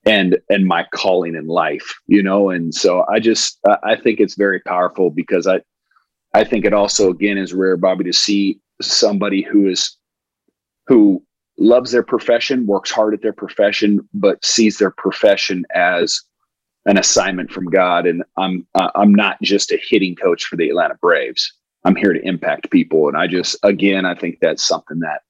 and 0.04 0.38
and 0.48 0.66
my 0.66 0.86
calling 0.94 1.34
in 1.34 1.46
life 1.46 1.94
you 2.06 2.22
know? 2.22 2.50
And 2.50 2.74
so 2.74 3.04
i 3.12 3.18
just 3.18 3.58
i 3.82 3.96
think 3.96 4.20
it's 4.20 4.34
very 4.34 4.60
powerful 4.60 5.10
because 5.10 5.46
i 5.46 5.60
i 6.34 6.44
think 6.44 6.64
it 6.64 6.72
also 6.72 7.10
again 7.10 7.38
is 7.38 7.52
rare 7.52 7.76
bobby 7.76 8.04
to 8.04 8.12
see 8.12 8.60
somebody 8.80 9.42
who 9.42 9.68
is 9.68 9.96
who 10.86 11.22
loves 11.58 11.90
their 11.90 12.04
profession 12.04 12.66
works 12.66 12.90
hard 12.90 13.12
at 13.12 13.22
their 13.22 13.32
profession 13.32 14.08
but 14.14 14.44
sees 14.44 14.78
their 14.78 14.92
profession 14.92 15.64
as 15.74 16.22
an 16.86 16.96
assignment 16.96 17.50
from 17.50 17.66
god. 17.66 18.06
And 18.06 18.22
i'm 18.36 18.66
i'm 18.74 19.14
not 19.14 19.40
just 19.42 19.72
a 19.72 19.80
hitting 19.88 20.16
coach 20.16 20.44
for 20.44 20.56
the 20.56 20.68
atlanta 20.70 20.94
braves. 21.00 21.52
I'm 21.84 21.96
here 21.96 22.12
to 22.12 22.26
impact 22.26 22.70
people. 22.70 23.08
And 23.08 23.16
i 23.16 23.26
just 23.26 23.56
again 23.62 24.06
i 24.06 24.14
think 24.14 24.38
that's 24.40 24.64
something 24.64 25.00
that 25.00 25.22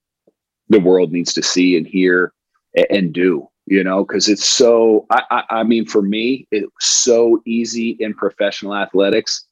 the 0.68 0.80
world 0.80 1.12
needs 1.12 1.32
to 1.34 1.42
see 1.42 1.76
and 1.76 1.86
hear 1.86 2.32
and 2.90 3.12
do 3.12 3.48
you 3.68 3.84
know, 3.84 4.04
because 4.04 4.28
it's 4.28 4.46
so. 4.46 5.06
I, 5.10 5.22
I, 5.30 5.42
I 5.50 5.62
mean, 5.62 5.84
for 5.84 6.00
me, 6.00 6.46
it's 6.50 6.72
so 6.80 7.42
easy 7.46 7.96
in 8.00 8.14
professional 8.14 8.74
athletics 8.74 9.44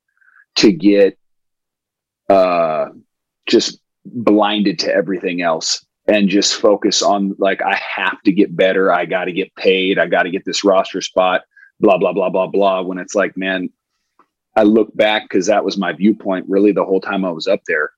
to 0.56 0.72
get 0.72 1.18
uh, 2.30 2.86
just 3.46 3.80
blinded 4.06 4.78
to 4.80 4.94
everything 4.94 5.42
else 5.42 5.84
and 6.08 6.28
just 6.28 6.54
focus 6.54 7.02
on 7.02 7.34
like 7.38 7.60
I 7.60 7.74
have 7.74 8.22
to 8.22 8.32
get 8.32 8.56
better. 8.56 8.90
I 8.90 9.04
got 9.04 9.26
to 9.26 9.32
get 9.32 9.54
paid. 9.54 9.98
I 9.98 10.06
got 10.06 10.22
to 10.22 10.30
get 10.30 10.44
this 10.46 10.64
roster 10.64 11.02
spot. 11.02 11.42
Blah 11.80 11.98
blah 11.98 12.14
blah 12.14 12.30
blah 12.30 12.46
blah. 12.46 12.80
When 12.82 12.98
it's 12.98 13.14
like, 13.14 13.36
man, 13.36 13.68
I 14.56 14.62
look 14.62 14.96
back 14.96 15.24
because 15.24 15.46
that 15.46 15.64
was 15.64 15.76
my 15.76 15.92
viewpoint 15.92 16.46
really 16.48 16.72
the 16.72 16.84
whole 16.86 17.02
time 17.02 17.24
I 17.24 17.30
was 17.30 17.46
up 17.46 17.60
there. 17.66 17.90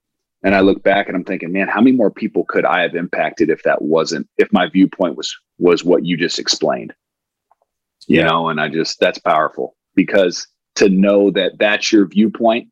And 0.43 0.55
I 0.55 0.61
look 0.61 0.81
back 0.83 1.07
and 1.07 1.17
I'm 1.17 1.25
thinking, 1.25 1.51
man, 1.51 1.67
how 1.67 1.81
many 1.81 1.95
more 1.95 2.11
people 2.11 2.45
could 2.45 2.63
I 2.65 2.81
have 2.81 2.95
impacted 2.95 3.49
if 3.49 3.63
that 3.63 3.81
wasn't 3.81 4.27
if 4.37 4.51
my 4.53 4.69
viewpoint 4.69 5.17
was 5.17 5.35
was 5.57 5.83
what 5.83 6.05
you 6.05 6.15
just 6.17 6.39
explained? 6.39 6.93
You 8.07 8.23
know, 8.23 8.49
and 8.49 8.59
I 8.59 8.69
just 8.69 8.99
that's 8.99 9.19
powerful 9.19 9.75
because 9.95 10.47
to 10.75 10.89
know 10.89 11.29
that 11.31 11.59
that's 11.59 11.91
your 11.91 12.07
viewpoint 12.07 12.69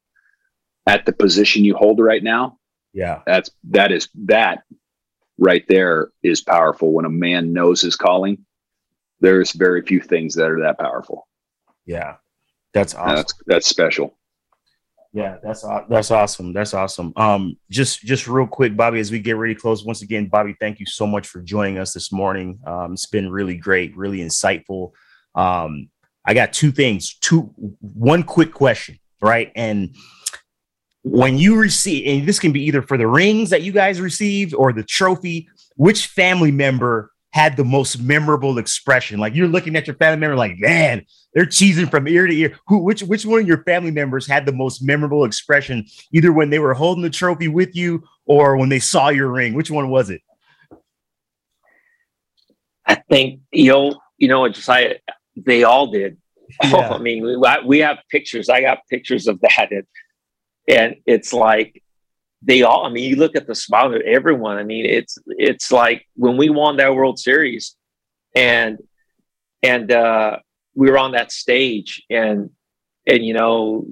at 0.88 1.06
the 1.06 1.12
position 1.12 1.66
you 1.66 1.76
hold 1.76 2.00
right 2.00 2.24
now, 2.24 2.58
Yeah. 2.94 3.22
that's 3.28 3.50
that 3.66 3.92
is 3.92 4.08
that 4.26 4.64
right 5.38 5.64
there 5.68 6.10
is 6.24 6.42
powerful 6.42 6.94
when 6.94 7.06
a 7.06 7.10
man 7.10 7.52
knows 7.54 7.82
his 7.82 7.96
calling. 7.98 8.46
There's 9.20 9.52
very 9.52 9.82
few 9.82 10.00
things 10.00 10.34
that 10.36 10.50
are 10.50 10.62
that 10.62 10.80
powerful. 10.80 11.28
Yeah. 11.86 12.16
That's 12.74 12.96
awesome. 12.96 13.16
That's 13.16 13.34
that's 13.46 13.68
special. 13.68 14.17
Yeah, 15.14 15.38
that's 15.42 15.66
that's 15.90 16.12
awesome. 16.12 16.54
That's 16.54 16.74
awesome. 16.74 17.14
Um, 17.16 17.58
just 17.70 18.02
just 18.02 18.28
real 18.28 18.48
quick, 18.48 18.76
Bobby, 18.76 19.00
as 19.00 19.12
we 19.12 19.20
get 19.20 19.38
ready 19.38 19.56
close, 19.56 19.84
once 19.84 20.02
again, 20.02 20.28
Bobby, 20.28 20.56
thank 20.60 20.80
you 20.80 20.86
so 20.86 21.08
much 21.08 21.28
for 21.28 21.42
joining 21.42 21.80
us 21.80 21.94
this 21.94 22.12
morning. 22.12 22.60
Um, 22.68 22.94
it's 22.94 23.06
been 23.06 23.32
really 23.32 23.56
great, 23.56 23.96
really 23.96 24.20
insightful. 24.20 24.92
Um, 25.34 25.90
I 26.26 26.34
got 26.34 26.52
two 26.52 26.72
things, 26.72 27.16
two 27.16 27.54
one 27.80 28.24
quick 28.24 28.54
question, 28.54 29.00
right? 29.22 29.52
And 29.56 29.96
when 31.04 31.38
you 31.38 31.56
receive, 31.56 32.06
and 32.06 32.28
this 32.28 32.40
can 32.40 32.52
be 32.52 32.64
either 32.66 32.82
for 32.82 32.98
the 32.98 33.08
rings 33.08 33.50
that 33.52 33.62
you 33.62 33.72
guys 33.72 34.02
received 34.02 34.54
or 34.54 34.74
the 34.74 34.84
trophy, 34.84 35.48
which 35.78 36.08
family 36.08 36.52
member 36.52 37.12
had 37.38 37.56
the 37.56 37.64
most 37.64 38.02
memorable 38.02 38.58
expression? 38.58 39.20
Like 39.20 39.36
you're 39.36 39.48
looking 39.48 39.76
at 39.76 39.86
your 39.86 39.96
family 39.96 40.20
member, 40.20 40.36
like, 40.36 40.58
man, 40.58 41.06
they're 41.36 41.46
cheesing 41.46 41.90
from 41.90 42.08
ear 42.08 42.26
to 42.26 42.34
ear. 42.34 42.58
Who, 42.66 42.80
which, 42.80 43.04
which 43.04 43.28
one 43.28 43.42
of 43.42 43.48
your 43.48 43.64
family 43.64 43.92
members 43.92 44.26
had 44.26 44.48
the 44.48 44.52
most 44.52 44.82
memorable 44.82 45.24
expression, 45.24 45.86
either 46.12 46.34
when 46.34 46.50
they 46.50 46.58
were 46.58 46.74
holding 46.74 47.04
the 47.04 47.12
trophy 47.12 47.48
with 47.48 47.76
you 47.76 48.04
or 48.26 48.58
when 48.58 48.70
they 48.70 48.80
saw 48.80 49.10
your 49.10 49.32
ring? 49.32 49.54
Which 49.54 49.70
one 49.70 49.90
was 49.90 50.10
it? 50.10 50.22
I 52.88 52.96
think 52.96 53.42
you 53.52 53.72
know, 53.72 54.00
you 54.18 54.30
know, 54.30 54.48
just 54.50 54.68
I 54.68 54.96
they 55.36 55.64
all 55.64 55.92
did. 55.92 56.18
Yeah. 56.64 56.94
I 56.94 56.98
mean, 56.98 57.26
we, 57.26 57.38
we 57.66 57.80
have 57.80 57.98
pictures. 58.10 58.48
I 58.48 58.62
got 58.62 58.80
pictures 58.90 59.28
of 59.28 59.38
that, 59.42 59.68
and, 59.70 59.84
and 60.70 60.96
it's 61.06 61.34
like 61.34 61.84
they 62.42 62.62
all. 62.62 62.86
I 62.86 62.90
mean, 62.90 63.10
you 63.10 63.16
look 63.16 63.36
at 63.36 63.48
the 63.48 63.56
smile 63.56 63.94
of 63.94 64.02
everyone. 64.02 64.58
I 64.58 64.64
mean, 64.64 64.86
it's 64.86 65.18
it's 65.28 65.72
like 65.72 66.08
when 66.16 66.38
we 66.38 66.50
won 66.50 66.78
that 66.78 66.96
World 66.96 67.20
Series, 67.20 67.76
and 68.36 68.78
and 69.64 69.92
uh, 69.92 70.38
we 70.76 70.90
were 70.90 70.98
on 70.98 71.14
that 71.14 71.32
stage, 71.32 72.04
and 72.10 72.50
and 73.08 73.26
you 73.26 73.34
know, 73.34 73.86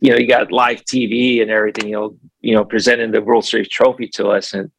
you 0.00 0.10
know, 0.10 0.16
you 0.16 0.26
got 0.26 0.50
live 0.50 0.84
TV 0.84 1.40
and 1.40 1.50
everything. 1.50 1.88
You 1.88 1.94
know, 1.94 2.16
you 2.40 2.54
know, 2.54 2.64
presenting 2.64 3.12
the 3.12 3.22
World 3.22 3.44
Series 3.44 3.68
trophy 3.68 4.08
to 4.08 4.28
us, 4.28 4.54
and 4.54 4.70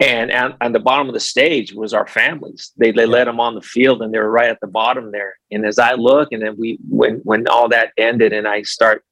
and 0.00 0.30
on, 0.32 0.56
on 0.60 0.72
the 0.72 0.80
bottom 0.80 1.08
of 1.08 1.14
the 1.14 1.20
stage 1.20 1.72
was 1.72 1.94
our 1.94 2.06
families. 2.06 2.72
They 2.76 2.92
they 2.92 3.06
let 3.06 3.24
them 3.24 3.40
on 3.40 3.54
the 3.54 3.62
field, 3.62 4.02
and 4.02 4.12
they 4.12 4.18
were 4.18 4.30
right 4.30 4.50
at 4.50 4.60
the 4.60 4.66
bottom 4.66 5.10
there. 5.10 5.34
And 5.50 5.64
as 5.64 5.78
I 5.78 5.94
look, 5.94 6.28
and 6.32 6.42
then 6.42 6.56
we 6.58 6.78
when 6.88 7.16
when 7.24 7.46
all 7.48 7.68
that 7.70 7.92
ended, 7.96 8.32
and 8.32 8.46
I 8.46 8.62
start, 8.62 9.04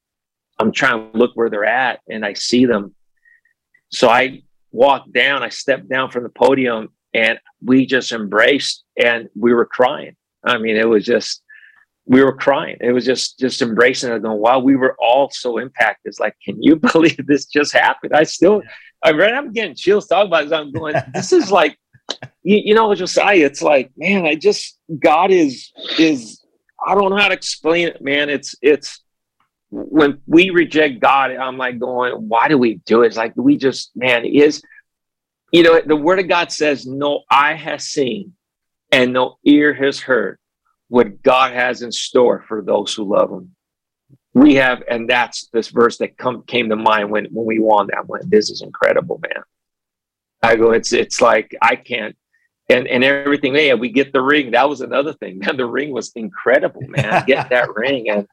I'm 0.59 0.73
trying 0.73 1.13
to 1.13 1.19
look 1.19 1.33
where 1.35 1.51
they're 1.51 1.65
at, 1.65 2.01
and 2.09 2.25
I 2.25 2.35
see 2.35 2.67
them. 2.67 2.95
So 3.91 4.09
I 4.09 4.43
walked 4.71 5.13
down. 5.13 5.43
I 5.43 5.49
stepped 5.49 5.89
down 5.89 6.11
from 6.11 6.23
the 6.23 6.29
podium, 6.31 6.89
and 7.15 7.39
we 7.63 7.87
just 7.87 8.13
embraced, 8.13 8.85
and 9.03 9.29
we 9.35 9.53
were 9.55 9.67
crying. 9.67 10.17
I 10.45 10.59
mean, 10.59 10.77
it 10.77 10.89
was 10.89 11.05
just 11.05 11.43
we 12.07 12.23
were 12.23 12.35
crying. 12.35 12.77
It 12.81 12.93
was 12.93 13.05
just 13.05 13.39
just 13.39 13.63
embracing 13.63 14.13
it, 14.13 14.23
going, 14.23 14.41
"Wow, 14.41 14.59
we 14.59 14.77
were 14.77 14.97
all 14.99 15.31
so 15.31 15.59
impacted." 15.59 16.11
It's 16.11 16.21
like, 16.21 16.35
can 16.45 16.63
you 16.63 16.77
believe 16.93 17.27
this 17.27 17.47
just 17.47 17.73
happened? 17.73 18.13
I 18.15 18.25
still, 18.25 18.63
I 19.05 19.13
right, 19.13 19.35
I'm 19.35 19.53
getting 19.53 19.75
chills 19.75 20.07
talking 20.07 20.29
about 20.29 20.47
it. 20.47 20.53
I'm 20.53 20.73
going, 20.73 20.97
this 21.15 21.33
is 21.33 21.51
like, 21.51 21.79
you, 22.43 22.61
you 22.65 22.75
know, 22.75 22.95
Josiah. 22.95 23.47
It's 23.47 23.63
like, 23.63 23.91
man, 23.97 24.27
I 24.27 24.35
just 24.35 24.79
God 24.99 25.31
is 25.31 25.71
is 25.99 26.45
I 26.85 26.95
don't 26.95 27.11
know 27.11 27.17
how 27.17 27.29
to 27.29 27.35
explain 27.35 27.89
it, 27.89 28.03
man. 28.03 28.29
It's 28.29 28.55
it's 28.63 29.03
when 29.73 30.21
we 30.27 30.51
reject 30.51 31.01
God, 31.01 31.31
I'm 31.31 31.57
like 31.57 31.79
going, 31.79 32.13
why 32.29 32.49
do 32.49 32.59
we 32.59 32.75
do 32.85 33.03
it? 33.03 33.07
It's 33.07 33.17
like 33.17 33.33
we 33.37 33.57
just, 33.57 33.91
man, 33.97 34.25
is 34.27 34.63
you 35.51 35.63
know, 35.63 35.81
the 35.81 35.97
word 35.97 36.19
of 36.19 36.29
God 36.29 36.51
says, 36.51 36.87
no 36.87 37.23
eye 37.31 37.55
has 37.55 37.85
seen 37.85 38.35
and 38.91 39.13
no 39.13 39.39
ear 39.45 39.73
has 39.75 40.01
heard 40.01 40.39
what 40.89 41.23
God 41.23 41.53
has 41.53 41.83
in 41.83 41.93
store 41.93 42.45
for 42.49 42.63
those 42.63 42.95
who 42.95 43.05
love 43.05 43.31
him. 43.31 43.55
We 44.35 44.55
have, 44.57 44.83
and 44.91 45.09
that's 45.09 45.49
this 45.49 45.69
verse 45.69 45.99
that 45.99 46.17
come 46.17 46.43
came 46.45 46.71
to 46.71 46.77
mind 46.77 47.11
when 47.11 47.27
when 47.27 47.45
we 47.45 47.59
won 47.59 47.89
that 47.89 48.07
one. 48.07 48.23
This 48.25 48.51
is 48.51 48.63
incredible, 48.63 49.21
man. 49.23 49.43
I 50.43 50.57
go, 50.57 50.73
it's 50.73 50.93
it's 50.95 51.21
like 51.21 51.55
I 51.61 51.77
can't 51.77 52.17
and 52.71 52.87
and 52.89 53.05
everything. 53.05 53.55
Yeah, 53.55 53.75
we 53.75 53.91
get 53.91 54.15
the 54.15 54.23
ring. 54.23 54.53
That 54.53 54.71
was 54.71 54.81
another 54.81 55.13
thing. 55.13 55.39
Man, 55.39 55.59
the 55.59 55.67
ring 55.67 55.93
was 55.93 56.13
incredible, 56.15 56.83
man. 56.89 57.25
Get 57.27 57.51
that 57.51 57.75
ring. 57.75 58.09
And 58.09 58.27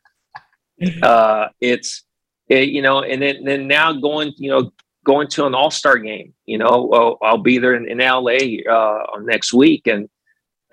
uh 1.01 1.47
it's 1.61 2.03
it, 2.47 2.69
you 2.69 2.81
know, 2.81 3.01
and 3.03 3.21
then 3.21 3.43
then 3.43 3.67
now 3.67 3.93
going, 3.93 4.33
you 4.37 4.49
know, 4.49 4.71
going 5.05 5.27
to 5.29 5.45
an 5.45 5.53
all-star 5.55 5.97
game, 5.97 6.33
you 6.45 6.57
know, 6.57 6.89
I'll, 6.91 7.17
I'll 7.21 7.37
be 7.37 7.57
there 7.57 7.75
in, 7.75 7.89
in 7.89 7.99
LA 7.99 8.61
uh 8.71 9.03
next 9.21 9.53
week 9.53 9.87
and 9.87 10.09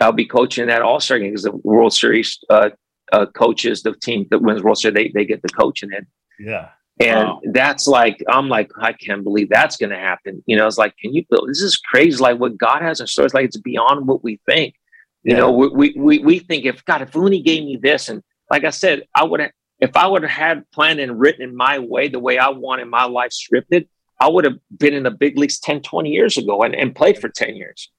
I'll 0.00 0.12
be 0.12 0.26
coaching 0.26 0.66
that 0.66 0.82
All 0.82 1.00
Star 1.00 1.18
game 1.18 1.30
because 1.30 1.44
the 1.44 1.52
World 1.52 1.92
Series 1.94 2.38
uh, 2.50 2.70
uh, 3.12 3.26
coaches, 3.26 3.82
the 3.82 3.94
team 3.94 4.26
that 4.30 4.42
wins 4.42 4.62
World 4.62 4.78
Series, 4.78 4.94
they 4.94 5.10
they 5.14 5.24
get 5.24 5.42
the 5.42 5.48
coaching 5.48 5.90
it, 5.92 6.06
Yeah. 6.38 6.68
and 7.00 7.28
Wow. 7.28 7.40
that's 7.52 7.86
like 7.86 8.22
I'm 8.28 8.48
like 8.48 8.70
I 8.80 8.92
can't 8.92 9.24
believe 9.24 9.48
that's 9.48 9.76
going 9.76 9.90
to 9.90 9.96
happen. 9.96 10.42
You 10.46 10.56
know, 10.56 10.66
it's 10.66 10.76
like 10.78 10.94
can 10.98 11.14
you 11.14 11.24
build? 11.30 11.48
This 11.48 11.62
is 11.62 11.76
crazy. 11.76 12.18
Like 12.18 12.38
what 12.38 12.58
God 12.58 12.82
has 12.82 13.00
in 13.00 13.06
store. 13.06 13.24
It's 13.24 13.34
like 13.34 13.46
it's 13.46 13.56
beyond 13.56 14.06
what 14.06 14.22
we 14.22 14.38
think. 14.46 14.74
You 15.24 15.32
Yeah. 15.32 15.40
know, 15.40 15.50
we, 15.52 15.68
we 15.68 15.94
we 15.96 16.18
we 16.18 16.38
think 16.40 16.64
if 16.66 16.84
God, 16.84 17.00
if 17.02 17.16
only 17.16 17.40
gave 17.40 17.64
me 17.64 17.78
this, 17.80 18.08
and 18.10 18.22
like 18.50 18.64
I 18.64 18.70
said, 18.70 19.04
I 19.14 19.24
would 19.24 19.40
have 19.40 19.50
if 19.78 19.96
I 19.96 20.06
would 20.06 20.22
have 20.22 20.30
had 20.30 20.70
planned 20.70 21.00
and 21.00 21.18
written 21.18 21.42
in 21.42 21.54
my 21.54 21.78
way, 21.78 22.08
the 22.08 22.18
way 22.18 22.38
I 22.38 22.48
wanted 22.48 22.86
my 22.86 23.04
life 23.04 23.30
scripted, 23.30 23.88
I 24.18 24.28
would 24.28 24.44
have 24.44 24.56
been 24.76 24.94
in 24.94 25.02
the 25.02 25.10
big 25.10 25.38
leagues 25.38 25.58
10, 25.58 25.82
20 25.82 26.10
years 26.10 26.38
ago 26.38 26.62
and, 26.62 26.74
and 26.74 26.94
played 26.94 27.18
for 27.18 27.28
10 27.28 27.56
years. 27.56 27.90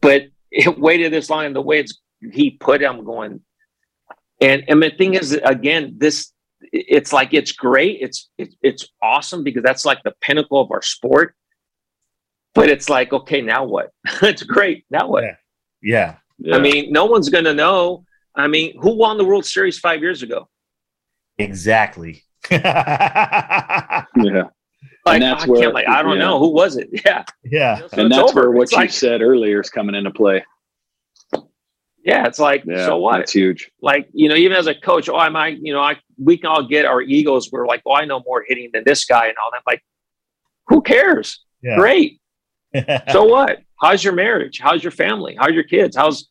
But 0.00 0.24
it 0.50 0.78
waited 0.78 1.12
this 1.12 1.30
long 1.30 1.46
and 1.46 1.56
the 1.56 1.62
way 1.62 1.80
it's 1.80 2.00
he 2.32 2.52
put 2.52 2.82
it, 2.82 2.86
I'm 2.86 3.04
going. 3.04 3.40
And 4.40 4.64
and 4.68 4.82
the 4.82 4.90
thing 4.90 5.14
is 5.14 5.32
again, 5.44 5.94
this 5.98 6.32
it's 6.72 7.12
like 7.12 7.34
it's 7.34 7.52
great, 7.52 7.98
it's 8.00 8.30
it's 8.38 8.56
it's 8.62 8.88
awesome 9.02 9.44
because 9.44 9.62
that's 9.62 9.84
like 9.84 10.02
the 10.02 10.14
pinnacle 10.20 10.60
of 10.60 10.70
our 10.70 10.82
sport. 10.82 11.34
But 12.54 12.68
it's 12.68 12.88
like, 12.88 13.12
okay, 13.12 13.40
now 13.42 13.64
what? 13.64 13.90
it's 14.22 14.42
great. 14.42 14.84
Now 14.90 15.08
what? 15.08 15.24
Yeah. 16.38 16.54
I 16.54 16.58
mean, 16.58 16.92
no 16.92 17.04
one's 17.04 17.28
gonna 17.28 17.54
know. 17.54 18.04
I 18.34 18.48
mean, 18.48 18.78
who 18.80 18.96
won 18.96 19.18
the 19.18 19.24
World 19.24 19.44
Series 19.44 19.78
five 19.78 20.00
years 20.00 20.22
ago? 20.22 20.48
Exactly. 21.38 22.22
yeah. 22.50 24.04
Like, 25.06 25.20
that's 25.20 25.44
I 25.44 25.46
where- 25.46 25.60
can't, 25.62 25.74
like, 25.74 25.88
I 25.88 26.02
don't 26.02 26.12
yeah. 26.16 26.24
know 26.24 26.38
who 26.38 26.48
was 26.50 26.76
it. 26.76 26.88
Yeah, 27.04 27.24
yeah. 27.44 27.78
So 27.88 28.02
And 28.02 28.10
that's 28.12 28.30
over. 28.30 28.42
where 28.42 28.50
what 28.52 28.62
It's 28.64 28.72
you 28.72 28.78
like- 28.78 28.90
said 28.90 29.20
earlier 29.22 29.60
is 29.60 29.70
coming 29.70 29.94
into 29.94 30.10
play. 30.10 30.44
Yeah, 32.04 32.26
it's 32.26 32.38
like, 32.38 32.64
Yeah. 32.66 32.84
so 32.86 32.98
what? 32.98 33.20
It's 33.20 33.32
huge. 33.32 33.70
Like, 33.80 34.08
you 34.12 34.28
know, 34.28 34.34
even 34.34 34.56
as 34.58 34.66
a 34.66 34.74
coach, 34.74 35.08
oh, 35.08 35.16
I 35.16 35.30
might, 35.30 35.58
you 35.62 35.72
know, 35.72 35.80
I 35.80 35.96
we 36.22 36.36
can 36.36 36.46
all 36.46 36.62
get 36.62 36.84
our 36.84 37.00
egos. 37.00 37.50
We're 37.50 37.66
like, 37.66 37.80
oh, 37.86 37.94
I 37.94 38.04
know 38.04 38.22
more 38.26 38.44
hitting 38.46 38.68
than 38.74 38.84
this 38.84 39.06
guy 39.06 39.28
and 39.28 39.36
all 39.42 39.50
that. 39.52 39.62
Like, 39.66 39.82
who 40.68 40.82
cares? 40.82 41.40
Yeah. 41.62 41.76
Great. 41.76 42.20
So 43.12 43.24
what? 43.24 43.60
How's 43.80 44.02
your 44.02 44.14
marriage? 44.14 44.58
How's 44.60 44.82
your 44.82 44.90
family? 44.90 45.36
How's 45.38 45.52
your 45.52 45.62
kids? 45.62 45.96
How's, 45.96 46.28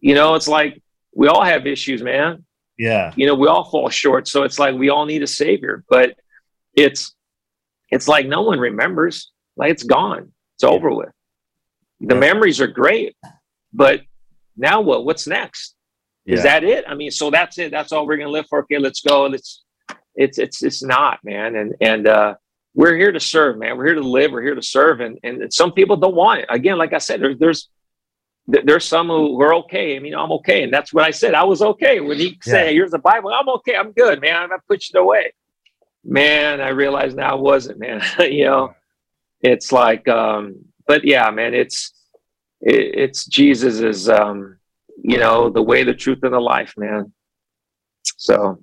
you 0.00 0.14
know, 0.16 0.34
it's 0.34 0.48
like 0.48 0.82
we 1.14 1.28
all 1.28 1.42
have 1.44 1.66
issues, 1.68 2.02
man. 2.02 2.44
Yeah. 2.78 3.12
you 3.16 3.26
know 3.26 3.34
we 3.34 3.46
all 3.46 3.64
fall 3.64 3.88
short 3.88 4.26
so 4.28 4.42
it's 4.42 4.58
like 4.58 4.74
we 4.74 4.88
all 4.88 5.06
need 5.06 5.22
a 5.22 5.26
savior 5.26 5.84
but 5.88 6.16
it's 6.74 7.14
it's 7.90 8.08
like 8.08 8.26
no 8.26 8.42
one 8.42 8.58
remembers 8.58 9.30
like 9.56 9.70
it's 9.70 9.84
gone. 9.84 10.32
It's 10.56 10.64
over 10.64 10.90
with. 10.90 11.10
The 12.00 12.14
Yeah. 12.14 12.20
memories 12.20 12.60
are 12.60 12.66
great 12.66 13.16
but 13.72 14.00
now 14.56 14.80
what? 14.80 15.04
What's 15.04 15.26
next? 15.26 15.74
Is 16.26 16.42
that 16.42 16.64
it? 16.64 16.84
I 16.88 16.94
mean 16.94 17.10
so 17.10 17.30
that's 17.30 17.58
it. 17.58 17.70
That's 17.70 17.92
all 17.92 18.06
we're 18.06 18.16
gonna 18.16 18.30
live 18.30 18.46
for. 18.48 18.60
Okay 18.60 18.78
let's 18.78 19.00
go. 19.00 19.26
Let's 19.26 19.62
it's 20.16 20.38
it's 20.38 20.62
it's 20.62 20.82
not 20.82 21.20
man. 21.22 21.54
And 21.56 21.74
and 21.80 22.08
uh 22.08 22.34
we're 22.74 22.96
here 22.96 23.12
to 23.12 23.20
serve 23.20 23.58
man. 23.58 23.76
We're 23.76 23.86
here 23.86 23.94
to 23.94 24.00
live. 24.00 24.32
We're 24.32 24.42
here 24.42 24.54
to 24.56 24.62
serve. 24.62 25.00
And 25.00 25.18
and 25.22 25.52
some 25.52 25.72
people 25.72 25.96
don't 25.96 26.16
want 26.16 26.40
it. 26.40 26.46
Again 26.48 26.78
like 26.78 26.92
i 26.92 26.98
said 26.98 27.20
there's 27.20 27.38
there's 27.38 27.68
th- 28.50 28.64
there's 28.64 28.84
some 28.84 29.08
who 29.08 29.40
are 29.40 29.54
okay. 29.54 29.96
I 29.96 29.98
mean, 29.98 30.14
I'm 30.14 30.32
okay, 30.32 30.62
and 30.62 30.72
that's 30.72 30.92
what 30.92 31.04
I 31.04 31.10
said. 31.10 31.34
I 31.34 31.44
was 31.44 31.62
okay 31.62 32.00
when 32.00 32.18
he 32.18 32.38
said, 32.42 32.72
"Here's 32.72 32.90
the 32.90 32.98
Bible." 32.98 33.32
I'm 33.32 33.48
okay. 33.48 33.76
I'm 33.76 33.92
good, 33.92 34.20
man. 34.20 34.36
I'm 34.36 34.50
not 34.50 34.66
pushing 34.68 34.96
it 34.96 35.00
away. 35.00 35.32
Man, 36.04 36.60
I 36.60 36.68
realized 36.68 37.16
now 37.16 37.32
I 37.32 37.34
wasn't, 37.34 37.78
man. 37.78 38.02
you 38.18 38.44
know, 38.44 38.74
it's 39.40 39.72
like, 39.72 40.06
um, 40.08 40.56
but 40.86 41.04
yeah, 41.04 41.30
man, 41.30 41.54
it's 41.54 41.92
it, 42.60 42.94
it's 42.94 43.26
Jesus 43.26 43.80
is, 43.80 44.08
um, 44.08 44.58
you 45.02 45.18
know, 45.18 45.50
the 45.50 45.62
way, 45.62 45.84
the 45.84 45.94
truth, 45.94 46.20
and 46.22 46.32
the 46.32 46.40
life, 46.40 46.74
man. 46.76 47.12
So 48.16 48.58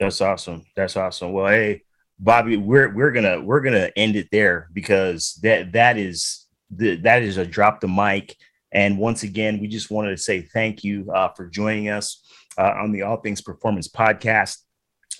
that's 0.00 0.20
awesome. 0.20 0.64
That's 0.74 0.96
awesome. 0.96 1.32
Well, 1.32 1.46
hey, 1.46 1.82
Bobby, 2.18 2.56
we're 2.56 2.92
we're 2.94 3.12
gonna 3.12 3.40
we're 3.40 3.60
gonna 3.60 3.90
end 3.96 4.16
it 4.16 4.28
there 4.30 4.68
because 4.72 5.38
that 5.42 5.72
that 5.72 5.98
is 5.98 6.46
the 6.70 6.96
that 6.96 7.22
is 7.22 7.36
a 7.36 7.46
drop 7.46 7.80
the 7.80 7.88
mic. 7.88 8.36
And 8.72 8.98
once 8.98 9.22
again, 9.22 9.60
we 9.60 9.68
just 9.68 9.90
wanted 9.90 10.10
to 10.10 10.22
say 10.22 10.42
thank 10.42 10.82
you 10.82 11.10
uh, 11.12 11.28
for 11.28 11.46
joining 11.46 11.88
us 11.88 12.24
uh, 12.56 12.72
on 12.76 12.92
the 12.92 13.02
All 13.02 13.16
Things 13.16 13.40
Performance 13.40 13.88
podcast, 13.88 14.58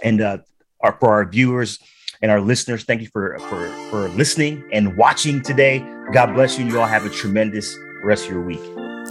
and 0.02 0.20
uh, 0.20 0.38
our, 0.80 0.96
for 0.98 1.12
our 1.12 1.28
viewers 1.28 1.78
and 2.22 2.30
our 2.30 2.40
listeners, 2.40 2.84
thank 2.84 3.00
you 3.02 3.08
for 3.08 3.38
for 3.40 3.68
for 3.90 4.08
listening 4.10 4.64
and 4.72 4.96
watching 4.96 5.42
today. 5.42 5.80
God 6.12 6.34
bless 6.34 6.56
you. 6.56 6.64
And 6.64 6.72
you 6.72 6.80
all 6.80 6.86
have 6.86 7.04
a 7.04 7.10
tremendous 7.10 7.76
rest 8.04 8.26
of 8.26 8.32
your 8.32 8.42
week. 8.42 8.60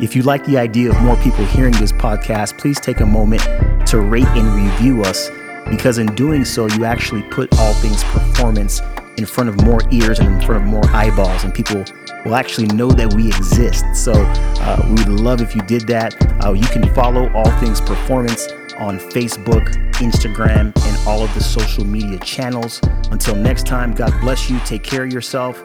If 0.01 0.15
you 0.15 0.23
like 0.23 0.45
the 0.45 0.57
idea 0.57 0.89
of 0.89 1.01
more 1.01 1.17
people 1.17 1.45
hearing 1.45 1.73
this 1.73 1.91
podcast, 1.91 2.57
please 2.57 2.79
take 2.79 3.01
a 3.01 3.05
moment 3.05 3.41
to 3.87 3.99
rate 3.99 4.27
and 4.27 4.47
review 4.55 5.03
us 5.03 5.29
because 5.69 5.97
in 5.97 6.07
doing 6.15 6.45
so, 6.45 6.67
you 6.67 6.85
actually 6.85 7.23
put 7.23 7.53
all 7.59 7.73
things 7.75 8.03
performance 8.05 8.81
in 9.17 9.25
front 9.25 9.49
of 9.49 9.63
more 9.63 9.79
ears 9.91 10.19
and 10.19 10.27
in 10.27 10.41
front 10.41 10.63
of 10.63 10.69
more 10.69 10.85
eyeballs, 10.87 11.43
and 11.43 11.53
people 11.53 11.83
will 12.25 12.35
actually 12.35 12.67
know 12.67 12.89
that 12.89 13.13
we 13.13 13.27
exist. 13.27 13.85
So 13.93 14.13
uh, 14.13 14.85
we 14.87 14.93
would 14.93 15.09
love 15.09 15.41
if 15.41 15.55
you 15.55 15.61
did 15.63 15.87
that. 15.87 16.15
Uh, 16.43 16.53
you 16.53 16.67
can 16.67 16.93
follow 16.93 17.31
All 17.33 17.51
Things 17.59 17.81
Performance 17.81 18.47
on 18.77 18.97
Facebook, 18.97 19.67
Instagram, 19.95 20.75
and 20.75 21.07
all 21.07 21.23
of 21.23 21.33
the 21.33 21.41
social 21.41 21.85
media 21.85 22.17
channels. 22.19 22.79
Until 23.11 23.35
next 23.35 23.65
time, 23.65 23.93
God 23.93 24.13
bless 24.21 24.49
you, 24.49 24.59
take 24.65 24.83
care 24.83 25.03
of 25.03 25.11
yourself, 25.11 25.63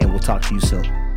and 0.00 0.10
we'll 0.10 0.20
talk 0.20 0.42
to 0.42 0.54
you 0.54 0.60
soon. 0.60 1.07